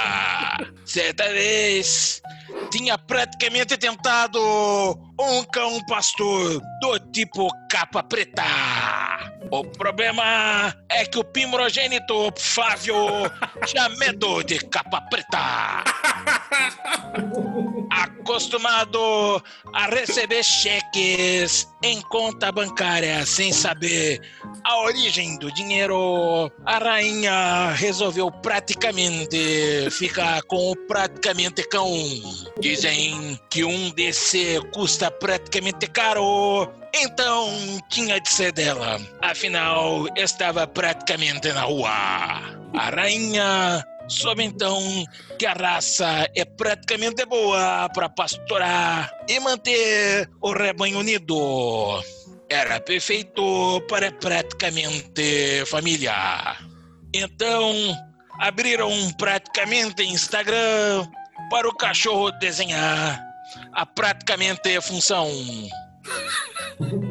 Certa 0.84 1.28
vez, 1.28 2.20
tinha 2.72 2.98
praticamente 2.98 3.78
tentado 3.78 4.40
um 5.20 5.44
cão 5.44 5.80
pastor 5.86 6.60
do 6.80 6.98
tipo 7.12 7.48
capa 7.70 8.02
preta. 8.02 8.42
O 9.50 9.64
problema 9.64 10.74
é 10.88 11.04
que 11.04 11.18
o 11.18 11.24
primogênito 11.24 12.32
Flávio 12.36 12.96
tinha 13.66 13.88
medo 13.90 14.42
de 14.42 14.58
capa 14.58 15.00
preta. 15.02 15.84
acostumado 18.24 19.42
a 19.72 19.86
receber 19.86 20.42
cheques 20.42 21.68
em 21.82 22.00
conta 22.02 22.50
bancária 22.50 23.24
sem 23.26 23.52
saber 23.52 24.20
a 24.64 24.80
origem 24.80 25.38
do 25.38 25.52
dinheiro, 25.52 26.50
a 26.64 26.78
rainha 26.78 27.70
resolveu 27.72 28.30
praticamente 28.30 29.90
ficar 29.90 30.42
com 30.44 30.72
o 30.72 30.76
praticamente 30.88 31.62
cão. 31.68 31.92
Dizem 32.58 33.38
que 33.50 33.62
um 33.62 33.90
desse 33.90 34.60
custa 34.72 35.10
praticamente 35.10 35.86
caro. 35.86 36.72
Então 36.96 37.50
tinha 37.88 38.20
de 38.20 38.28
ser 38.28 38.52
dela. 38.52 39.00
Afinal, 39.20 40.06
estava 40.16 40.64
praticamente 40.64 41.52
na 41.52 41.62
rua. 41.62 41.90
A 41.90 42.90
rainha 42.94 43.84
soube 44.06 44.44
então 44.44 44.80
que 45.36 45.44
a 45.44 45.54
raça 45.54 46.28
é 46.36 46.44
praticamente 46.44 47.26
boa 47.26 47.88
para 47.92 48.08
pastorar 48.08 49.10
e 49.28 49.40
manter 49.40 50.30
o 50.40 50.52
rebanho 50.52 51.00
unido. 51.00 52.00
Era 52.48 52.78
perfeito 52.78 53.80
para 53.88 54.12
praticamente 54.12 55.64
família. 55.66 56.56
Então, 57.12 57.74
abriram 58.38 58.92
praticamente 59.18 60.04
Instagram 60.04 61.08
para 61.50 61.68
o 61.68 61.74
cachorro 61.74 62.30
desenhar 62.38 63.20
a 63.72 63.84
praticamente 63.84 64.80
função. 64.80 65.28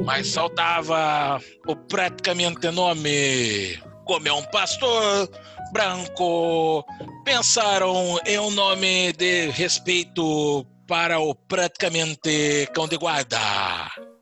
Mas 0.05 0.33
faltava 0.33 1.41
o 1.67 1.75
praticamente 1.75 2.69
nome. 2.71 3.79
Como 4.05 4.27
é 4.27 4.33
um 4.33 4.43
pastor 4.43 5.29
branco, 5.71 6.85
pensaram 7.23 8.19
em 8.25 8.37
um 8.37 8.51
nome 8.51 9.13
de 9.13 9.49
respeito 9.49 10.65
para 10.87 11.19
o 11.19 11.33
praticamente 11.33 12.69
cão 12.73 12.87
de 12.87 12.97
guarda. 12.97 13.39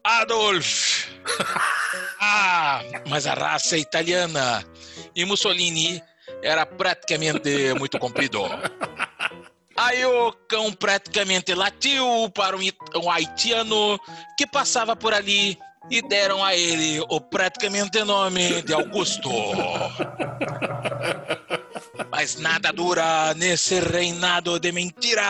Adolf! 0.03 1.07
ah, 2.21 2.81
mas 3.09 3.27
a 3.27 3.33
raça 3.33 3.75
é 3.75 3.79
italiana 3.79 4.63
e 5.15 5.25
Mussolini 5.25 6.01
era 6.41 6.65
praticamente 6.65 7.73
muito 7.77 7.99
comprido. 7.99 8.43
Aí 9.81 10.05
o 10.05 10.31
cão 10.47 10.71
praticamente 10.71 11.55
latiu 11.55 12.29
para 12.35 12.55
um, 12.55 13.09
haitiano 13.09 13.99
que 14.37 14.45
passava 14.45 14.95
por 14.95 15.11
ali 15.11 15.57
e 15.89 16.03
deram 16.03 16.43
a 16.43 16.55
ele 16.55 17.03
o 17.09 17.19
praticamente 17.19 18.03
nome 18.03 18.61
de 18.61 18.75
Augusto. 18.75 19.27
Mas 22.11 22.35
nada 22.35 22.71
dura 22.71 23.33
nesse 23.33 23.79
reinado 23.79 24.59
de 24.59 24.71
mentira. 24.71 25.23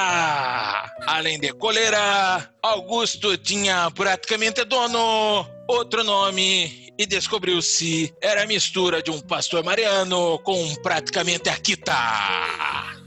Além 1.08 1.40
de 1.40 1.54
coleira, 1.54 2.52
Augusto 2.62 3.38
tinha 3.38 3.90
praticamente 3.92 4.66
dono, 4.66 5.48
outro 5.70 6.04
nome 6.04 6.81
e 6.98 7.06
descobriu-se 7.06 8.14
era 8.22 8.44
a 8.44 8.48
mistura 8.48 9.02
de 9.02 9.12
um 9.12 9.20
pastor 9.22 9.64
mariano 9.64 10.40
com 10.40 10.76
praticamente 10.76 11.50
Akita. 11.50 11.94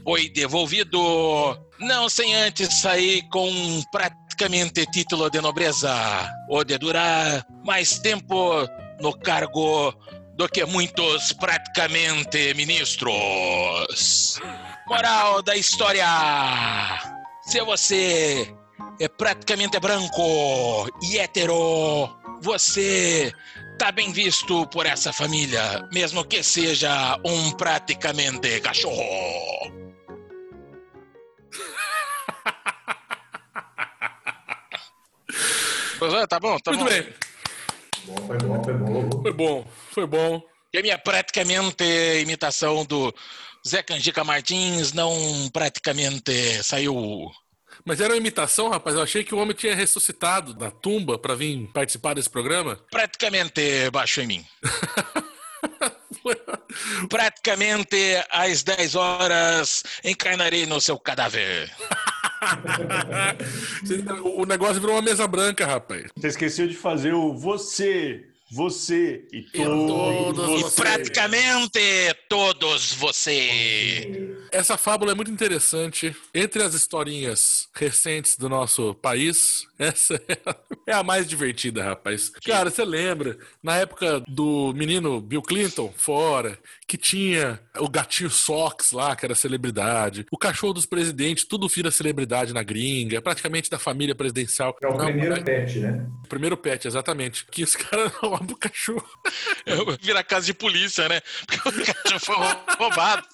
Foi 0.03 0.29
devolvido, 0.29 0.99
não 1.79 2.09
sem 2.09 2.35
antes 2.35 2.81
sair 2.81 3.23
com 3.29 3.49
praticamente 3.91 4.85
título 4.91 5.29
de 5.29 5.41
nobreza, 5.41 6.29
ou 6.49 6.63
de 6.63 6.77
durar 6.77 7.45
mais 7.63 7.99
tempo 7.99 8.67
no 8.99 9.17
cargo 9.19 9.93
do 10.35 10.47
que 10.49 10.65
muitos 10.65 11.33
praticamente 11.33 12.53
ministros. 12.53 14.39
Moral 14.87 15.41
da 15.41 15.55
história: 15.55 16.05
se 17.43 17.61
você 17.61 18.53
é 18.99 19.07
praticamente 19.07 19.79
branco 19.79 20.87
e 21.01 21.17
hétero, 21.17 22.09
você 22.41 23.31
tá 23.77 23.91
bem 23.91 24.11
visto 24.11 24.65
por 24.67 24.85
essa 24.85 25.11
família, 25.11 25.87
mesmo 25.91 26.23
que 26.25 26.41
seja 26.43 27.19
um 27.25 27.51
praticamente 27.51 28.59
cachorro. 28.61 29.03
tá 36.29 36.39
bom, 36.39 36.57
tá 36.59 36.71
Muito 36.71 36.83
bom. 36.83 36.89
bem. 36.89 37.13
Bom, 38.05 38.15
foi 38.27 38.37
bom, 38.37 38.63
foi 38.63 38.73
bom. 38.73 39.09
Foi 39.21 39.33
bom, 39.33 39.67
foi 39.91 40.07
bom. 40.07 40.41
E 40.73 40.77
a 40.77 40.81
minha 40.81 40.97
praticamente 40.97 41.83
imitação 42.21 42.85
do 42.85 43.13
Zé 43.67 43.81
Canjica 43.81 44.23
Martins 44.23 44.93
não 44.93 45.49
praticamente 45.51 46.63
saiu. 46.63 47.31
Mas 47.85 48.01
era 48.01 48.13
uma 48.13 48.17
imitação, 48.17 48.67
rapaz. 48.67 48.95
Eu 48.95 49.03
achei 49.03 49.23
que 49.23 49.35
o 49.35 49.37
homem 49.37 49.55
tinha 49.55 49.75
ressuscitado 49.75 50.55
da 50.55 50.71
tumba 50.71 51.19
pra 51.19 51.35
vir 51.35 51.69
participar 51.71 52.15
desse 52.15 52.29
programa. 52.29 52.79
Praticamente 52.89 53.91
baixo 53.91 54.21
em 54.21 54.27
mim. 54.27 54.45
Praticamente 57.07 57.95
às 58.31 58.63
10 58.63 58.95
horas 58.95 59.83
encarnarei 60.03 60.65
no 60.65 60.81
seu 60.81 60.97
cadáver. 60.97 61.71
o 64.35 64.45
negócio 64.45 64.81
virou 64.81 64.95
uma 64.95 65.01
mesa 65.01 65.27
branca, 65.27 65.67
rapaz. 65.67 66.05
Você 66.15 66.27
esqueceu 66.27 66.67
de 66.67 66.75
fazer 66.75 67.13
o 67.13 67.37
você, 67.37 68.25
você 68.51 69.27
e 69.31 69.41
todos 69.41 69.87
todos 69.87 70.73
E 70.73 70.75
praticamente 70.75 71.79
todos 72.29 72.93
você. 72.93 74.37
Essa 74.51 74.77
fábula 74.77 75.11
é 75.11 75.15
muito 75.15 75.31
interessante. 75.31 76.15
Entre 76.33 76.61
as 76.61 76.73
historinhas 76.73 77.67
recentes 77.73 78.37
do 78.37 78.47
nosso 78.47 78.93
país, 78.95 79.67
essa 79.79 80.15
é 80.27 80.37
a, 80.45 80.55
é 80.87 80.93
a 80.93 81.03
mais 81.03 81.27
divertida, 81.27 81.83
rapaz. 81.83 82.29
Cara, 82.29 82.69
você 82.69 82.85
lembra, 82.85 83.37
na 83.61 83.77
época 83.77 84.21
do 84.27 84.73
menino 84.73 85.19
Bill 85.19 85.41
Clinton, 85.41 85.93
fora, 85.97 86.57
que 86.87 86.97
tinha 86.97 87.59
o 87.79 87.89
gatinho 87.89 88.29
Sox 88.29 88.91
lá, 88.91 89.15
que 89.15 89.25
era 89.25 89.33
celebridade, 89.33 90.25
o 90.31 90.37
cachorro 90.37 90.73
dos 90.73 90.85
presidentes, 90.85 91.43
tudo 91.43 91.67
vira 91.67 91.89
celebridade 91.89 92.53
na 92.53 92.61
gringa, 92.63 93.21
praticamente 93.21 93.69
da 93.69 93.79
família 93.79 94.13
presidencial. 94.13 94.75
É 94.81 94.87
o 94.87 94.97
Não, 94.97 95.05
primeiro 95.05 95.35
é- 95.35 95.41
pet, 95.41 95.79
né? 95.79 96.05
o 96.23 96.27
primeiro 96.27 96.55
pet, 96.57 96.87
exatamente. 96.87 97.45
Que 97.47 97.63
os 97.63 97.75
caras 97.75 98.11
roubam 98.13 98.47
o 98.51 98.55
cachorro. 98.57 99.05
Vira 100.01 100.23
casa 100.23 100.45
de 100.45 100.53
polícia, 100.53 101.09
né? 101.09 101.21
Porque 101.47 101.91
o 101.91 102.03
cachorro 102.03 102.19
foi 102.65 102.75
roubado. 102.77 103.27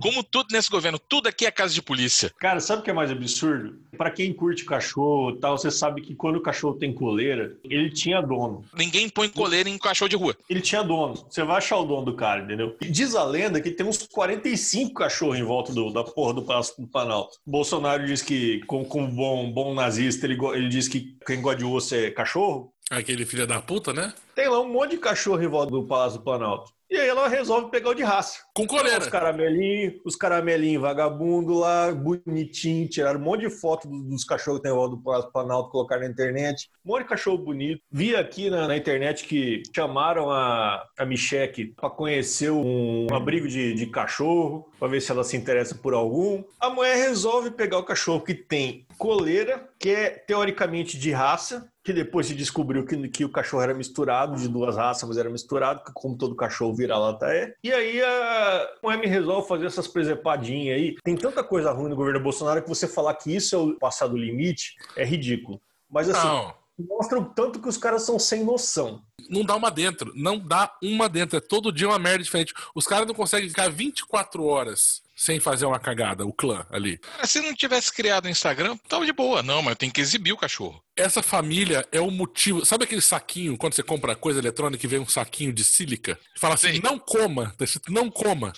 Como 0.00 0.22
tudo 0.22 0.48
nesse 0.52 0.70
governo, 0.70 0.98
tudo 0.98 1.28
aqui 1.28 1.46
é 1.46 1.50
casa 1.50 1.74
de 1.74 1.82
polícia. 1.82 2.32
Cara, 2.38 2.60
sabe 2.60 2.80
o 2.80 2.84
que 2.84 2.90
é 2.90 2.94
mais 2.94 3.10
absurdo? 3.10 3.76
Pra 3.96 4.10
quem 4.10 4.32
curte 4.32 4.64
cachorro 4.64 5.30
e 5.30 5.38
tal, 5.40 5.56
você 5.58 5.70
sabe 5.70 6.00
que 6.02 6.14
quando 6.14 6.36
o 6.36 6.42
cachorro 6.42 6.74
tem 6.74 6.92
coleira, 6.92 7.56
ele 7.64 7.90
tinha 7.90 8.20
dono. 8.20 8.64
Ninguém 8.74 9.08
põe 9.08 9.28
coleira 9.28 9.68
em 9.68 9.78
cachorro 9.78 10.08
de 10.08 10.16
rua. 10.16 10.36
Ele 10.48 10.60
tinha 10.60 10.82
dono. 10.82 11.14
Você 11.28 11.42
vai 11.42 11.56
achar 11.56 11.76
o 11.78 11.84
dono 11.84 12.04
do 12.06 12.14
cara, 12.14 12.35
entendeu? 12.44 12.76
E 12.80 12.86
diz 12.90 13.14
a 13.14 13.24
lenda 13.24 13.60
que 13.60 13.70
tem 13.70 13.86
uns 13.86 13.98
45 14.06 14.94
cachorros 14.94 15.38
em 15.38 15.42
volta 15.42 15.72
do- 15.72 15.92
da 15.92 16.02
porra 16.04 16.34
do 16.34 16.42
Palácio 16.42 16.74
do 16.78 16.86
Planalto. 16.88 17.38
Bolsonaro 17.46 18.06
diz 18.06 18.22
que, 18.22 18.60
como, 18.66 18.84
como 18.84 19.08
bom, 19.08 19.50
bom 19.52 19.74
nazista, 19.74 20.26
ele, 20.26 20.38
ele 20.54 20.68
diz 20.68 20.88
que 20.88 21.16
quem 21.26 21.40
gosta 21.40 21.58
de 21.58 21.64
osso 21.64 21.94
é 21.94 22.10
cachorro. 22.10 22.72
Aquele 22.90 23.26
filho 23.26 23.46
da 23.46 23.60
puta, 23.60 23.92
né? 23.92 24.12
Tem 24.34 24.48
lá 24.48 24.60
um 24.60 24.68
monte 24.72 24.92
de 24.92 24.98
cachorro 24.98 25.42
em 25.42 25.48
volta 25.48 25.72
do 25.72 25.84
Palácio 25.86 26.18
do 26.18 26.24
Planalto. 26.24 26.70
E 26.88 26.96
aí 26.96 27.08
ela 27.08 27.26
resolve 27.26 27.68
pegar 27.68 27.90
o 27.90 27.94
de 27.94 28.04
raça. 28.04 28.38
Com 28.54 28.62
Os 28.62 28.68
coleira. 28.68 29.10
caramelinhos, 29.10 29.94
os 30.04 30.14
caramelinhos 30.14 30.80
vagabundo 30.80 31.58
lá, 31.58 31.90
bonitinho, 31.90 32.88
tiraram 32.88 33.18
um 33.18 33.24
monte 33.24 33.40
de 33.40 33.50
foto 33.50 33.88
do- 33.88 34.04
dos 34.04 34.22
cachorros 34.22 34.60
que 34.60 34.62
tem 34.62 34.72
em 34.72 34.74
volta 34.76 34.94
do 34.94 35.02
Palácio 35.02 35.26
do 35.26 35.32
Planalto, 35.32 35.70
colocaram 35.70 36.02
na 36.02 36.08
internet. 36.08 36.70
Um 36.84 36.92
monte 36.92 37.02
de 37.02 37.08
cachorro 37.08 37.38
bonito. 37.38 37.80
Vi 37.90 38.14
aqui 38.14 38.48
na, 38.50 38.68
na 38.68 38.76
internet 38.76 39.24
que 39.24 39.64
chamaram 39.74 40.30
a, 40.30 40.84
a 40.96 41.04
Micheque 41.04 41.64
para 41.74 41.90
conhecer 41.90 42.50
um, 42.52 43.08
um 43.10 43.14
abrigo 43.16 43.48
de, 43.48 43.74
de 43.74 43.86
cachorro, 43.86 44.70
para 44.78 44.86
ver 44.86 45.00
se 45.00 45.10
ela 45.10 45.24
se 45.24 45.36
interessa 45.36 45.74
por 45.74 45.92
algum. 45.92 46.44
A 46.60 46.70
mulher 46.70 46.96
resolve 46.96 47.50
pegar 47.50 47.78
o 47.78 47.84
cachorro 47.84 48.20
que 48.20 48.34
tem 48.34 48.86
coleira, 48.96 49.68
que 49.80 49.90
é 49.90 50.10
teoricamente 50.10 50.96
de 50.96 51.10
raça, 51.10 51.68
que 51.86 51.92
depois 51.92 52.26
se 52.26 52.34
descobriu 52.34 52.84
que, 52.84 53.08
que 53.08 53.24
o 53.24 53.28
cachorro 53.28 53.62
era 53.62 53.72
misturado 53.72 54.34
de 54.34 54.48
duas 54.48 54.74
raças, 54.74 55.08
mas 55.08 55.16
era 55.16 55.30
misturado, 55.30 55.84
que 55.84 55.92
como 55.94 56.18
todo 56.18 56.34
cachorro 56.34 56.74
vira-lata 56.74 57.26
é. 57.26 57.54
E 57.62 57.72
aí 57.72 58.02
a 58.02 58.96
me 58.96 59.06
resolve 59.06 59.46
fazer 59.46 59.66
essas 59.66 59.86
presepadinhas 59.86 60.76
aí. 60.76 60.96
Tem 61.04 61.14
tanta 61.14 61.44
coisa 61.44 61.70
ruim 61.70 61.88
no 61.88 61.94
governo 61.94 62.18
Bolsonaro 62.18 62.60
que 62.60 62.68
você 62.68 62.88
falar 62.88 63.14
que 63.14 63.34
isso 63.34 63.54
é 63.54 63.58
o 63.58 63.78
passado 63.78 64.16
limite 64.16 64.74
é 64.96 65.04
ridículo. 65.04 65.60
Mas 65.88 66.10
assim, 66.10 66.26
Não. 66.26 66.52
mostra 66.88 67.20
o 67.20 67.24
tanto 67.24 67.60
que 67.60 67.68
os 67.68 67.76
caras 67.76 68.02
são 68.02 68.18
sem 68.18 68.42
noção. 68.42 69.00
Não 69.28 69.44
dá 69.44 69.56
uma 69.56 69.70
dentro. 69.70 70.12
Não 70.14 70.38
dá 70.38 70.72
uma 70.82 71.08
dentro. 71.08 71.36
É 71.36 71.40
todo 71.40 71.72
dia 71.72 71.88
uma 71.88 71.98
merda 71.98 72.24
diferente. 72.24 72.54
Os 72.74 72.86
caras 72.86 73.06
não 73.06 73.14
conseguem 73.14 73.48
ficar 73.48 73.70
24 73.70 74.44
horas 74.44 75.02
sem 75.16 75.40
fazer 75.40 75.64
uma 75.64 75.78
cagada, 75.78 76.26
o 76.26 76.32
clã 76.32 76.66
ali. 76.70 77.00
Mas 77.18 77.30
se 77.30 77.40
não 77.40 77.54
tivesse 77.54 77.90
criado 77.90 78.26
o 78.26 78.28
Instagram, 78.28 78.76
tava 78.86 79.06
de 79.06 79.12
boa. 79.12 79.42
Não, 79.42 79.62
mas 79.62 79.70
eu 79.70 79.76
tenho 79.76 79.92
que 79.92 80.00
exibir 80.00 80.32
o 80.32 80.36
cachorro. 80.36 80.82
Essa 80.94 81.22
família 81.22 81.88
é 81.90 82.00
o 82.00 82.10
motivo. 82.10 82.66
Sabe 82.66 82.84
aquele 82.84 83.00
saquinho, 83.00 83.56
quando 83.56 83.72
você 83.72 83.82
compra 83.82 84.14
coisa 84.14 84.38
eletrônica 84.38 84.84
e 84.84 84.88
vem 84.88 84.98
um 84.98 85.08
saquinho 85.08 85.54
de 85.54 85.64
sílica? 85.64 86.18
Fala 86.36 86.54
assim, 86.54 86.74
Sim. 86.74 86.80
não 86.84 86.98
coma. 86.98 87.54
Tá 87.56 87.64
escrito 87.64 87.90
não 87.90 88.10
coma. 88.10 88.52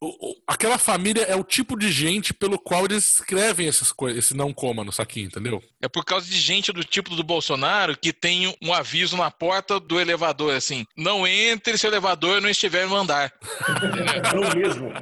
O- 0.00 0.30
o- 0.32 0.36
aquela 0.48 0.78
família 0.78 1.22
é 1.22 1.36
o 1.36 1.44
tipo 1.44 1.78
de 1.78 1.90
gente 1.92 2.34
pelo 2.34 2.58
qual 2.58 2.84
eles 2.84 3.14
escrevem 3.18 3.68
essas 3.68 3.92
coisas, 3.92 4.24
esse 4.24 4.34
não 4.34 4.52
coma 4.52 4.82
no 4.82 4.90
saquinho, 4.92 5.26
entendeu? 5.26 5.62
É 5.80 5.88
por 5.88 6.04
causa 6.04 6.26
de 6.26 6.40
gente 6.40 6.72
do 6.72 6.82
tipo 6.82 7.14
do 7.14 7.22
Bolsonaro 7.22 7.96
que 7.96 8.12
tem 8.12 8.56
um 8.60 8.74
aviso 8.74 9.16
na 9.16 9.30
porta 9.30 9.78
do 9.78 10.00
elevador, 10.00 10.54
assim, 10.54 10.84
não 10.96 11.26
entre 11.26 11.78
se 11.78 11.86
o 11.86 11.88
elevador 11.90 12.40
não 12.40 12.48
estiver 12.48 12.86
no 12.88 12.96
andar. 12.96 13.32
É 14.32 14.36
o 14.36 14.56
mesmo. 14.56 14.92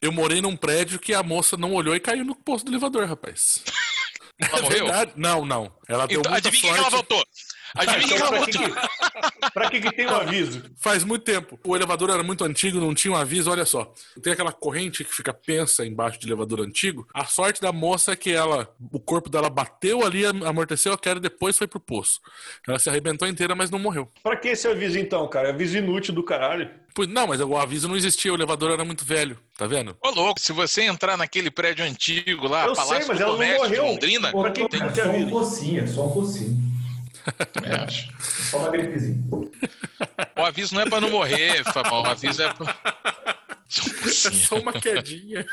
Eu 0.00 0.12
morei 0.12 0.40
num 0.40 0.56
prédio 0.56 0.98
que 0.98 1.14
a 1.14 1.22
moça 1.22 1.56
não 1.56 1.72
olhou 1.72 1.96
e 1.96 2.00
caiu 2.00 2.24
no 2.24 2.34
posto 2.36 2.66
do 2.66 2.72
elevador, 2.72 3.06
rapaz. 3.08 3.62
Ela 4.40 4.58
É 4.58 4.62
morreu? 4.62 4.84
verdade? 4.86 5.12
Não, 5.16 5.44
não. 5.46 5.72
Ela 5.88 6.06
deu 6.06 6.18
Então, 6.20 6.32
muita 6.32 6.48
adivinha 6.48 6.72
quem 6.74 6.82
que 6.82 6.86
ela 6.88 6.90
sorte. 6.90 7.08
voltou? 7.08 7.26
Adivinha 7.76 8.06
que 8.08 8.14
Então, 8.14 8.28
pra 8.28 8.44
que, 8.46 8.52
voltou? 8.52 8.76
que, 8.76 9.50
pra 9.52 9.70
que, 9.70 9.80
que 9.80 9.92
tem 9.92 10.06
um 10.06 10.14
aviso? 10.14 10.62
Faz 10.80 11.02
muito 11.04 11.22
tempo. 11.24 11.58
O 11.64 11.74
elevador 11.74 12.10
era 12.10 12.22
muito 12.22 12.44
antigo, 12.44 12.78
não 12.78 12.94
tinha 12.94 13.12
um 13.12 13.16
aviso. 13.16 13.50
Olha 13.50 13.64
só. 13.64 13.92
Tem 14.22 14.32
aquela 14.32 14.52
corrente 14.52 15.02
que 15.04 15.12
fica 15.14 15.34
pensa 15.34 15.84
embaixo 15.84 16.18
de 16.20 16.26
elevador 16.26 16.60
antigo. 16.60 17.06
A 17.12 17.24
sorte 17.24 17.60
da 17.60 17.72
moça 17.72 18.12
é 18.12 18.16
que 18.16 18.30
ela, 18.30 18.68
o 18.92 19.00
corpo 19.00 19.28
dela 19.28 19.50
bateu 19.50 20.04
ali, 20.06 20.24
amorteceu 20.24 20.92
a 20.92 20.98
queda 20.98 21.18
e 21.18 21.22
depois 21.22 21.58
foi 21.58 21.66
pro 21.66 21.80
poço. 21.80 22.20
Ela 22.66 22.78
se 22.78 22.88
arrebentou 22.88 23.26
inteira, 23.26 23.54
mas 23.54 23.70
não 23.70 23.78
morreu. 23.78 24.08
Pra 24.22 24.36
que 24.36 24.48
esse 24.48 24.68
aviso 24.68 24.98
então, 24.98 25.26
cara? 25.28 25.48
É 25.48 25.50
aviso 25.50 25.76
inútil 25.76 26.14
do 26.14 26.22
caralho. 26.22 26.70
Pois- 26.94 27.08
Não, 27.08 27.26
mas 27.26 27.40
o 27.40 27.56
aviso 27.56 27.88
não 27.88 27.96
existia, 27.96 28.30
o 28.32 28.36
elevador 28.36 28.70
era 28.70 28.84
muito 28.84 29.04
velho, 29.04 29.36
tá 29.58 29.66
vendo? 29.66 29.96
Ô, 30.00 30.10
louco, 30.10 30.38
se 30.40 30.52
você 30.52 30.82
entrar 30.82 31.16
naquele 31.16 31.50
prédio 31.50 31.84
antigo 31.84 32.46
lá, 32.46 32.66
Eu 32.66 32.74
sei, 32.76 32.84
Palácio 32.84 33.08
mas 33.08 33.16
do 33.18 33.22
ela 33.24 33.32
não 33.32 33.38
Comércio 33.38 33.62
de 33.64 33.68
morreu. 33.76 33.84
Londrina, 33.92 34.30
Pra 34.30 34.50
que 34.52 34.68
tem- 34.68 34.88
que 34.88 34.94
Só 34.94 35.08
um 35.08 35.78
é 35.82 35.86
só 35.88 36.06
um 36.06 36.12
focinho. 36.14 36.73
Eu 37.64 37.84
acho. 37.84 38.12
Só 38.20 38.58
uma 38.58 38.70
gripezinha. 38.70 39.22
o 40.36 40.42
aviso 40.42 40.74
não 40.74 40.82
é 40.82 40.88
pra 40.88 41.00
não 41.00 41.10
morrer, 41.10 41.64
Fabão, 41.64 42.02
o 42.02 42.06
aviso 42.06 42.42
é 42.42 42.52
pra... 42.52 42.76
É 43.66 44.10
só 44.10 44.56
uma 44.56 44.72
quedinha. 44.72 45.44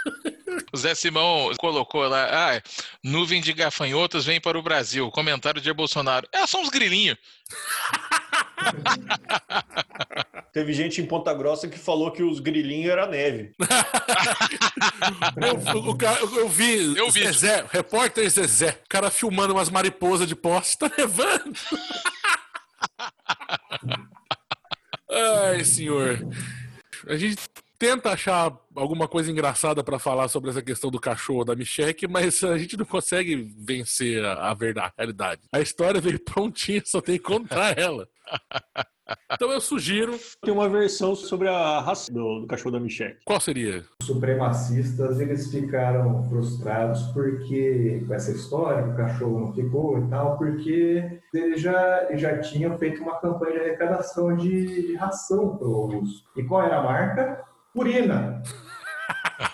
O 0.71 0.77
Zé 0.77 0.93
Simão 0.93 1.51
colocou 1.57 2.07
lá, 2.07 2.27
ah, 2.29 2.61
nuvem 3.03 3.41
de 3.41 3.53
gafanhotos 3.53 4.25
vem 4.25 4.39
para 4.39 4.59
o 4.59 4.61
Brasil. 4.61 5.09
Comentário 5.11 5.61
de 5.61 5.73
Bolsonaro. 5.73 6.27
É, 6.31 6.45
são 6.45 6.61
uns 6.61 6.69
grilinhos. 6.69 7.17
Teve 10.53 10.73
gente 10.73 11.01
em 11.01 11.05
Ponta 11.05 11.33
Grossa 11.33 11.69
que 11.69 11.79
falou 11.79 12.11
que 12.11 12.21
os 12.21 12.41
grilinhos 12.41 12.91
era 12.91 13.07
neve. 13.07 13.53
Eu, 15.41 15.55
o- 15.79 15.89
o 15.91 15.97
cara- 15.97 16.19
eu- 16.19 16.39
eu 16.39 16.49
vi, 16.49 16.95
Eu 16.97 17.09
vi. 17.09 17.21
Zezé, 17.23 17.65
repórter 17.71 18.29
Zezé, 18.29 18.71
o 18.85 18.89
cara 18.89 19.09
filmando 19.09 19.53
umas 19.53 19.69
mariposas 19.69 20.27
de 20.27 20.35
poste, 20.35 20.77
tá 20.77 20.91
levando. 20.97 21.55
Ai, 25.09 25.63
senhor. 25.63 26.19
A 27.07 27.15
gente 27.17 27.37
tenta 27.79 28.11
achar 28.11 28.55
alguma 28.75 29.07
coisa 29.07 29.31
engraçada 29.31 29.83
pra 29.83 29.97
falar 29.99 30.27
sobre 30.27 30.49
essa 30.51 30.61
questão 30.61 30.91
do 30.91 30.99
cachorro 30.99 31.43
da 31.43 31.55
Micheque, 31.55 32.07
mas 32.07 32.43
a 32.43 32.57
gente 32.57 32.77
não 32.77 32.85
consegue 32.85 33.35
vencer 33.57 34.23
a, 34.23 34.51
a 34.51 34.53
verdade, 34.53 34.93
a 34.97 35.01
realidade. 35.01 35.41
A 35.51 35.59
história 35.59 35.99
veio 35.99 36.19
prontinha, 36.19 36.81
só 36.85 37.01
tem 37.01 37.17
que 37.17 37.23
contar 37.23 37.77
ela. 37.77 38.07
Então 39.31 39.51
eu 39.51 39.61
sugiro. 39.61 40.17
Tem 40.43 40.53
uma 40.53 40.69
versão 40.69 41.15
sobre 41.15 41.47
a 41.47 41.79
raça 41.79 42.11
do, 42.11 42.41
do 42.41 42.47
cachorro 42.47 42.71
da 42.71 42.79
Michelle. 42.79 43.17
Qual 43.25 43.39
seria? 43.39 43.83
Os 44.01 44.07
supremacistas 44.07 45.19
eles 45.19 45.51
ficaram 45.51 46.23
frustrados 46.29 47.03
porque 47.13 48.03
com 48.07 48.13
essa 48.13 48.31
história 48.31 48.85
o 48.85 48.95
cachorro 48.95 49.39
não 49.39 49.53
ficou 49.53 49.99
e 49.99 50.07
tal, 50.09 50.37
porque 50.37 51.21
eles 51.33 51.61
já, 51.61 52.07
já 52.15 52.39
tinham 52.39 52.77
feito 52.77 53.01
uma 53.01 53.19
campanha 53.19 53.53
de 53.53 53.59
arrecadação 53.59 54.35
de, 54.35 54.87
de 54.87 54.95
ração 54.95 55.57
para 55.57 55.67
o 55.67 55.87
urso. 55.87 56.23
E 56.35 56.43
qual 56.43 56.63
era 56.63 56.79
a 56.79 56.83
marca? 56.83 57.43
Purina. 57.73 58.41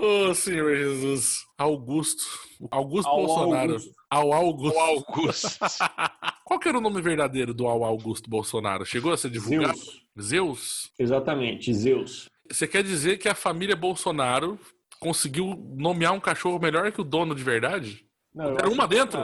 Ô, 0.00 0.32
Senhor 0.32 0.76
Jesus. 0.76 1.44
Augusto. 1.58 2.24
Augusto 2.70 3.08
Ao 3.08 3.16
Bolsonaro. 3.16 3.72
Augusto. 3.72 3.94
Ao 4.08 4.32
Augusto. 4.32 4.76
O 4.76 4.80
Augusto. 4.80 5.58
Qual 6.46 6.60
que 6.60 6.68
era 6.68 6.78
o 6.78 6.80
nome 6.80 7.02
verdadeiro 7.02 7.52
do 7.52 7.66
Ao 7.66 7.82
Augusto 7.82 8.30
Bolsonaro? 8.30 8.86
Chegou 8.86 9.12
a 9.12 9.16
ser 9.16 9.30
divulgado? 9.30 9.76
Zeus. 9.76 10.06
Zeus? 10.20 10.90
Exatamente, 10.96 11.74
Zeus. 11.74 12.28
Você 12.48 12.68
quer 12.68 12.84
dizer 12.84 13.18
que 13.18 13.28
a 13.28 13.34
família 13.34 13.74
Bolsonaro 13.74 14.56
conseguiu 15.00 15.56
nomear 15.76 16.12
um 16.12 16.20
cachorro 16.20 16.60
melhor 16.60 16.92
que 16.92 17.00
o 17.00 17.04
dono 17.04 17.34
de 17.34 17.42
verdade? 17.42 18.04
Não, 18.32 18.56
Era 18.56 18.68
uma 18.68 18.88
que 18.88 18.94
dentro? 18.94 19.18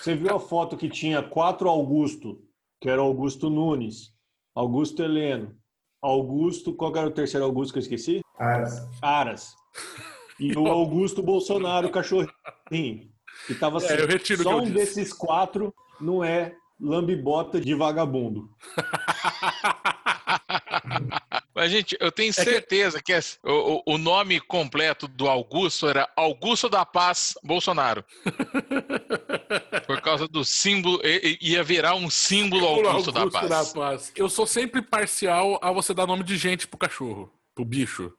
Você 0.00 0.14
viu 0.14 0.34
a 0.34 0.40
foto 0.40 0.78
que 0.78 0.88
tinha 0.88 1.22
quatro 1.22 1.68
Augusto, 1.68 2.42
que 2.80 2.88
era 2.88 3.02
Augusto 3.02 3.50
Nunes, 3.50 4.14
Augusto 4.54 5.02
Heleno, 5.02 5.54
Augusto, 6.02 6.72
qual 6.72 6.90
que 6.90 6.98
era 6.98 7.08
o 7.08 7.12
terceiro 7.12 7.44
Augusto 7.44 7.74
que 7.74 7.78
eu 7.78 7.82
esqueci? 7.82 8.20
Aras. 8.38 8.88
Aras. 9.02 9.59
E 10.38 10.56
o 10.56 10.66
Augusto 10.68 11.22
Bolsonaro, 11.22 11.90
cachorrinho. 11.90 12.30
E 13.48 13.54
tava 13.54 13.78
assim, 13.78 13.88
É, 13.94 14.00
eu 14.00 14.06
retiro 14.06 14.42
só 14.42 14.50
que 14.50 14.54
eu 14.54 14.58
um 14.58 14.64
disse. 14.64 14.74
desses 14.74 15.12
quatro 15.12 15.74
não 16.00 16.24
é 16.24 16.54
lambibota 16.80 17.60
de 17.60 17.74
vagabundo. 17.74 18.48
Mas, 21.54 21.70
gente, 21.70 21.96
eu 22.00 22.08
É 22.08 22.10
tenho 22.10 22.32
certeza 22.32 23.02
que, 23.02 23.12
esse- 23.12 23.38
o, 23.44 23.82
o- 23.86 23.98
nome 23.98 24.40
completo 24.40 25.06
do 25.06 25.28
Augusto 25.28 25.88
era 25.88 26.08
Augusto 26.16 26.68
da 26.68 26.86
Paz 26.86 27.34
Bolsonaro. 27.44 28.04
Por 29.86 30.00
causa 30.00 30.26
do 30.26 30.44
símbolo, 30.44 31.00
ia 31.40 31.62
virar 31.62 31.94
um 31.94 32.08
símbolo 32.08 32.66
Augusto, 32.66 33.12
da 33.12 33.26
Paz. 33.30 34.12
Eu 34.16 34.28
sou 34.28 34.46
sempre 34.46 34.80
parcial 34.80 35.58
a 35.62 35.70
você 35.72 35.92
dar 35.92 36.06
nome 36.06 36.24
de 36.24 36.36
gente 36.36 36.66
pro 36.66 36.78
cachorro, 36.78 37.30
pro 37.54 37.64
bicho. 37.64 38.12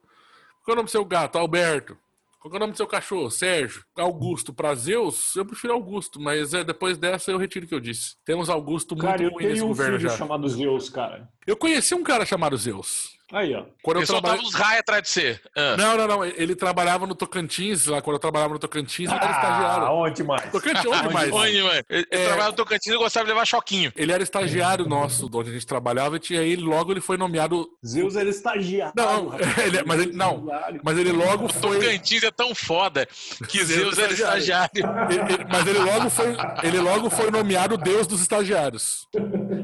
Qual 0.64 0.72
é 0.72 0.74
o 0.74 0.76
nome 0.76 0.86
do 0.86 0.90
seu 0.90 1.04
gato? 1.04 1.38
Alberto. 1.38 1.96
Qual 2.40 2.52
é 2.52 2.56
o 2.56 2.60
nome 2.60 2.72
do 2.72 2.76
seu 2.76 2.86
cachorro? 2.88 3.30
Sérgio. 3.30 3.84
Augusto. 3.96 4.52
Pra 4.52 4.74
Zeus, 4.74 5.34
eu 5.36 5.46
prefiro 5.46 5.72
Augusto, 5.74 6.20
mas 6.20 6.52
é, 6.54 6.64
depois 6.64 6.98
dessa 6.98 7.30
eu 7.30 7.38
retiro 7.38 7.66
o 7.66 7.68
que 7.68 7.74
eu 7.74 7.80
disse. 7.80 8.16
Temos 8.24 8.50
Augusto 8.50 8.96
muito 8.96 9.06
Cara, 9.06 9.22
eu 9.22 9.30
ruim 9.30 9.44
nesse 9.44 9.54
tenho 9.54 9.64
um 9.66 9.68
governo 9.68 9.98
filho 9.98 10.10
já. 10.10 10.16
chamado 10.16 10.48
Zeus, 10.48 10.88
cara. 10.88 11.28
Eu 11.46 11.56
conheci 11.56 11.94
um 11.94 12.02
cara 12.02 12.26
chamado 12.26 12.56
Zeus. 12.56 13.16
Aí, 13.32 13.54
ó. 13.54 13.64
Quando 13.82 13.96
eu 13.96 14.00
Ele 14.00 14.06
soltava 14.06 14.34
trabalhei... 14.36 14.46
os 14.48 14.54
raios 14.54 14.80
atrás 14.80 15.02
de 15.04 15.08
você. 15.08 15.40
Ah. 15.56 15.76
Não, 15.76 15.96
não, 15.96 16.06
não. 16.06 16.24
Ele 16.24 16.54
trabalhava 16.54 17.06
no 17.06 17.14
Tocantins, 17.14 17.86
lá 17.86 18.02
quando 18.02 18.16
eu 18.16 18.20
trabalhava 18.20 18.52
no 18.52 18.58
Tocantins, 18.58 19.08
ele 19.10 19.16
era 19.18 19.30
estagiário. 19.32 19.86
Ah, 19.86 19.92
onde 19.94 20.22
mais? 20.22 20.50
Tocantins, 20.52 20.84
onde 20.84 21.14
mais? 21.14 21.32
Onde, 21.32 21.62
mano? 21.62 21.84
Ele, 21.88 22.06
É. 22.10 22.24
trabalhava 22.26 22.50
no 22.50 22.56
Tocantins 22.56 22.92
e 22.92 22.96
gostava 22.98 23.24
de 23.24 23.32
levar 23.32 23.46
choquinho. 23.46 23.90
Ele 23.96 24.12
era 24.12 24.22
estagiário 24.22 24.86
nosso, 24.86 25.30
de 25.30 25.36
onde 25.36 25.50
a 25.50 25.52
gente 25.54 25.66
trabalhava, 25.66 26.16
e 26.16 26.18
tinha 26.20 26.42
ele, 26.42 26.62
logo 26.62 26.92
ele 26.92 27.00
foi 27.00 27.16
nomeado. 27.16 27.66
Zeus 27.86 28.16
era 28.16 28.28
estagiário. 28.28 28.92
Não, 28.96 29.32
ele- 29.64 29.82
mas 29.84 30.00
ele- 30.00 30.12
não. 30.12 30.46
Mas 30.84 30.98
ele 30.98 31.12
logo 31.12 31.48
foi. 31.48 31.78
Tocantins 31.80 32.22
é 32.24 32.30
tão 32.30 32.54
foda 32.54 33.08
que 33.48 33.64
Zeus 33.64 33.96
era 33.98 34.12
estagiário. 34.12 34.70
ele- 35.10 35.32
ele- 35.32 35.44
mas 35.50 35.66
ele 35.66 35.78
logo 35.78 36.10
foi. 36.10 36.36
Ele 36.62 36.78
logo 36.80 37.08
foi 37.08 37.30
nomeado 37.30 37.76
o 37.76 37.78
deus 37.78 38.06
dos 38.06 38.20
estagiários. 38.20 39.08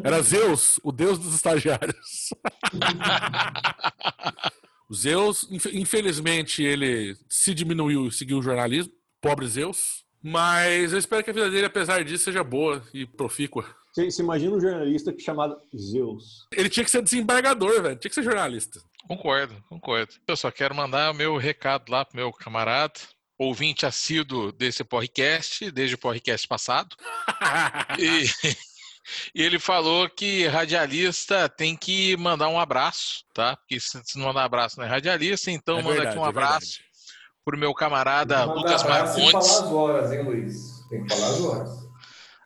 Era 0.03 0.23
Zeus, 0.23 0.81
o 0.83 0.91
deus 0.91 1.19
dos 1.19 1.35
estagiários. 1.35 2.31
O 4.91 4.95
Zeus, 4.95 5.47
infe- 5.51 5.77
infelizmente, 5.77 6.63
ele 6.63 7.15
se 7.29 7.53
diminuiu 7.53 8.07
e 8.07 8.13
seguiu 8.13 8.39
o 8.39 8.43
jornalismo. 8.43 8.91
Pobre 9.21 9.47
Zeus. 9.47 10.03
Mas 10.23 10.93
eu 10.95 10.99
espero 10.99 11.23
que 11.23 11.29
a 11.29 11.33
vida 11.35 11.51
dele, 11.51 11.67
apesar 11.67 12.03
disso, 12.03 12.25
seja 12.25 12.43
boa 12.43 12.83
e 12.95 13.05
profícua. 13.05 13.67
Você, 13.93 14.11
você 14.11 14.23
imagina 14.23 14.57
um 14.57 14.61
jornalista 14.61 15.13
que 15.13 15.21
chamado 15.23 15.61
Zeus. 15.77 16.47
Ele 16.53 16.71
tinha 16.71 16.85
que 16.85 16.91
ser 16.91 17.03
desembargador, 17.03 17.83
velho. 17.83 17.97
Tinha 17.97 18.09
que 18.09 18.15
ser 18.15 18.23
jornalista. 18.23 18.81
Concordo, 19.07 19.63
concordo. 19.69 20.15
Eu 20.27 20.37
só 20.37 20.51
quero 20.51 20.75
mandar 20.75 21.11
o 21.11 21.15
meu 21.15 21.37
recado 21.37 21.91
lá 21.91 22.03
pro 22.05 22.17
meu 22.17 22.33
camarada, 22.33 22.95
ouvinte 23.39 23.85
assíduo 23.85 24.53
desse 24.53 24.83
podcast, 24.85 25.71
desde 25.71 25.97
o 25.97 25.99
podcast 25.99 26.49
passado. 26.49 26.97
E, 27.99 28.25
e 29.35 29.43
ele 29.43 29.59
falou 29.59 30.09
que 30.09 30.47
radialista 30.47 31.49
tem 31.49 31.77
que 31.77 32.17
mandar 32.17 32.49
um 32.49 32.59
abraço, 32.59 33.25
tá? 33.35 33.57
Porque 33.57 33.79
se 33.81 34.19
não 34.19 34.27
mandar 34.27 34.45
abraço 34.45 34.79
não 34.79 34.87
é 34.87 34.89
radialista, 34.89 35.51
então 35.51 35.79
É 35.79 35.83
manda 35.83 35.95
verdade, 35.95 36.17
aqui 36.17 36.19
um 36.19 36.27
é 36.27 36.29
abraço 36.29 36.59
verdade. 36.61 36.85
pro 37.45 37.59
meu 37.59 37.75
camarada 37.75 38.45
Lucas 38.45 38.83
abraço 38.83 39.19
e 39.19 39.23
falar 39.23 39.33
Marcondes. 39.33 39.51
as 39.51 39.73
horas, 39.73 40.13
hein, 40.13 40.23
Luiz? 40.23 40.55
Tem 40.89 41.05
que 41.05 41.15
falar 41.15 41.29
as 41.29 41.41
horas. 41.41 41.89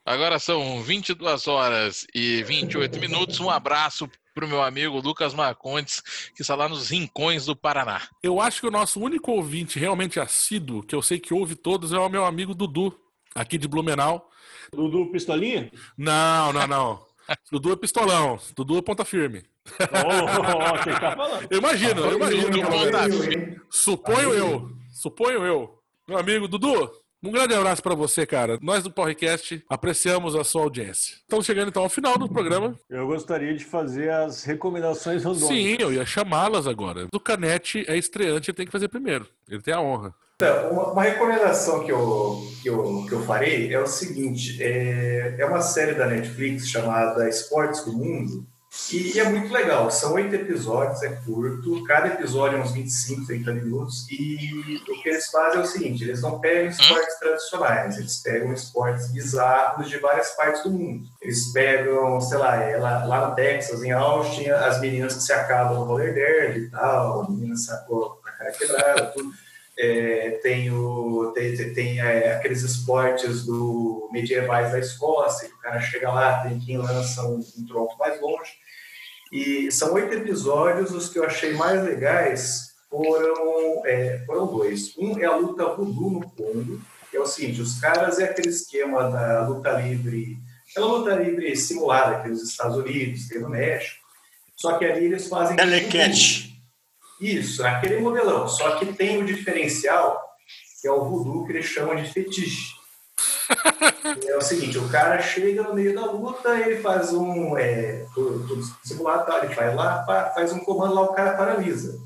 Agora 0.04 0.38
são 0.40 0.82
22 0.82 1.46
horas 1.46 2.06
e 2.12 2.42
28 2.42 2.98
minutos. 2.98 3.38
Um 3.38 3.48
abraço 3.48 4.10
pro 4.34 4.48
meu 4.48 4.60
amigo 4.62 4.98
Lucas 4.98 5.32
Marcondes, 5.34 6.02
que 6.34 6.42
está 6.42 6.56
lá 6.56 6.68
nos 6.68 6.88
rincões 6.90 7.44
do 7.44 7.54
Paraná. 7.54 8.00
Eu 8.22 8.40
acho 8.40 8.60
que 8.62 8.66
o 8.66 8.70
nosso 8.70 8.98
único 8.98 9.30
ouvinte 9.30 9.78
realmente 9.78 10.18
assíduo, 10.18 10.82
que 10.82 10.94
eu 10.94 11.02
sei 11.02 11.20
que 11.20 11.32
ouve 11.34 11.54
todos, 11.54 11.92
é 11.92 11.98
o 11.98 12.08
meu 12.08 12.24
amigo 12.24 12.52
Dudu, 12.54 12.98
aqui 13.34 13.56
de 13.58 13.68
Blumenau. 13.68 14.28
Dudu 14.74 15.10
Pistolinha? 15.12 15.70
Não, 15.98 16.52
não, 16.52 16.66
não. 16.66 17.06
Dudu 17.50 17.72
é 17.72 17.76
pistolão. 17.76 18.38
Dudu 18.56 18.78
é 18.78 18.82
ponta 18.82 19.04
firme. 19.04 19.42
Ó, 19.78 20.78
quem 20.82 20.94
tá 20.94 21.14
falando? 21.14 21.46
Eu 21.50 21.58
imagino, 21.58 22.00
eu 22.00 22.16
imagino. 22.16 22.50
Que 22.50 22.60
é 22.60 22.66
ponta 22.66 23.08
você. 23.08 23.28
Eu, 23.28 23.32
hein? 23.32 23.60
Suponho 23.70 24.34
eu. 24.34 24.70
Suponho 24.90 25.44
eu. 25.46 25.78
Meu 26.08 26.18
amigo 26.18 26.48
Dudu, 26.48 26.90
Um 27.22 27.30
grande 27.30 27.54
abraço 27.54 27.82
para 27.82 27.94
você, 27.94 28.26
cara. 28.26 28.58
Nós 28.60 28.82
do 28.82 28.90
podcast 28.90 29.62
apreciamos 29.68 30.34
a 30.34 30.42
sua 30.42 30.62
audiência. 30.62 31.16
Estamos 31.18 31.46
chegando 31.46 31.68
então 31.68 31.82
ao 31.82 31.88
final 31.88 32.18
do 32.18 32.28
programa. 32.28 32.74
Eu 32.90 33.06
gostaria 33.06 33.54
de 33.54 33.64
fazer 33.64 34.10
as 34.10 34.42
recomendações 34.42 35.22
randômicas. 35.22 35.56
Sim, 35.56 35.76
eu 35.78 35.92
ia 35.92 36.04
chamá-las 36.04 36.66
agora. 36.66 37.06
Do 37.12 37.20
Canete 37.20 37.84
é 37.86 37.96
estreante, 37.96 38.50
ele 38.50 38.56
tem 38.56 38.66
que 38.66 38.72
fazer 38.72 38.88
primeiro. 38.88 39.28
Ele 39.48 39.62
tem 39.62 39.72
a 39.72 39.80
honra. 39.80 40.12
Então, 40.36 40.70
uma, 40.70 40.92
uma 40.92 41.02
recomendação 41.02 41.84
que 41.84 41.92
eu, 41.92 42.40
que, 42.62 42.68
eu, 42.68 43.04
que 43.08 43.12
eu 43.12 43.24
farei 43.24 43.72
é 43.72 43.78
o 43.78 43.86
seguinte: 43.86 44.62
é, 44.62 45.36
é 45.38 45.44
uma 45.46 45.60
série 45.60 45.94
da 45.94 46.06
Netflix 46.06 46.68
chamada 46.68 47.28
Esportes 47.28 47.84
do 47.84 47.92
Mundo 47.92 48.46
e 48.90 49.20
é 49.20 49.24
muito 49.24 49.52
legal. 49.52 49.90
São 49.90 50.14
oito 50.14 50.34
episódios, 50.34 51.02
é 51.02 51.10
curto. 51.26 51.84
Cada 51.84 52.08
episódio 52.08 52.56
é 52.56 52.62
uns 52.62 52.72
25, 52.72 53.26
30 53.26 53.52
minutos. 53.52 54.06
E 54.10 54.80
o 54.88 55.02
que 55.02 55.10
eles 55.10 55.26
fazem 55.30 55.60
é 55.60 55.62
o 55.62 55.66
seguinte: 55.66 56.02
eles 56.02 56.22
não 56.22 56.40
pegam 56.40 56.70
esportes 56.70 57.18
tradicionais, 57.18 57.98
eles 57.98 58.16
pegam 58.22 58.52
esportes 58.52 59.12
bizarros 59.12 59.90
de 59.90 59.98
várias 59.98 60.30
partes 60.30 60.62
do 60.62 60.70
mundo. 60.70 61.04
Eles 61.20 61.52
pegam, 61.52 62.18
sei 62.22 62.38
lá, 62.38 62.56
é, 62.56 62.78
lá, 62.78 63.04
lá 63.04 63.28
no 63.28 63.34
Texas, 63.34 63.82
em 63.82 63.92
Austin, 63.92 64.48
as 64.48 64.80
meninas 64.80 65.16
que 65.16 65.22
se 65.22 65.32
acabam 65.34 65.78
no 65.78 65.84
roller 65.84 66.14
derby 66.14 66.60
e 66.60 66.70
tal, 66.70 67.22
a 67.22 67.30
menina 67.30 67.56
sacou 67.56 68.20
a 68.24 68.30
cara 68.30 68.52
quebrada, 68.52 69.06
tudo. 69.08 69.30
É, 69.78 70.32
tem, 70.42 70.70
o, 70.70 71.32
tem, 71.34 71.72
tem 71.72 72.00
é, 72.00 72.34
aqueles 72.34 72.62
esportes 72.62 73.46
do 73.46 74.08
medievais 74.12 74.72
da 74.72 74.78
Escócia, 74.78 75.48
que 75.48 75.54
o 75.54 75.58
cara 75.58 75.80
chega 75.80 76.12
lá, 76.12 76.42
tem 76.42 76.58
quem 76.60 76.76
lança 76.76 77.22
um, 77.26 77.40
um 77.58 77.66
tronco 77.66 77.96
mais 77.98 78.20
longe. 78.20 78.52
E 79.32 79.72
são 79.72 79.94
oito 79.94 80.14
episódios, 80.14 80.90
os 80.92 81.08
que 81.08 81.18
eu 81.18 81.24
achei 81.24 81.54
mais 81.54 81.82
legais 81.82 82.74
foram, 82.90 83.86
é, 83.86 84.22
foram 84.26 84.46
dois. 84.46 84.94
Um 84.98 85.18
é 85.18 85.24
a 85.24 85.36
luta 85.36 85.64
voodoo 85.74 86.10
no 86.10 86.30
Congo, 86.30 86.78
que 87.10 87.16
é 87.16 87.20
o 87.20 87.26
seguinte, 87.26 87.62
os 87.62 87.80
caras 87.80 88.18
é 88.18 88.24
aquele 88.24 88.50
esquema 88.50 89.10
da 89.10 89.48
luta 89.48 89.70
livre, 89.72 90.36
aquela 90.70 90.86
luta 90.86 91.14
livre 91.14 91.56
simulada 91.56 92.22
que 92.22 92.28
nos 92.28 92.42
Estados 92.42 92.76
Unidos, 92.76 93.26
tem 93.28 93.40
no 93.40 93.48
México, 93.48 94.02
só 94.54 94.76
que 94.76 94.84
ali 94.84 95.06
eles 95.06 95.28
fazem... 95.28 95.56
Telecat. 95.56 96.51
Isso, 97.22 97.64
aquele 97.64 98.00
modelão. 98.00 98.48
Só 98.48 98.72
que 98.72 98.86
tem 98.86 99.22
o 99.22 99.24
diferencial, 99.24 100.20
que 100.80 100.88
é 100.88 100.90
o 100.90 101.04
voodoo, 101.04 101.46
que 101.46 101.52
eles 101.52 101.66
chamam 101.66 101.94
de 101.94 102.12
fetiche. 102.12 102.74
é 104.26 104.36
o 104.36 104.40
seguinte, 104.40 104.76
o 104.76 104.88
cara 104.88 105.22
chega 105.22 105.62
no 105.62 105.72
meio 105.72 105.94
da 105.94 106.04
luta, 106.06 106.58
ele 106.58 106.82
faz 106.82 107.12
um. 107.12 107.56
É, 107.56 108.04
tudo 108.12 108.60
simulado, 108.82 109.26
tá? 109.26 109.44
ele 109.44 109.54
vai 109.54 109.72
lá, 109.72 110.04
faz 110.34 110.52
um 110.52 110.58
comando 110.58 110.94
lá, 110.94 111.02
o 111.02 111.14
cara 111.14 111.36
paralisa. 111.36 111.96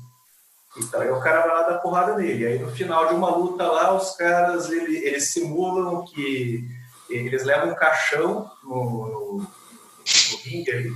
Então 0.77 1.01
aí 1.01 1.09
o 1.09 1.19
cara 1.19 1.41
vai 1.41 1.49
lá 1.49 1.63
dar 1.63 1.79
porrada 1.79 2.15
nele. 2.15 2.45
Aí 2.45 2.59
no 2.59 2.69
final 2.69 3.07
de 3.07 3.15
uma 3.15 3.35
luta 3.35 3.63
lá, 3.63 3.95
os 3.95 4.15
caras 4.15 4.69
ele, 4.69 4.97
eles 4.97 5.33
simulam 5.33 6.05
que 6.05 6.63
eles 7.09 7.43
levam 7.43 7.71
um 7.71 7.75
caixão 7.75 8.51
no, 8.63 8.83
no, 8.83 9.37
no 9.37 10.37
ringue 10.43 10.71
ali 10.71 10.93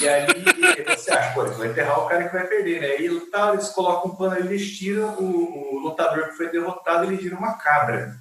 e 0.00 0.08
aí 0.08 0.26
você 0.96 1.12
acha, 1.12 1.34
pô, 1.34 1.44
vai 1.44 1.68
enterrar 1.68 2.00
o 2.00 2.08
cara 2.08 2.28
que 2.28 2.32
vai 2.34 2.46
perder, 2.46 2.80
né? 2.80 3.00
E 3.00 3.20
tá, 3.26 3.52
eles 3.52 3.68
colocam 3.68 4.10
um 4.10 4.14
pano 4.14 4.36
eles 4.36 4.76
tiram 4.76 5.14
o, 5.18 5.74
o 5.74 5.78
lutador 5.80 6.28
que 6.28 6.36
foi 6.36 6.48
derrotado, 6.48 7.04
ele 7.04 7.16
vira 7.16 7.36
uma 7.36 7.54
cabra. 7.54 8.16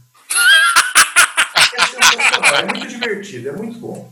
É, 2.53 2.59
é 2.59 2.65
muito 2.65 2.87
divertido, 2.87 3.49
é 3.49 3.51
muito 3.51 3.79
bom. 3.79 4.11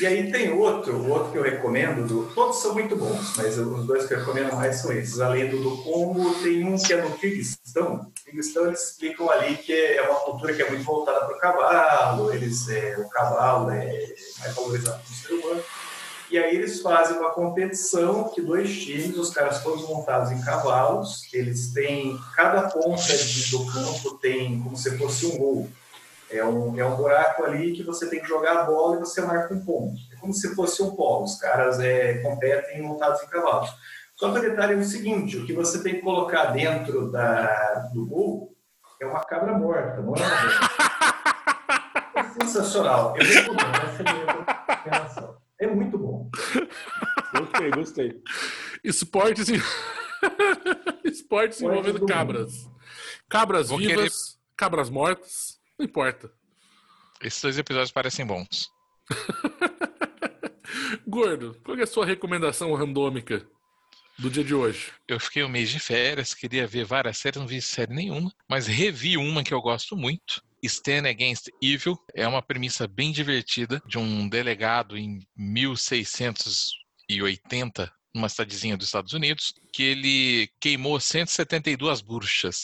E 0.00 0.06
aí 0.06 0.30
tem 0.30 0.52
outro, 0.52 0.96
o 0.96 1.08
outro 1.08 1.30
que 1.30 1.38
eu 1.38 1.42
recomendo, 1.42 2.06
do, 2.06 2.34
todos 2.34 2.60
são 2.60 2.74
muito 2.74 2.96
bons, 2.96 3.36
mas 3.36 3.56
os 3.56 3.86
dois 3.86 4.06
que 4.06 4.14
eu 4.14 4.18
recomendo 4.18 4.52
mais 4.54 4.76
são 4.76 4.92
esses. 4.92 5.20
Além 5.20 5.48
do 5.48 5.62
do 5.62 5.82
Congo, 5.82 6.34
tem 6.42 6.64
um 6.64 6.76
que 6.76 6.92
é 6.92 7.00
no 7.00 7.16
Kirguistão. 7.16 8.10
Kirguistão 8.24 8.66
eles 8.66 8.90
explicam 8.90 9.30
ali 9.30 9.56
que 9.56 9.72
é 9.72 10.02
uma 10.02 10.18
cultura 10.20 10.52
que 10.52 10.62
é 10.62 10.68
muito 10.68 10.82
voltada 10.82 11.24
para 11.24 11.36
o 11.36 11.38
cavalo, 11.38 12.34
eles, 12.34 12.68
é, 12.68 12.96
o 12.98 13.08
cavalo 13.08 13.70
é 13.70 14.14
mais 14.40 14.54
valorizado 14.54 15.00
do 15.00 15.14
ser 15.14 15.32
humano. 15.32 15.62
E 16.30 16.38
aí 16.38 16.56
eles 16.56 16.80
fazem 16.80 17.18
uma 17.18 17.30
competição 17.30 18.28
que 18.28 18.40
dois 18.40 18.82
times, 18.82 19.16
os 19.16 19.30
caras 19.30 19.62
todos 19.62 19.86
montados 19.88 20.32
em 20.32 20.40
cavalos, 20.40 21.28
eles 21.32 21.72
têm, 21.72 22.18
cada 22.34 22.68
ponta 22.68 23.16
de, 23.16 23.50
do 23.50 23.66
campo 23.66 24.18
tem 24.18 24.60
como 24.60 24.76
se 24.76 24.96
fosse 24.96 25.26
um 25.26 25.36
gol. 25.36 25.68
É 26.30 26.44
um, 26.44 26.78
é 26.78 26.84
um 26.84 26.96
buraco 26.96 27.44
ali 27.44 27.72
que 27.72 27.82
você 27.82 28.08
tem 28.08 28.20
que 28.20 28.26
jogar 28.26 28.56
a 28.56 28.64
bola 28.64 28.96
e 28.96 29.00
você 29.00 29.20
marca 29.20 29.54
um 29.54 29.64
ponto. 29.64 29.94
É 30.12 30.16
como 30.16 30.32
se 30.32 30.54
fosse 30.54 30.82
um 30.82 30.96
polo. 30.96 31.24
Os 31.24 31.38
caras 31.38 31.78
é, 31.78 32.14
competem 32.18 32.82
montados 32.82 33.22
em 33.22 33.26
cavalos. 33.26 33.70
Só 34.16 34.32
que 34.32 34.38
o 34.38 34.42
detalhe 34.42 34.74
é 34.74 34.76
o 34.76 34.84
seguinte, 34.84 35.36
o 35.36 35.44
que 35.44 35.52
você 35.52 35.82
tem 35.82 35.96
que 35.96 36.00
colocar 36.00 36.46
dentro 36.46 37.10
da, 37.10 37.90
do 37.92 38.06
gol 38.06 38.54
é 39.00 39.06
uma 39.06 39.24
cabra 39.24 39.58
morta, 39.58 40.00
não 40.00 40.14
é 40.14 40.20
uma 40.20 41.24
É 42.14 42.22
sensacional. 42.40 43.14
Eu 43.16 43.24
recomendo, 43.26 43.76
essa 43.84 44.02
é 44.02 44.08
a 44.08 44.12
minha 44.12 44.26
recomendação. 44.68 45.33
É 45.64 45.74
muito 45.74 45.96
bom. 45.96 46.30
Gostei, 47.34 47.70
gostei. 47.70 48.22
Esportes, 48.84 49.48
em... 49.48 49.60
Esportes 51.04 51.62
envolvendo 51.62 52.06
cabras. 52.06 52.70
Cabras 53.28 53.70
Vou 53.70 53.78
vivas, 53.78 53.96
querer... 53.96 54.12
cabras 54.56 54.90
mortas, 54.90 55.58
não 55.78 55.86
importa. 55.86 56.30
Esses 57.20 57.42
dois 57.42 57.58
episódios 57.58 57.90
parecem 57.90 58.26
bons. 58.26 58.70
Gordo, 61.08 61.58
qual 61.64 61.78
é 61.78 61.82
a 61.82 61.86
sua 61.86 62.06
recomendação 62.06 62.72
randômica 62.74 63.44
do 64.18 64.30
dia 64.30 64.44
de 64.44 64.54
hoje? 64.54 64.92
Eu 65.08 65.18
fiquei 65.18 65.42
um 65.42 65.48
mês 65.48 65.70
de 65.70 65.80
férias, 65.80 66.34
queria 66.34 66.66
ver 66.66 66.84
várias 66.84 67.18
séries, 67.18 67.40
não 67.40 67.48
vi 67.48 67.60
série 67.60 67.94
nenhuma, 67.94 68.32
mas 68.48 68.66
revi 68.66 69.16
uma 69.16 69.42
que 69.42 69.54
eu 69.54 69.60
gosto 69.60 69.96
muito, 69.96 70.42
Stand 70.66 71.08
Against 71.08 71.48
Evil 71.62 71.98
é 72.14 72.26
uma 72.26 72.42
premissa 72.42 72.86
bem 72.86 73.12
divertida 73.12 73.82
de 73.86 73.98
um 73.98 74.28
delegado 74.28 74.96
em 74.96 75.20
1680 75.36 77.92
numa 78.14 78.28
cidadezinha 78.28 78.76
dos 78.76 78.86
Estados 78.86 79.12
Unidos, 79.12 79.52
que 79.72 79.82
ele 79.82 80.48
queimou 80.60 81.00
172 81.00 82.00
bruxas. 82.00 82.62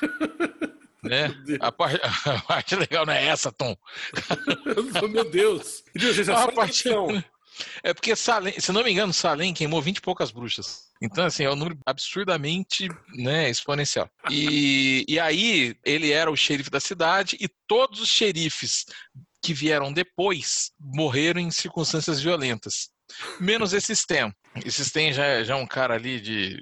né? 1.02 1.32
A 1.60 1.70
parte, 1.70 2.00
a 2.02 2.40
parte, 2.42 2.76
legal 2.76 3.06
não 3.06 3.12
é 3.12 3.26
essa, 3.26 3.52
Tom. 3.52 3.76
Meu 5.10 5.30
Deus. 5.30 5.84
Deus 5.94 6.28
é 6.28 6.32
a 6.32 6.50
parte, 6.50 6.88
é 7.82 7.94
porque 7.94 8.14
Salem, 8.16 8.58
se 8.58 8.72
não 8.72 8.82
me 8.82 8.90
engano, 8.90 9.12
Salem 9.12 9.54
queimou 9.54 9.80
20 9.80 9.98
e 9.98 10.00
poucas 10.00 10.30
bruxas. 10.30 10.90
Então, 11.02 11.24
assim, 11.24 11.44
é 11.44 11.50
um 11.50 11.56
número 11.56 11.78
absurdamente 11.86 12.88
né, 13.14 13.48
exponencial. 13.48 14.08
E, 14.30 15.04
e 15.08 15.18
aí, 15.18 15.74
ele 15.84 16.12
era 16.12 16.30
o 16.30 16.36
xerife 16.36 16.70
da 16.70 16.80
cidade 16.80 17.36
e 17.40 17.48
todos 17.66 18.00
os 18.00 18.08
xerifes 18.08 18.84
que 19.42 19.54
vieram 19.54 19.92
depois 19.92 20.70
morreram 20.78 21.40
em 21.40 21.50
circunstâncias 21.50 22.20
violentas. 22.20 22.90
Menos 23.38 23.72
esse 23.72 23.94
Stem. 23.94 24.32
Esse 24.64 24.84
Stem 24.84 25.12
já, 25.12 25.42
já 25.44 25.54
é 25.54 25.56
um 25.56 25.66
cara 25.66 25.94
ali 25.94 26.20
de 26.20 26.58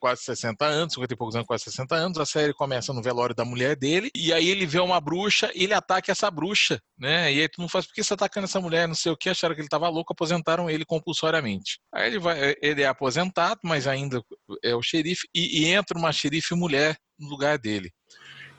quase 0.00 0.22
60 0.22 0.64
anos, 0.64 0.94
50 0.94 1.14
e 1.14 1.16
poucos 1.16 1.36
anos, 1.36 1.46
quase 1.46 1.64
60 1.64 1.94
anos. 1.94 2.18
A 2.18 2.26
série 2.26 2.52
começa 2.52 2.92
no 2.92 3.02
velório 3.02 3.34
da 3.34 3.44
mulher 3.44 3.76
dele, 3.76 4.10
e 4.14 4.32
aí 4.32 4.48
ele 4.48 4.66
vê 4.66 4.80
uma 4.80 5.00
bruxa 5.00 5.50
e 5.54 5.64
ele 5.64 5.74
ataca 5.74 6.10
essa 6.10 6.30
bruxa, 6.30 6.80
né? 6.98 7.32
E 7.32 7.40
aí 7.40 7.48
tu 7.48 7.60
não 7.60 7.68
faz, 7.68 7.86
por 7.86 7.94
que 7.94 8.02
você 8.02 8.16
tá 8.16 8.26
atacando 8.26 8.44
essa 8.44 8.60
mulher? 8.60 8.88
Não 8.88 8.94
sei 8.94 9.12
o 9.12 9.16
que, 9.16 9.30
acharam 9.30 9.54
que 9.54 9.60
ele 9.60 9.68
tava 9.68 9.88
louco, 9.88 10.12
aposentaram 10.12 10.68
ele 10.68 10.84
compulsoriamente. 10.84 11.78
Aí 11.94 12.08
ele, 12.08 12.18
vai, 12.18 12.54
ele 12.60 12.82
é 12.82 12.86
aposentado, 12.86 13.60
mas 13.64 13.86
ainda 13.86 14.20
é 14.62 14.74
o 14.74 14.82
xerife, 14.82 15.28
e, 15.34 15.62
e 15.62 15.66
entra 15.66 15.98
uma 15.98 16.12
xerife 16.12 16.54
mulher 16.54 16.96
no 17.18 17.28
lugar 17.28 17.58
dele. 17.58 17.90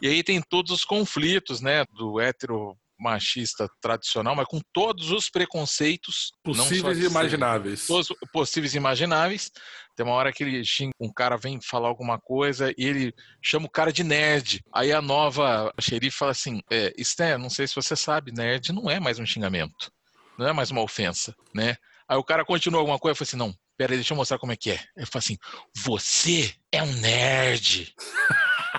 E 0.02 0.08
aí 0.08 0.24
tem 0.24 0.42
todos 0.42 0.72
os 0.72 0.84
conflitos, 0.84 1.62
né, 1.62 1.86
do 1.94 2.20
hétero 2.20 2.78
machista 3.04 3.68
tradicional, 3.82 4.36
mas 4.36 4.48
com 4.48 4.62
todos 4.74 5.12
os 5.12 5.30
preconceitos 5.30 6.32
possíveis 6.44 6.98
e 6.98 7.06
imagináveis. 7.06 7.86
Todos 7.86 8.08
possíveis 8.32 8.74
e 8.74 8.78
imagináveis. 8.78 9.52
Tem 9.96 10.06
uma 10.06 10.16
hora 10.16 10.32
que 10.32 10.44
ele 10.44 10.64
xinga, 10.64 10.94
um 11.00 11.12
cara 11.12 11.38
vem 11.38 11.60
falar 11.62 11.88
alguma 11.88 12.20
coisa 12.20 12.72
e 12.78 12.86
ele 12.86 13.14
chama 13.44 13.68
o 13.68 13.70
cara 13.70 13.92
de 13.92 14.04
nerd. 14.04 14.62
Aí 14.74 14.92
a 14.92 15.02
nova 15.02 15.72
xerife 15.80 16.18
fala 16.18 16.32
assim: 16.32 16.62
é, 16.72 16.94
Stan, 16.98 17.38
não 17.38 17.50
sei 17.50 17.68
se 17.68 17.76
você 17.76 17.96
sabe, 17.96 18.32
nerd 18.32 18.72
não 18.72 18.90
é 18.90 19.00
mais 19.00 19.20
um 19.20 19.26
xingamento, 19.26 19.92
não 20.38 20.48
é 20.48 20.54
mais 20.54 20.72
uma 20.72 20.82
ofensa, 20.82 21.36
né? 21.54 21.76
Aí 22.08 22.18
o 22.18 22.24
cara 22.24 22.46
continua 22.46 22.80
alguma 22.80 22.98
coisa 22.98 23.16
e 23.16 23.18
fala 23.18 23.28
assim: 23.28 23.38
não, 23.38 23.54
peraí, 23.78 23.98
deixa 23.98 24.14
eu 24.14 24.18
mostrar 24.18 24.40
como 24.40 24.52
é 24.52 24.56
que 24.56 24.72
é. 24.72 24.80
Ele 24.96 25.06
fala 25.06 25.20
assim: 25.20 25.38
você 25.76 26.54
é 26.72 26.82
um 26.82 26.94
nerd. 26.94 27.94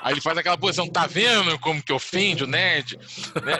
Aí 0.05 0.13
ele 0.13 0.21
faz 0.21 0.37
aquela 0.37 0.59
posição, 0.59 0.87
tá 0.87 1.07
vendo 1.07 1.59
como 1.59 1.83
que 1.83 1.91
ofende 1.91 2.45
o 2.45 2.47
nerd? 2.47 2.99
Né? 3.43 3.57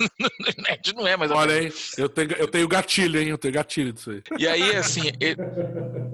nerd 0.56 0.94
não 0.94 1.06
é, 1.06 1.18
mas... 1.18 1.30
Olha 1.30 1.54
aí, 1.54 1.70
eu 1.98 2.08
tenho, 2.08 2.32
eu 2.32 2.48
tenho 2.48 2.66
gatilho, 2.66 3.20
hein? 3.20 3.28
Eu 3.28 3.36
tenho 3.36 3.52
gatilho 3.52 3.92
disso 3.92 4.10
aí. 4.10 4.22
E 4.38 4.48
aí, 4.48 4.74
assim, 4.74 5.02
ele, 5.20 5.36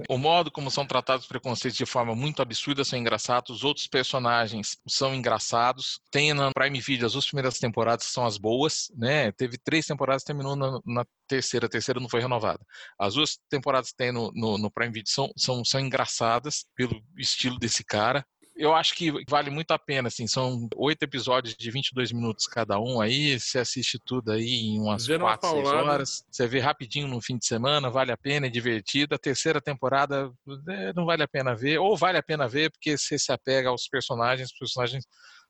o 0.08 0.18
modo 0.18 0.50
como 0.50 0.68
são 0.68 0.84
tratados 0.84 1.22
os 1.22 1.28
preconceitos 1.28 1.78
de 1.78 1.86
forma 1.86 2.12
muito 2.12 2.42
absurda 2.42 2.84
são 2.84 2.98
engraçados, 2.98 3.58
os 3.58 3.62
outros 3.62 3.86
personagens 3.86 4.76
são 4.88 5.14
engraçados. 5.14 6.00
Tem 6.10 6.34
na 6.34 6.50
Prime 6.52 6.80
Video 6.80 7.06
as 7.06 7.12
duas 7.12 7.26
primeiras 7.26 7.60
temporadas 7.60 8.06
que 8.06 8.12
são 8.12 8.26
as 8.26 8.36
boas, 8.36 8.90
né? 8.96 9.30
Teve 9.30 9.56
três 9.58 9.86
temporadas, 9.86 10.24
terminou 10.24 10.56
na, 10.56 10.80
na 10.84 11.06
terceira, 11.28 11.66
a 11.66 11.68
terceira 11.68 12.00
não 12.00 12.08
foi 12.08 12.20
renovada. 12.20 12.60
As 12.98 13.14
duas 13.14 13.38
temporadas 13.48 13.90
que 13.90 13.96
tem 13.96 14.10
no, 14.10 14.32
no, 14.34 14.58
no 14.58 14.70
Prime 14.72 14.92
Video 14.92 15.12
são, 15.12 15.30
são, 15.36 15.64
são 15.64 15.78
engraçadas 15.78 16.66
pelo 16.74 17.00
estilo 17.16 17.60
desse 17.60 17.84
cara 17.84 18.26
eu 18.56 18.74
acho 18.74 18.94
que 18.94 19.12
vale 19.28 19.50
muito 19.50 19.72
a 19.72 19.78
pena, 19.78 20.08
assim, 20.08 20.26
são 20.26 20.68
oito 20.76 21.02
episódios 21.02 21.56
de 21.56 21.70
22 21.70 22.12
minutos 22.12 22.46
cada 22.46 22.78
um 22.78 23.00
aí, 23.00 23.38
você 23.38 23.58
assiste 23.58 23.98
tudo 23.98 24.30
aí 24.30 24.66
em 24.66 24.80
umas 24.80 25.06
Vendo 25.06 25.22
uma 25.22 25.30
quatro, 25.30 25.50
seis 25.50 25.62
paulada. 25.64 25.90
horas, 25.90 26.24
você 26.30 26.46
vê 26.46 26.60
rapidinho 26.60 27.08
no 27.08 27.20
fim 27.20 27.36
de 27.36 27.46
semana, 27.46 27.90
vale 27.90 28.12
a 28.12 28.16
pena, 28.16 28.46
é 28.46 28.50
divertido, 28.50 29.14
a 29.14 29.18
terceira 29.18 29.60
temporada 29.60 30.30
é, 30.68 30.92
não 30.92 31.04
vale 31.04 31.22
a 31.22 31.28
pena 31.28 31.54
ver, 31.54 31.78
ou 31.78 31.96
vale 31.96 32.18
a 32.18 32.22
pena 32.22 32.46
ver 32.46 32.70
porque 32.70 32.96
você 32.96 33.18
se 33.18 33.32
apega 33.32 33.68
aos 33.68 33.88
personagens, 33.88 34.50
os 34.50 34.58
personagens 34.58 35.04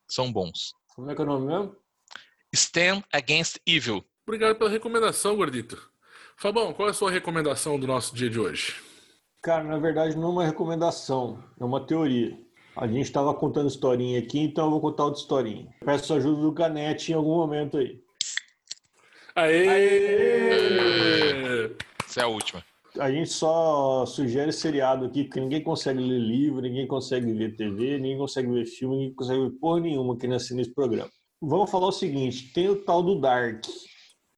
são 0.09 0.31
bons. 0.31 0.73
Como 0.95 1.11
é 1.11 1.15
que 1.15 1.21
é 1.21 1.23
o 1.23 1.27
nome 1.27 1.47
mesmo? 1.47 1.75
Stand 2.53 3.03
Against 3.11 3.57
Evil. 3.67 4.03
Obrigado 4.25 4.55
pela 4.57 4.69
recomendação, 4.69 5.35
gordito. 5.35 5.91
Fabão, 6.37 6.73
qual 6.73 6.87
é 6.87 6.91
a 6.91 6.93
sua 6.93 7.11
recomendação 7.11 7.79
do 7.79 7.85
nosso 7.85 8.15
dia 8.15 8.29
de 8.29 8.39
hoje? 8.39 8.75
Cara, 9.41 9.63
na 9.63 9.77
verdade 9.77 10.15
não 10.17 10.29
é 10.29 10.31
uma 10.31 10.45
recomendação, 10.45 11.43
é 11.59 11.63
uma 11.63 11.85
teoria. 11.85 12.44
A 12.75 12.87
gente 12.87 13.03
estava 13.05 13.33
contando 13.33 13.69
historinha 13.69 14.19
aqui, 14.19 14.39
então 14.39 14.65
eu 14.65 14.71
vou 14.71 14.81
contar 14.81 15.05
outra 15.05 15.21
historinha. 15.21 15.67
Peço 15.83 16.13
ajuda 16.13 16.41
do 16.41 16.51
Canete 16.51 17.13
em 17.13 17.15
algum 17.15 17.35
momento 17.35 17.77
aí. 17.77 18.01
Aê! 19.33 20.51
Essa 22.05 22.19
é 22.19 22.23
a 22.23 22.27
última. 22.27 22.61
A 22.99 23.09
gente 23.11 23.29
só 23.29 24.05
sugere 24.05 24.51
seriado 24.51 25.05
aqui, 25.05 25.23
porque 25.23 25.39
ninguém 25.39 25.63
consegue 25.63 25.99
ler 25.99 26.19
livro, 26.19 26.61
ninguém 26.61 26.85
consegue 26.87 27.31
ver 27.33 27.55
TV, 27.55 27.97
ninguém 27.97 28.17
consegue 28.17 28.51
ver 28.51 28.65
filme, 28.65 28.97
ninguém 28.97 29.13
consegue 29.13 29.41
ver 29.41 29.51
porra 29.51 29.79
nenhuma 29.79 30.13
aqui 30.13 30.27
nesse, 30.27 30.53
nesse 30.53 30.73
programa. 30.73 31.09
Vamos 31.41 31.71
falar 31.71 31.87
o 31.87 31.93
seguinte: 31.93 32.51
tem 32.53 32.67
o 32.69 32.75
tal 32.75 33.01
do 33.01 33.19
Dark. 33.19 33.65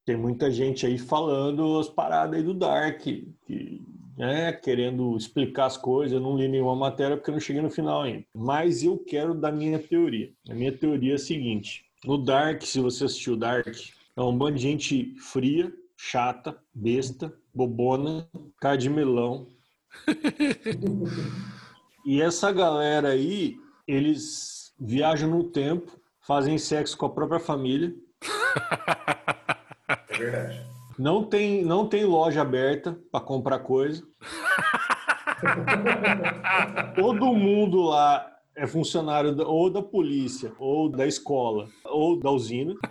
Tem 0.04 0.16
muita 0.16 0.50
gente 0.50 0.86
aí 0.86 0.96
falando 0.96 1.78
as 1.78 1.88
paradas 1.88 2.36
aí 2.36 2.42
do 2.42 2.54
Dark, 2.54 3.00
que, 3.00 3.82
né, 4.18 4.52
querendo 4.52 5.16
explicar 5.16 5.66
as 5.66 5.76
coisas. 5.76 6.12
Eu 6.12 6.20
não 6.20 6.36
li 6.36 6.48
nenhuma 6.48 6.74
matéria 6.74 7.16
porque 7.16 7.30
eu 7.30 7.34
não 7.34 7.40
cheguei 7.40 7.62
no 7.62 7.70
final 7.70 8.02
ainda. 8.02 8.24
Mas 8.34 8.82
eu 8.82 8.98
quero 8.98 9.32
dar 9.32 9.52
minha 9.52 9.78
teoria. 9.78 10.32
A 10.50 10.54
minha 10.54 10.72
teoria 10.76 11.12
é 11.12 11.14
a 11.14 11.18
seguinte: 11.18 11.84
no 12.04 12.18
Dark, 12.18 12.62
se 12.62 12.80
você 12.80 13.04
assistiu 13.04 13.36
Dark, 13.36 13.68
é 14.16 14.20
um 14.20 14.36
bando 14.36 14.56
de 14.56 14.62
gente 14.62 15.14
fria, 15.20 15.72
chata, 15.96 16.58
besta, 16.74 17.32
bobona, 17.54 18.28
cara 18.60 18.76
de 18.76 18.90
melão. 18.90 19.46
e 22.04 22.20
essa 22.20 22.50
galera 22.50 23.10
aí, 23.10 23.56
eles 23.86 24.74
viajam 24.78 25.30
no 25.30 25.44
tempo, 25.44 25.98
fazem 26.20 26.58
sexo 26.58 26.98
com 26.98 27.06
a 27.06 27.10
própria 27.10 27.40
família. 27.40 27.94
É 30.10 30.18
verdade. 30.18 30.77
Não 30.98 31.22
tem, 31.22 31.64
não 31.64 31.86
tem 31.86 32.04
loja 32.04 32.42
aberta 32.42 32.98
para 33.12 33.20
comprar 33.24 33.60
coisa. 33.60 34.02
Todo 36.96 37.32
mundo 37.32 37.80
lá 37.82 38.28
é 38.56 38.66
funcionário 38.66 39.36
ou 39.46 39.70
da 39.70 39.80
polícia, 39.80 40.52
ou 40.58 40.88
da 40.88 41.06
escola, 41.06 41.68
ou 41.84 42.18
da 42.18 42.30
usina. 42.30 42.74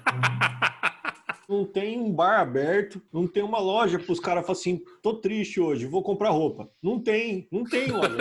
Não 1.50 1.64
tem 1.64 1.98
um 1.98 2.12
bar 2.12 2.42
aberto, 2.42 3.02
não 3.10 3.26
tem 3.26 3.42
uma 3.42 3.58
loja 3.58 3.98
para 3.98 4.12
os 4.12 4.20
caras 4.20 4.46
falarem 4.46 4.62
assim: 4.62 4.82
tô 5.02 5.14
triste 5.14 5.62
hoje, 5.62 5.86
vou 5.86 6.04
comprar 6.04 6.30
roupa. 6.30 6.70
Não 6.84 7.00
tem, 7.00 7.48
não 7.50 7.64
tem 7.64 7.90
loja. 7.90 8.18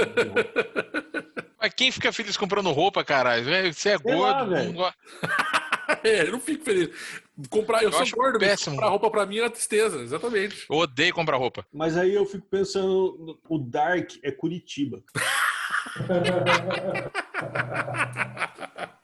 Mas 1.61 1.75
quem 1.75 1.91
fica 1.91 2.13
feliz 2.13 2.37
comprando 2.37 2.71
roupa, 2.71 3.03
caralho? 3.03 3.53
É, 3.53 3.73
Você 3.73 3.89
é 3.89 3.99
Sei 3.99 4.15
lá, 4.15 4.45
gordo, 4.45 4.51
velho. 4.55 4.69
não 4.69 4.75
gosta. 4.77 4.97
É, 6.05 6.23
eu 6.23 6.33
não 6.33 6.41
fico 6.41 6.65
feliz. 6.65 6.89
Comprar, 7.51 7.83
eu, 7.83 7.89
Eu 7.89 7.93
sou 7.93 8.03
acho 8.03 8.17
gordo, 8.17 8.39
péssimo. 8.39 8.77
comprar 8.77 8.91
roupa 8.91 9.11
pra 9.11 9.27
mim 9.27 9.39
é 9.39 9.51
tristeza, 9.51 10.01
exatamente. 10.01 10.67
Eu 10.71 10.77
odeio 10.77 11.13
comprar 11.15 11.37
roupa. 11.37 11.67
Mas 11.73 11.97
aí 11.97 12.15
eu 12.15 12.25
fico 12.25 12.47
pensando: 12.49 13.39
o 13.49 13.59
Dark 13.59 14.13
é 14.23 14.31
Curitiba. 14.31 15.03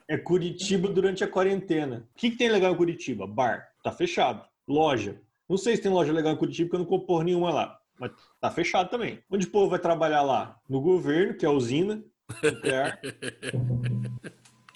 É 0.08 0.18
Curitiba 0.18 0.88
durante 0.88 1.24
a 1.24 1.28
quarentena. 1.28 2.06
O 2.12 2.18
que, 2.18 2.30
que 2.32 2.36
tem 2.36 2.50
legal 2.50 2.72
em 2.72 2.76
Curitiba? 2.76 3.26
Bar. 3.26 3.68
Tá 3.82 3.90
fechado. 3.90 4.44
Loja. 4.68 5.18
Não 5.48 5.56
sei 5.56 5.74
se 5.74 5.80
tem 5.82 5.90
loja 5.90 6.12
legal 6.12 6.34
em 6.34 6.36
Curitiba, 6.36 6.66
porque 6.68 6.76
eu 6.76 6.80
não 6.80 6.86
compro 6.86 7.06
porra 7.06 7.24
nenhuma 7.24 7.50
lá. 7.50 7.78
Mas 7.98 8.10
tá 8.40 8.50
fechado 8.50 8.90
também. 8.90 9.20
Onde 9.30 9.46
o 9.46 9.50
povo 9.50 9.70
vai 9.70 9.78
trabalhar 9.78 10.20
lá? 10.22 10.58
No 10.68 10.80
governo, 10.82 11.34
que 11.34 11.46
é 11.46 11.48
a 11.48 11.52
usina. 11.52 12.02
Nuclear. 12.42 13.00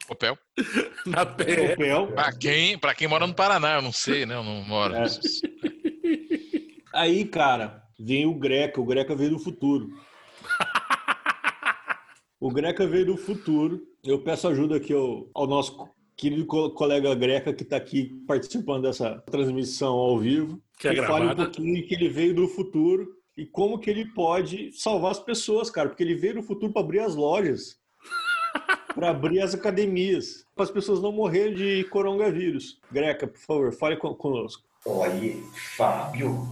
Opel. 0.09 0.38
Na 1.07 1.24
pé. 1.26 1.70
Papel. 1.70 2.07
Pra 2.09 2.32
quem, 2.32 2.78
pra 2.78 2.94
quem 2.94 3.09
mora 3.09 3.26
no 3.26 3.34
Paraná, 3.34 3.76
eu 3.76 3.82
não 3.82 3.92
sei, 3.92 4.24
né? 4.26 4.34
Eu 4.34 4.42
não 4.44 4.62
moro. 4.62 4.94
É. 4.94 5.04
Aí, 6.94 7.24
cara, 7.26 7.82
vem 7.98 8.26
o 8.26 8.34
Greca. 8.34 8.80
O 8.80 8.84
Greca 8.86 9.14
veio 9.14 9.30
do 9.30 9.38
futuro. 9.38 9.88
O 12.40 12.50
Greca 12.50 12.86
veio 12.86 13.07
do 13.07 13.16
futuro. 13.16 13.82
Eu 14.04 14.22
peço 14.22 14.46
ajuda 14.48 14.76
aqui 14.76 14.92
ao, 14.92 15.28
ao 15.34 15.46
nosso 15.46 15.88
querido 16.16 16.46
co- 16.46 16.70
colega 16.70 17.14
Greca 17.14 17.52
que 17.52 17.62
está 17.62 17.76
aqui 17.76 18.11
participando 18.26 18.82
dessa 18.82 19.18
transmissão 19.30 19.94
ao 19.94 20.18
vivo. 20.18 20.61
Que 20.78 20.88
é 20.88 20.96
fale 20.96 21.24
um 21.24 21.26
gravada. 21.28 21.44
pouquinho 21.44 21.86
que 21.86 21.94
ele 21.94 22.09
veio 22.09 22.34
do 22.34 22.46
futuro 22.48 23.07
e 23.36 23.44
como 23.46 23.78
que 23.78 23.90
ele 23.90 24.07
pode 24.12 24.70
salvar 24.72 25.11
as 25.12 25.18
pessoas, 25.18 25.70
cara. 25.70 25.88
Porque 25.88 26.02
ele 26.02 26.14
veio 26.14 26.34
do 26.36 26.42
futuro 26.42 26.72
para 26.72 26.82
abrir 26.82 27.00
as 27.00 27.14
lojas, 27.14 27.76
para 28.97 29.11
abrir 29.11 29.40
as 29.42 29.55
academias, 29.55 30.44
para 30.57 30.64
as 30.64 30.70
pessoas 30.70 31.01
não 31.03 31.12
morrerem 31.12 31.55
de 31.55 31.84
coronavírus. 31.84 32.78
Greca, 32.90 33.26
por 33.26 33.38
favor, 33.38 33.72
fale 33.72 33.97
con- 33.97 34.14
conosco. 34.14 34.62
Olha, 34.86 35.36
Fábio. 35.76 36.49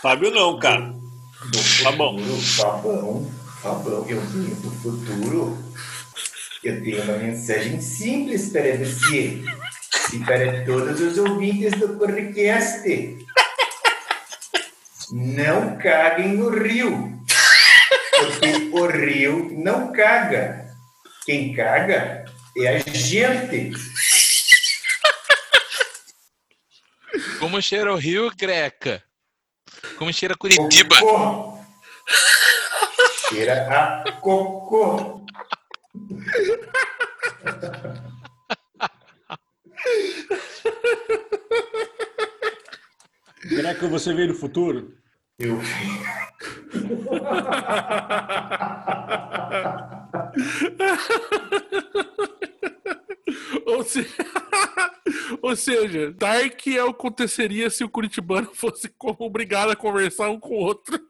Fábio 0.00 0.30
não, 0.30 0.58
cara. 0.58 0.94
Do 1.50 1.58
futuro, 1.58 2.38
Fabão, 2.40 3.30
Fabão, 3.60 4.06
eu 4.08 4.20
venho 4.20 4.54
do 4.56 4.70
futuro. 4.70 5.58
Eu 6.64 6.82
tenho 6.82 7.02
uma 7.02 7.18
mensagem 7.18 7.80
simples 7.80 8.50
para 8.50 8.76
você 8.78 9.42
e 10.12 10.18
para 10.24 10.64
todos 10.64 11.00
os 11.00 11.18
ouvintes 11.18 11.72
do 11.78 11.88
podcast. 11.98 13.18
Não 15.10 15.76
caguem 15.76 16.34
no 16.34 16.48
rio, 16.50 17.18
porque 18.16 18.70
o 18.72 18.86
rio 18.86 19.50
não 19.62 19.92
caga. 19.92 20.61
Quem 21.24 21.54
caga 21.54 22.24
é 22.56 22.68
a 22.68 22.78
gente. 22.78 23.72
Como 27.38 27.62
cheira 27.62 27.92
o 27.92 27.96
Rio 27.96 28.30
Greca? 28.36 29.02
Como 29.96 30.12
cheira 30.12 30.36
Curitiba? 30.36 30.98
Cocô. 30.98 31.58
Cheira 33.28 34.02
a 34.04 34.12
cocô. 34.20 35.24
Greca, 43.44 43.86
você 43.86 44.12
veio 44.12 44.28
do 44.28 44.34
futuro? 44.34 44.96
Eu 45.38 45.60
Ou, 53.66 53.84
se... 53.84 54.06
Ou 55.42 55.56
seja, 55.56 56.12
Dark 56.12 56.66
é 56.66 56.84
o 56.84 56.92
que 56.92 56.98
aconteceria 56.98 57.70
se 57.70 57.84
o 57.84 57.88
Curitibano 57.88 58.50
fosse 58.54 58.92
obrigado 59.18 59.70
a 59.70 59.76
conversar 59.76 60.28
um 60.30 60.38
com 60.38 60.54
o 60.54 60.64
outro. 60.64 61.00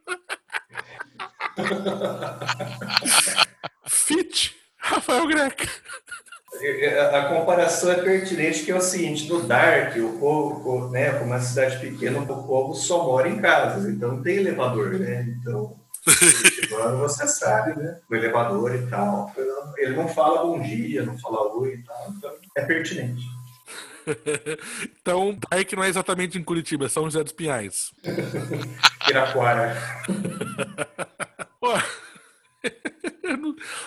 Fit, 3.87 4.57
Rafael 4.79 5.27
Greca. 5.27 5.69
A 7.13 7.35
comparação 7.35 7.91
é 7.91 8.03
pertinente, 8.03 8.65
que 8.65 8.71
é 8.71 8.77
o 8.77 8.81
seguinte: 8.81 9.29
no 9.29 9.43
Dark, 9.43 9.97
o 9.97 10.19
povo, 10.19 10.91
né, 10.91 11.11
como 11.13 11.25
é 11.25 11.27
uma 11.27 11.41
cidade 11.41 11.79
pequena, 11.79 12.21
o 12.21 12.27
povo 12.27 12.75
só 12.75 13.05
mora 13.05 13.29
em 13.29 13.41
casas, 13.41 13.89
então 13.89 14.13
não 14.13 14.23
tem 14.23 14.37
elevador, 14.37 14.99
né? 14.99 15.35
Então, 15.41 15.77
você 16.99 17.29
sabe, 17.29 17.81
né? 17.81 18.01
O 18.11 18.15
elevador 18.15 18.75
e 18.75 18.87
tal. 18.89 19.33
Ele 19.79 19.97
não 19.97 20.09
fala 20.09 20.43
bom 20.43 20.61
dia, 20.61 21.05
não 21.05 21.17
fala 21.19 21.55
oi 21.57 21.75
e 21.75 21.83
tal, 21.85 22.13
então 22.17 22.35
é 22.57 22.65
pertinente. 22.65 23.23
Então, 25.01 25.39
Dark 25.51 25.73
não 25.75 25.85
é 25.85 25.89
exatamente 25.89 26.39
em 26.39 26.43
Curitiba, 26.43 26.87
é 26.87 26.89
São 26.89 27.05
José 27.05 27.23
dos 27.23 27.33
Pinhais. 27.33 27.93
Piraquara. 29.07 29.77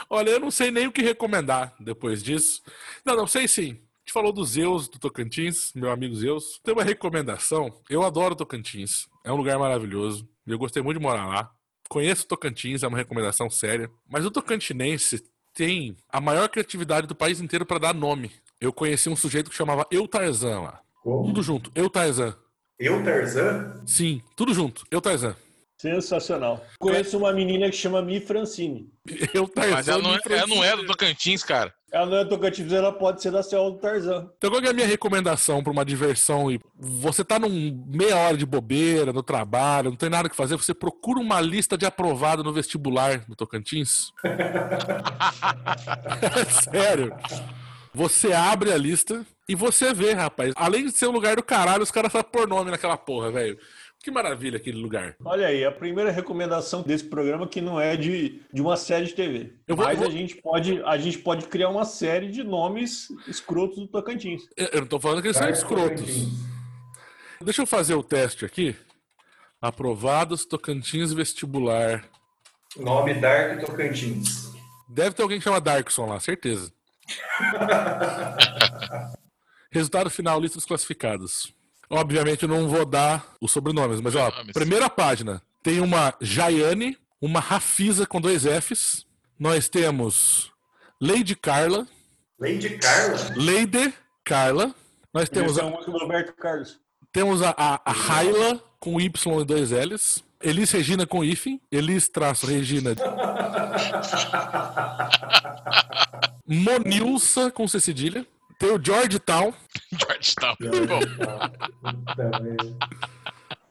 Olha, 0.10 0.30
eu 0.30 0.40
não 0.40 0.52
sei 0.52 0.72
nem 0.72 0.88
o 0.88 0.92
que 0.92 1.02
recomendar 1.02 1.74
depois 1.80 2.24
disso. 2.24 2.62
Não, 3.04 3.16
não 3.16 3.28
sei 3.28 3.48
sim. 3.48 3.72
A 3.72 4.06
gente 4.06 4.14
falou 4.14 4.32
do 4.32 4.46
Zeus 4.46 4.88
do 4.88 5.00
Tocantins, 5.00 5.74
meu 5.74 5.92
amigo 5.92 6.16
Zeus. 6.16 6.60
Tem 6.64 6.74
uma 6.74 6.84
recomendação. 6.84 7.74
Eu 7.90 8.04
adoro 8.04 8.36
Tocantins. 8.36 9.08
É 9.24 9.32
um 9.32 9.38
lugar 9.38 9.58
maravilhoso. 9.58 10.28
Eu 10.46 10.60
gostei 10.60 10.84
muito 10.84 11.00
de 11.00 11.04
morar 11.04 11.26
lá. 11.26 11.52
Conheço 11.90 12.28
Tocantins, 12.28 12.84
é 12.84 12.88
uma 12.88 12.98
recomendação 12.98 13.50
séria. 13.50 13.90
Mas 14.10 14.26
o 14.26 14.32
tocantinense 14.32 15.24
tem 15.54 15.96
a 16.10 16.20
maior 16.20 16.50
criatividade 16.50 17.08
do 17.08 17.16
país 17.16 17.40
inteiro 17.40 17.66
para 17.66 17.80
dar 17.80 17.94
nome. 17.94 18.32
Eu 18.60 18.74
conheci 18.74 19.10
um 19.10 19.16
sujeito 19.16 19.50
que 19.50 19.56
chamava 19.56 19.86
Eu 19.92 20.08
Tarzan 20.08 20.62
lá. 20.62 20.82
Como? 21.02 21.28
Tudo 21.28 21.44
junto. 21.44 21.72
Eu 21.76 21.90
Tarzan. 21.90 22.36
Eu, 22.78 23.04
Tarzan? 23.04 23.82
Sim, 23.86 24.22
tudo 24.36 24.54
junto. 24.54 24.86
Eu 24.92 25.00
Tarzan. 25.00 25.36
Sensacional. 25.86 26.66
Conheço 26.80 27.18
uma 27.18 27.32
menina 27.32 27.70
que 27.70 27.76
chama 27.76 28.02
Mi 28.02 28.20
Francine. 28.20 28.90
Eu, 29.34 29.48
Tarzan, 29.48 29.76
Mas 29.76 29.88
ela 29.88 30.02
não, 30.02 30.16
é, 30.16 30.20
ela 30.30 30.48
não 30.48 30.64
é 30.64 30.76
do. 30.76 30.86
Tocantins, 30.88 31.44
cara. 31.44 31.72
Ela 31.92 32.06
não 32.08 32.18
é 32.18 32.26
Tocantins, 32.26 32.74
ela 32.74 32.92
pode 32.92 33.22
ser 33.22 33.32
da 33.32 33.44
Selva 33.44 33.72
do 33.72 33.78
Tarzan. 33.78 34.30
Então, 34.38 34.50
qual 34.50 34.62
que 34.62 34.68
é 34.68 34.72
a 34.72 34.74
minha 34.74 34.88
recomendação 34.88 35.64
para 35.64 35.72
uma 35.72 35.86
diversão? 35.86 36.52
E 36.52 36.60
você 36.78 37.24
tá 37.24 37.38
num 37.38 37.86
meia 37.88 38.18
hora 38.18 38.36
de 38.36 38.46
bobeira 38.46 39.14
no 39.14 39.22
trabalho, 39.22 39.92
não 39.92 39.98
tem 39.98 40.10
nada 40.10 40.28
que 40.28 40.36
fazer, 40.36 40.56
você 40.56 40.74
procura 40.74 41.20
uma 41.20 41.40
lista 41.40 41.78
de 41.78 41.86
aprovado 41.86 42.44
no 42.44 42.52
vestibular 42.52 43.20
do 43.28 43.36
Tocantins. 43.36 44.12
Sério. 46.72 47.16
Você 47.94 48.34
abre 48.34 48.74
a 48.74 48.78
lista 48.78 49.26
e 49.48 49.56
você 49.56 49.94
vê, 49.94 50.12
rapaz. 50.12 50.52
Além 50.58 50.86
de 50.86 50.92
ser 50.92 51.08
um 51.08 51.12
lugar 51.12 51.36
do 51.36 51.44
caralho, 51.44 51.84
os 51.84 51.92
caras 51.92 52.12
sabem 52.12 52.30
pôr 52.30 52.48
nome 52.48 52.72
naquela 52.72 52.98
porra, 52.98 53.32
velho. 53.32 53.58
Que 54.06 54.12
maravilha 54.12 54.58
aquele 54.58 54.78
lugar. 54.78 55.16
Olha 55.26 55.48
aí, 55.48 55.66
a 55.66 55.72
primeira 55.72 56.12
recomendação 56.12 56.84
desse 56.84 57.06
programa 57.06 57.48
que 57.48 57.60
não 57.60 57.82
é 57.82 57.98
de, 57.98 58.40
de 58.54 58.62
uma 58.62 58.78
série 58.78 59.08
de 59.08 59.16
TV. 59.16 59.54
Eu 59.68 59.76
vou- 59.76 59.84
Mas 59.84 59.98
vou- 59.98 60.08
a, 60.08 60.12
gente 60.12 60.36
pode, 60.36 60.80
a 60.84 60.96
gente 60.96 61.18
pode 61.18 61.48
criar 61.48 61.70
uma 61.70 61.86
série 61.86 62.30
de 62.30 62.44
nomes 62.44 63.08
escrotos 63.28 63.78
do 63.80 63.88
Tocantins. 63.88 64.44
Eu 64.56 64.68
eu 64.74 64.82
não 64.82 64.88
tô 64.88 65.00
falando 65.00 65.24
que 65.24 65.30
eles 65.30 65.38
são 65.38 65.50
escrotos. 65.50 66.02
Tocantins. 66.02 66.28
Deixa 67.42 67.64
eu 67.64 67.66
fazer 67.66 67.96
o 67.96 68.04
teste 68.04 68.46
aqui. 68.46 68.76
Aprovados 69.60 70.46
Tocantins 70.46 71.12
vestibular. 71.12 72.08
Nome 72.78 73.16
Dark 73.16 73.66
Tocantins. 73.66 74.52
Deve 74.88 75.16
ter 75.16 75.24
alguém 75.24 75.40
que 75.40 75.44
chama 75.46 75.60
Darkson 75.60 76.06
lá, 76.06 76.20
certeza. 76.20 76.72
Resultado 79.72 80.12
final, 80.12 80.40
lista 80.40 80.60
dos 80.60 80.66
classificados. 80.68 81.52
Obviamente 81.96 82.44
eu 82.44 82.50
não 82.50 82.68
vou 82.68 82.86
dar 82.86 83.26
os 83.42 83.52
sobrenomes, 83.52 84.00
mas 84.02 84.16
ó, 84.16 84.26
Sobrenomes. 84.26 84.54
primeira 84.54 84.90
página. 84.90 85.42
Tem 85.64 85.80
uma 85.80 86.14
Jaiane, 86.22 86.98
uma 87.22 87.40
Rafisa 87.40 88.06
com 88.06 88.20
dois 88.22 88.44
Fs. 88.44 89.06
Nós 89.40 89.68
temos 89.70 90.52
Lady 91.02 91.36
Carla, 91.36 91.88
Lady 92.40 92.78
Carla? 92.78 93.18
Lady 93.36 93.94
Carla. 94.24 94.76
Nós 95.14 95.30
temos 95.30 95.56
Temos 95.56 95.74
a, 95.76 95.80
a 95.80 95.84
do 95.86 95.92
Roberto 95.98 96.34
Carlos. 96.36 96.78
temos 97.12 97.42
a, 97.42 97.50
a, 97.58 97.82
a 97.86 97.92
Raila 97.94 98.60
com 98.80 99.00
Y 99.00 99.42
e 99.42 99.46
dois 99.46 99.72
Ls. 99.72 100.24
Elis 100.42 100.70
Regina 100.72 101.08
com 101.08 101.24
hífen. 101.24 101.60
Elis 101.72 102.08
traço 102.10 102.46
Regina. 102.46 102.94
Monilsa 106.48 107.50
com 107.52 107.68
C 107.68 107.80
cedilha. 107.80 108.26
Tem 108.60 108.72
o 108.72 108.84
Georgetown. 108.84 109.54
Georgetown. 109.92 110.56
Merda. 110.60 111.00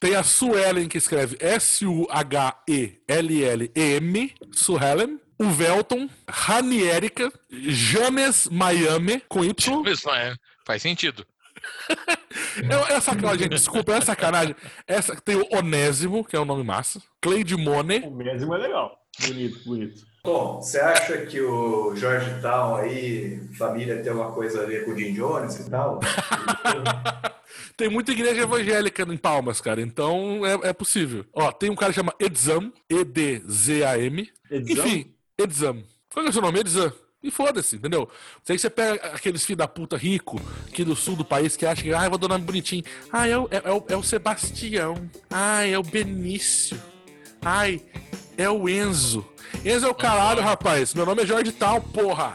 Tem 0.00 0.14
a 0.16 0.22
Suelen, 0.22 0.88
que 0.88 0.98
escreve 0.98 1.36
S-U-H-E-L-L-E-M. 1.40 2.14
Suhelen. 4.52 5.20
O 5.38 5.48
Velton. 5.50 6.08
Rani 6.28 6.82
Erika. 6.82 7.32
James 7.50 8.46
Miami 8.48 9.20
com 9.28 9.44
Y. 9.44 9.82
não 10.04 10.14
é- 10.14 10.34
faz 10.66 10.82
sentido. 10.82 11.26
É, 11.88 12.94
é 12.94 13.00
sacanagem, 13.00 13.38
gente. 13.44 13.50
Desculpa, 13.52 13.94
é 13.94 14.00
sacanagem. 14.00 14.54
Essa, 14.86 15.16
tem 15.16 15.36
o 15.36 15.46
Onésimo, 15.56 16.22
que 16.24 16.36
é 16.36 16.40
um 16.40 16.44
nome 16.44 16.62
massa. 16.62 17.00
Cleide 17.22 17.56
Mone. 17.56 18.00
O 18.00 18.10
mesmo 18.10 18.54
é 18.54 18.58
legal. 18.58 18.98
Bonito, 19.20 19.64
bonito. 19.64 20.02
Bom, 20.24 20.62
você 20.62 20.80
acha 20.80 21.18
que 21.26 21.38
o 21.38 21.94
Georgetown 21.94 22.76
aí, 22.76 23.38
família, 23.58 24.02
tem 24.02 24.10
alguma 24.10 24.32
coisa 24.32 24.62
a 24.62 24.64
ver 24.64 24.86
com 24.86 24.92
o 24.92 24.98
Jim 24.98 25.12
Jones 25.12 25.60
e 25.60 25.68
tal? 25.70 26.00
Tem 27.76 27.90
muita 27.90 28.12
igreja 28.12 28.42
evangélica 28.42 29.02
em 29.02 29.16
Palmas, 29.16 29.60
cara. 29.60 29.82
Então 29.82 30.40
é, 30.46 30.70
é 30.70 30.72
possível. 30.72 31.26
Ó, 31.32 31.50
tem 31.52 31.70
um 31.70 31.74
cara 31.74 31.92
que 31.92 31.98
chama 31.98 32.14
Edzam. 32.20 32.72
E-D-Z-A-M. 32.88 34.30
Edzam? 34.50 34.86
Enfim, 34.86 35.14
Edzam. 35.36 35.82
Qual 36.12 36.24
é 36.24 36.28
o 36.28 36.32
seu 36.32 36.40
nome? 36.40 36.60
Edzam. 36.60 36.92
E 37.22 37.30
foda-se, 37.30 37.76
entendeu? 37.76 38.08
Aí 38.48 38.58
você 38.58 38.70
pega 38.70 39.08
aqueles 39.08 39.44
filhos 39.44 39.58
da 39.58 39.68
puta 39.68 39.96
rico 39.96 40.40
aqui 40.68 40.84
do 40.84 40.94
sul 40.94 41.16
do 41.16 41.24
país 41.24 41.56
que 41.56 41.66
acha 41.66 41.82
que, 41.82 41.92
ah, 41.92 42.04
eu 42.04 42.10
vou 42.10 42.18
dar 42.18 42.28
nome 42.28 42.44
bonitinho. 42.44 42.84
Ah, 43.12 43.26
é 43.26 43.36
o, 43.36 43.48
é, 43.50 43.56
é 43.56 43.72
o, 43.72 43.84
é 43.88 43.96
o 43.96 44.02
Sebastião. 44.02 45.10
Ah, 45.30 45.66
é 45.66 45.76
o 45.78 45.82
Benício. 45.82 46.80
Ai, 47.42 47.82
é 48.36 48.48
o 48.50 48.68
Enzo. 48.68 49.24
Enzo 49.64 49.86
é 49.86 49.88
o 49.90 49.94
caralho, 49.94 50.42
rapaz. 50.42 50.92
Meu 50.94 51.06
nome 51.06 51.22
é 51.22 51.26
Jorge 51.26 51.52
Tal, 51.52 51.80
porra. 51.80 52.34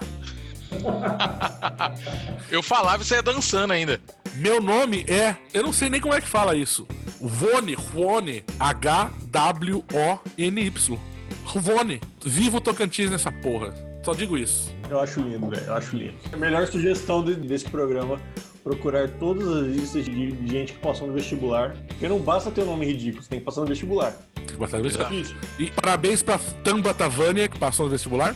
Eu 2.52 2.62
falava 2.64 3.02
e 3.04 3.06
você 3.06 3.16
ia 3.16 3.24
dançando 3.24 3.72
ainda. 3.74 4.00
Meu 4.36 4.62
nome 4.62 5.04
é. 5.08 5.36
Eu 5.54 5.64
não 5.64 5.74
sei 5.74 5.90
nem 5.90 6.00
como 6.00 6.14
é 6.14 6.22
que 6.22 6.28
fala 6.28 6.56
isso. 6.56 6.88
Vone, 7.20 7.76
Juone, 7.94 8.44
H-W-O-N-Y. 9.70 11.00
Vone. 11.56 12.02
Viva 12.24 12.58
o 12.58 12.62
Tocantins 12.62 13.10
nessa 13.10 13.32
porra. 13.32 13.74
Só 14.04 14.14
digo 14.14 14.38
isso. 14.38 14.72
Eu 14.90 15.00
acho 15.00 15.20
lindo, 15.22 15.50
velho. 15.50 15.66
Eu 15.66 15.74
acho 15.76 15.96
lindo. 15.96 16.14
A 16.32 16.38
melhor 16.38 16.68
sugestão 16.68 17.24
de- 17.24 17.36
desse 17.36 17.66
programa 17.70 18.20
procurar 18.64 19.10
todas 19.10 19.48
as 19.48 19.68
listas 19.68 20.06
de, 20.06 20.48
gente 20.48 20.74
que 20.74 20.80
passou 20.80 21.08
no 21.08 21.14
vestibular. 21.14 21.76
Porque 21.88 22.08
não 22.08 22.20
basta 22.20 22.52
ter 22.52 22.62
um 22.62 22.68
nome 22.68 22.86
ridículo, 22.86 23.24
você 23.24 23.30
tem 23.30 23.40
que 23.40 23.46
passar 23.46 23.62
no 23.62 23.68
vestibular. 23.68 24.16
Tem 24.36 24.46
que 24.46 24.58
passar 24.58 24.78
no 24.78 24.84
vestibular. 24.84 25.12
E 25.60 25.72
parabéns 25.72 26.22
pra 26.22 26.40
Tamba 26.64 26.94
Tavânia, 26.94 27.48
que 27.48 27.58
passou 27.58 27.86
no 27.86 27.92
vestibular. 27.92 28.36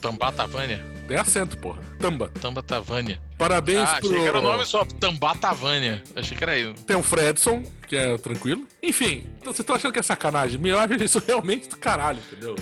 Tambatavânia. 0.00 0.99
Tem 1.10 1.18
acento, 1.18 1.56
porra. 1.58 1.80
Tamba. 1.98 2.30
Tambatavânia. 2.40 3.20
Parabéns 3.36 3.88
Ah, 3.88 3.96
pro. 3.96 4.10
achei 4.10 4.20
que 4.20 4.28
era 4.28 4.38
o 4.38 4.42
nome 4.42 4.64
só. 4.64 4.84
Tambatavânia. 4.84 6.02
Achei 6.14 6.36
que 6.36 6.44
era 6.44 6.56
eu. 6.56 6.72
Tem 6.74 6.94
o 6.96 7.02
Fredson, 7.02 7.64
que 7.88 7.96
é 7.96 8.16
tranquilo. 8.18 8.64
Enfim, 8.82 9.24
então 9.40 9.52
vocês 9.52 9.60
estão 9.60 9.74
achando 9.74 9.92
que 9.92 9.98
é 9.98 10.02
sacanagem? 10.02 10.60
Acho 10.72 11.04
isso 11.04 11.22
realmente 11.26 11.68
do 11.68 11.76
caralho, 11.76 12.18
entendeu? 12.30 12.54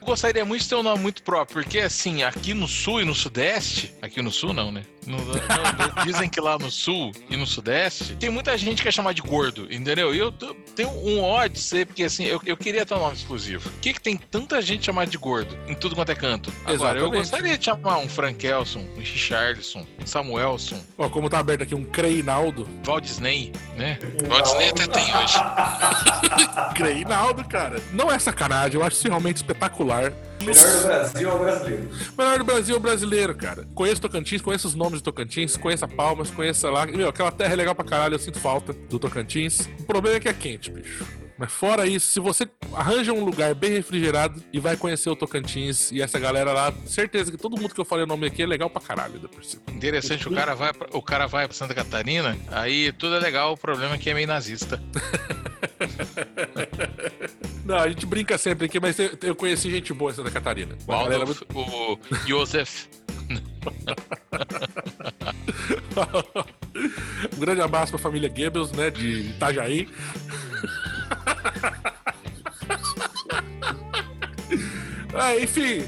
Eu 0.00 0.06
gostaria 0.06 0.44
muito 0.44 0.62
de 0.62 0.68
ter 0.68 0.74
um 0.76 0.82
nome 0.82 1.02
muito 1.02 1.22
próprio, 1.22 1.62
porque 1.62 1.80
assim, 1.80 2.22
aqui 2.22 2.54
no 2.54 2.68
sul 2.68 3.00
e 3.00 3.04
no 3.04 3.14
sudeste, 3.14 3.92
aqui 4.00 4.22
no 4.22 4.30
sul 4.30 4.52
não, 4.54 4.70
né? 4.70 4.82
No- 5.06 5.18
não, 5.18 5.24
dizem 6.04 6.28
que 6.28 6.40
lá 6.40 6.58
no 6.58 6.70
sul 6.70 7.12
e 7.28 7.36
no 7.36 7.46
sudeste, 7.46 8.14
tem 8.16 8.30
muita 8.30 8.56
gente 8.56 8.82
que 8.82 8.88
é 8.88 8.90
chamada 8.92 9.14
de 9.14 9.22
gordo, 9.22 9.66
entendeu? 9.70 10.14
E 10.14 10.18
eu 10.18 10.32
tenho 10.32 10.90
um 10.90 11.20
ódio 11.22 11.54
de 11.56 11.60
ser, 11.60 11.86
porque 11.86 12.04
assim, 12.04 12.24
eu, 12.24 12.40
eu 12.46 12.56
queria 12.56 12.84
ter 12.86 12.94
um 12.94 12.98
nome 13.00 13.14
exclusivo. 13.16 13.68
Por 13.70 13.80
que, 13.80 13.92
que 13.94 14.00
tem 14.00 14.16
tanta 14.16 14.60
gente 14.62 14.84
chamada 14.86 15.10
de 15.10 15.18
gordo 15.18 15.56
em 15.68 15.74
tudo 15.74 15.94
quanto 15.94 16.10
é 16.10 16.14
canto? 16.14 16.52
Agora, 16.64 16.98
eu 16.98 17.06
Exatamente. 17.06 17.16
gostaria 17.30 17.58
de 17.58 17.64
chamar 17.64 17.95
um 17.98 18.08
Frank 18.08 18.46
Elson, 18.46 18.84
um 18.96 19.00
Richarlison, 19.00 19.86
um 20.00 20.06
Samuelson, 20.06 20.80
Ó, 20.98 21.08
como 21.08 21.28
tá 21.28 21.38
aberto 21.38 21.62
aqui 21.62 21.74
um 21.74 21.84
Creinaldo. 21.84 22.68
Walt 22.84 23.04
Disney, 23.04 23.52
né? 23.76 23.98
Walt 24.28 24.44
Disney 24.44 24.68
até 24.70 24.86
tem 24.86 25.16
hoje. 25.16 25.38
Creinaldo, 26.74 27.44
cara. 27.44 27.80
Não 27.92 28.10
é 28.10 28.18
sacanagem, 28.18 28.78
eu 28.78 28.86
acho 28.86 28.96
isso 28.96 29.08
realmente 29.08 29.36
espetacular. 29.36 30.12
Melhor 30.42 30.54
do 30.54 30.86
Brasil 30.86 31.30
é 31.30 31.34
o 31.34 31.38
brasileiro. 31.38 31.90
Melhor 32.16 32.38
do 32.38 32.44
Brasil 32.44 32.74
é 32.74 32.78
o 32.78 32.80
brasileiro, 32.80 33.34
cara. 33.34 33.66
Conheço 33.74 34.00
Tocantins, 34.00 34.40
conheço 34.42 34.68
os 34.68 34.74
nomes 34.74 34.98
de 34.98 35.04
Tocantins, 35.04 35.56
conheço 35.56 35.84
a 35.84 35.88
Palmas, 35.88 36.30
conheço 36.30 36.68
lá. 36.70 36.86
Meu, 36.86 37.08
aquela 37.08 37.32
terra 37.32 37.52
é 37.52 37.56
legal 37.56 37.74
pra 37.74 37.84
caralho, 37.84 38.14
eu 38.14 38.18
sinto 38.18 38.38
falta 38.38 38.72
do 38.72 38.98
Tocantins. 38.98 39.68
O 39.80 39.84
problema 39.84 40.16
é 40.16 40.20
que 40.20 40.28
é 40.28 40.32
quente, 40.32 40.70
bicho. 40.70 41.04
Mas 41.38 41.52
fora 41.52 41.86
isso, 41.86 42.08
se 42.08 42.18
você 42.18 42.48
arranja 42.72 43.12
um 43.12 43.22
lugar 43.24 43.54
bem 43.54 43.72
refrigerado 43.72 44.42
e 44.52 44.58
vai 44.58 44.76
conhecer 44.76 45.10
o 45.10 45.16
Tocantins 45.16 45.92
e 45.92 46.00
essa 46.00 46.18
galera 46.18 46.52
lá, 46.52 46.72
certeza 46.86 47.30
que 47.30 47.36
todo 47.36 47.60
mundo 47.60 47.74
que 47.74 47.80
eu 47.80 47.84
falei 47.84 48.04
o 48.04 48.06
nome 48.06 48.26
aqui 48.26 48.42
é 48.42 48.46
legal 48.46 48.70
pra 48.70 48.80
caralho, 48.80 49.20
por 49.28 49.44
cima. 49.44 49.62
Interessante, 49.68 50.26
o 50.26 50.32
cara 50.32 50.54
vai 50.54 50.72
pra, 50.72 50.88
o 50.92 51.02
cara 51.02 51.26
vai 51.26 51.46
pra 51.46 51.54
Santa 51.54 51.74
Catarina, 51.74 52.36
aí 52.50 52.90
tudo 52.92 53.16
é 53.16 53.18
legal, 53.18 53.52
o 53.52 53.56
problema 53.56 53.96
é 53.96 53.98
que 53.98 54.08
é 54.08 54.14
meio 54.14 54.26
nazista. 54.26 54.82
Não, 57.66 57.76
a 57.76 57.88
gente 57.88 58.06
brinca 58.06 58.38
sempre 58.38 58.66
aqui, 58.66 58.80
mas 58.80 58.96
eu, 59.22 59.34
conheci 59.34 59.70
gente 59.70 59.92
boa 59.92 60.12
em 60.12 60.14
Santa 60.14 60.30
Catarina. 60.30 60.78
O, 60.86 60.92
Uma 60.92 61.02
galera 61.02 61.22
Aldolf, 61.22 61.42
o 61.52 61.98
Josef. 62.26 62.88
um 67.34 67.40
grande 67.40 67.60
abraço 67.60 67.90
pra 67.90 67.98
família 67.98 68.28
Goebbels, 68.28 68.70
né, 68.72 68.90
de 68.90 69.30
Itajaí. 69.30 69.88
ah, 75.14 75.36
enfim, 75.36 75.82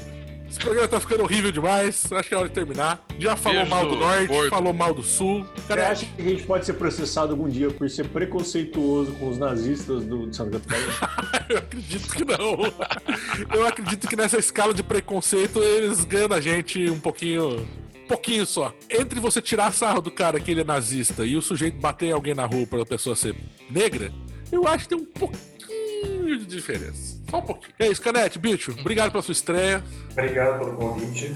esse 0.49 0.59
programa 0.59 0.87
tá 0.87 0.99
ficando 0.99 1.23
horrível 1.23 1.51
demais. 1.51 2.11
Acho 2.11 2.29
que 2.29 2.33
é 2.33 2.37
hora 2.37 2.47
de 2.47 2.53
terminar. 2.53 3.03
Já 3.19 3.35
falou 3.35 3.59
Beijo 3.59 3.69
mal 3.75 3.85
do 3.87 3.95
norte, 3.95 4.27
gordo. 4.27 4.49
falou 4.49 4.73
mal 4.73 4.93
do 4.93 5.03
sul. 5.03 5.45
Você 5.55 5.67
Cara, 5.67 5.89
acha 5.89 6.05
que 6.05 6.21
a 6.21 6.25
gente 6.25 6.43
pode 6.43 6.65
ser 6.65 6.73
processado 6.73 7.31
algum 7.33 7.47
dia 7.47 7.69
por 7.69 7.89
ser 7.89 8.07
preconceituoso 8.07 9.11
com 9.13 9.29
os 9.29 9.37
nazistas 9.37 10.03
do, 10.05 10.27
de 10.27 10.35
Santa 10.35 10.59
Catarina? 10.59 11.45
eu 11.49 11.57
acredito 11.57 12.13
que 12.13 12.25
não. 12.25 13.55
Eu 13.55 13.67
acredito 13.67 14.07
que 14.07 14.15
nessa 14.15 14.37
escala 14.37 14.73
de 14.73 14.83
preconceito 14.83 15.59
eles 15.59 16.03
ganham 16.05 16.31
a 16.33 16.41
gente 16.41 16.89
um 16.89 16.99
pouquinho. 16.99 17.59
um 17.59 17.67
Pouquinho 18.07 18.43
só. 18.43 18.73
Entre 18.89 19.19
você 19.19 19.39
tirar 19.39 19.71
sarro 19.71 20.01
do 20.01 20.09
cara 20.09 20.39
que 20.39 20.49
ele 20.49 20.61
é 20.61 20.63
nazista 20.63 21.23
e 21.23 21.35
o 21.37 21.43
sujeito 21.43 21.77
bater 21.79 22.07
em 22.07 22.11
alguém 22.11 22.33
na 22.33 22.43
rua 22.47 22.65
pra 22.65 22.83
pessoa 22.83 23.15
ser 23.15 23.35
negra, 23.69 24.11
eu 24.51 24.67
acho 24.67 24.87
que 24.87 24.95
tem 24.95 24.97
um 24.97 25.05
pouquinho 25.05 26.39
de 26.39 26.45
diferença. 26.45 27.17
Só 27.29 27.37
um 27.37 27.41
pouquinho. 27.41 27.73
É 27.79 27.87
isso, 27.87 28.01
Canete, 28.01 28.39
bicho. 28.39 28.75
Obrigado 28.79 29.11
pela 29.11 29.23
sua 29.23 29.31
estreia. 29.31 29.83
Obrigado 30.11 30.59
pelo 30.59 30.73
convite. 30.73 31.35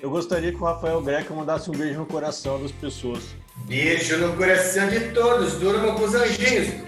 Eu 0.00 0.10
gostaria 0.10 0.50
que 0.50 0.58
o 0.58 0.64
Rafael 0.64 1.00
Greco 1.00 1.32
mandasse 1.34 1.70
um 1.70 1.74
beijo 1.74 2.00
no 2.00 2.06
coração 2.06 2.60
das 2.60 2.72
pessoas. 2.72 3.22
Beijo 3.66 4.16
no 4.18 4.36
coração 4.36 4.88
de 4.88 5.12
todos, 5.12 5.54
durma 5.54 5.94
com 5.94 6.04
os 6.04 6.14
anjinhos. 6.14 6.68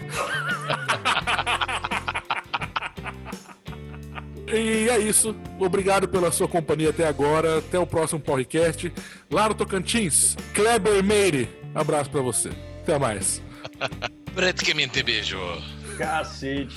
E 4.55 4.88
é 4.88 4.98
isso. 4.98 5.34
Obrigado 5.59 6.07
pela 6.07 6.30
sua 6.30 6.46
companhia 6.46 6.90
até 6.90 7.09
agora. 7.09 7.59
Até 7.59 7.76
o 7.78 7.86
próximo 7.86 8.20
podcast. 8.20 8.92
Lá 9.28 9.48
no 9.48 9.55
Tocantins, 9.55 10.36
Kleber 10.55 11.02
Meire. 11.02 11.48
Abraço 11.74 12.09
pra 12.09 12.20
você. 12.20 12.50
Até 12.82 12.96
mais. 12.96 13.42
Praticamente 14.35 15.03
beijo. 15.03 15.39
Cacete. 15.97 16.74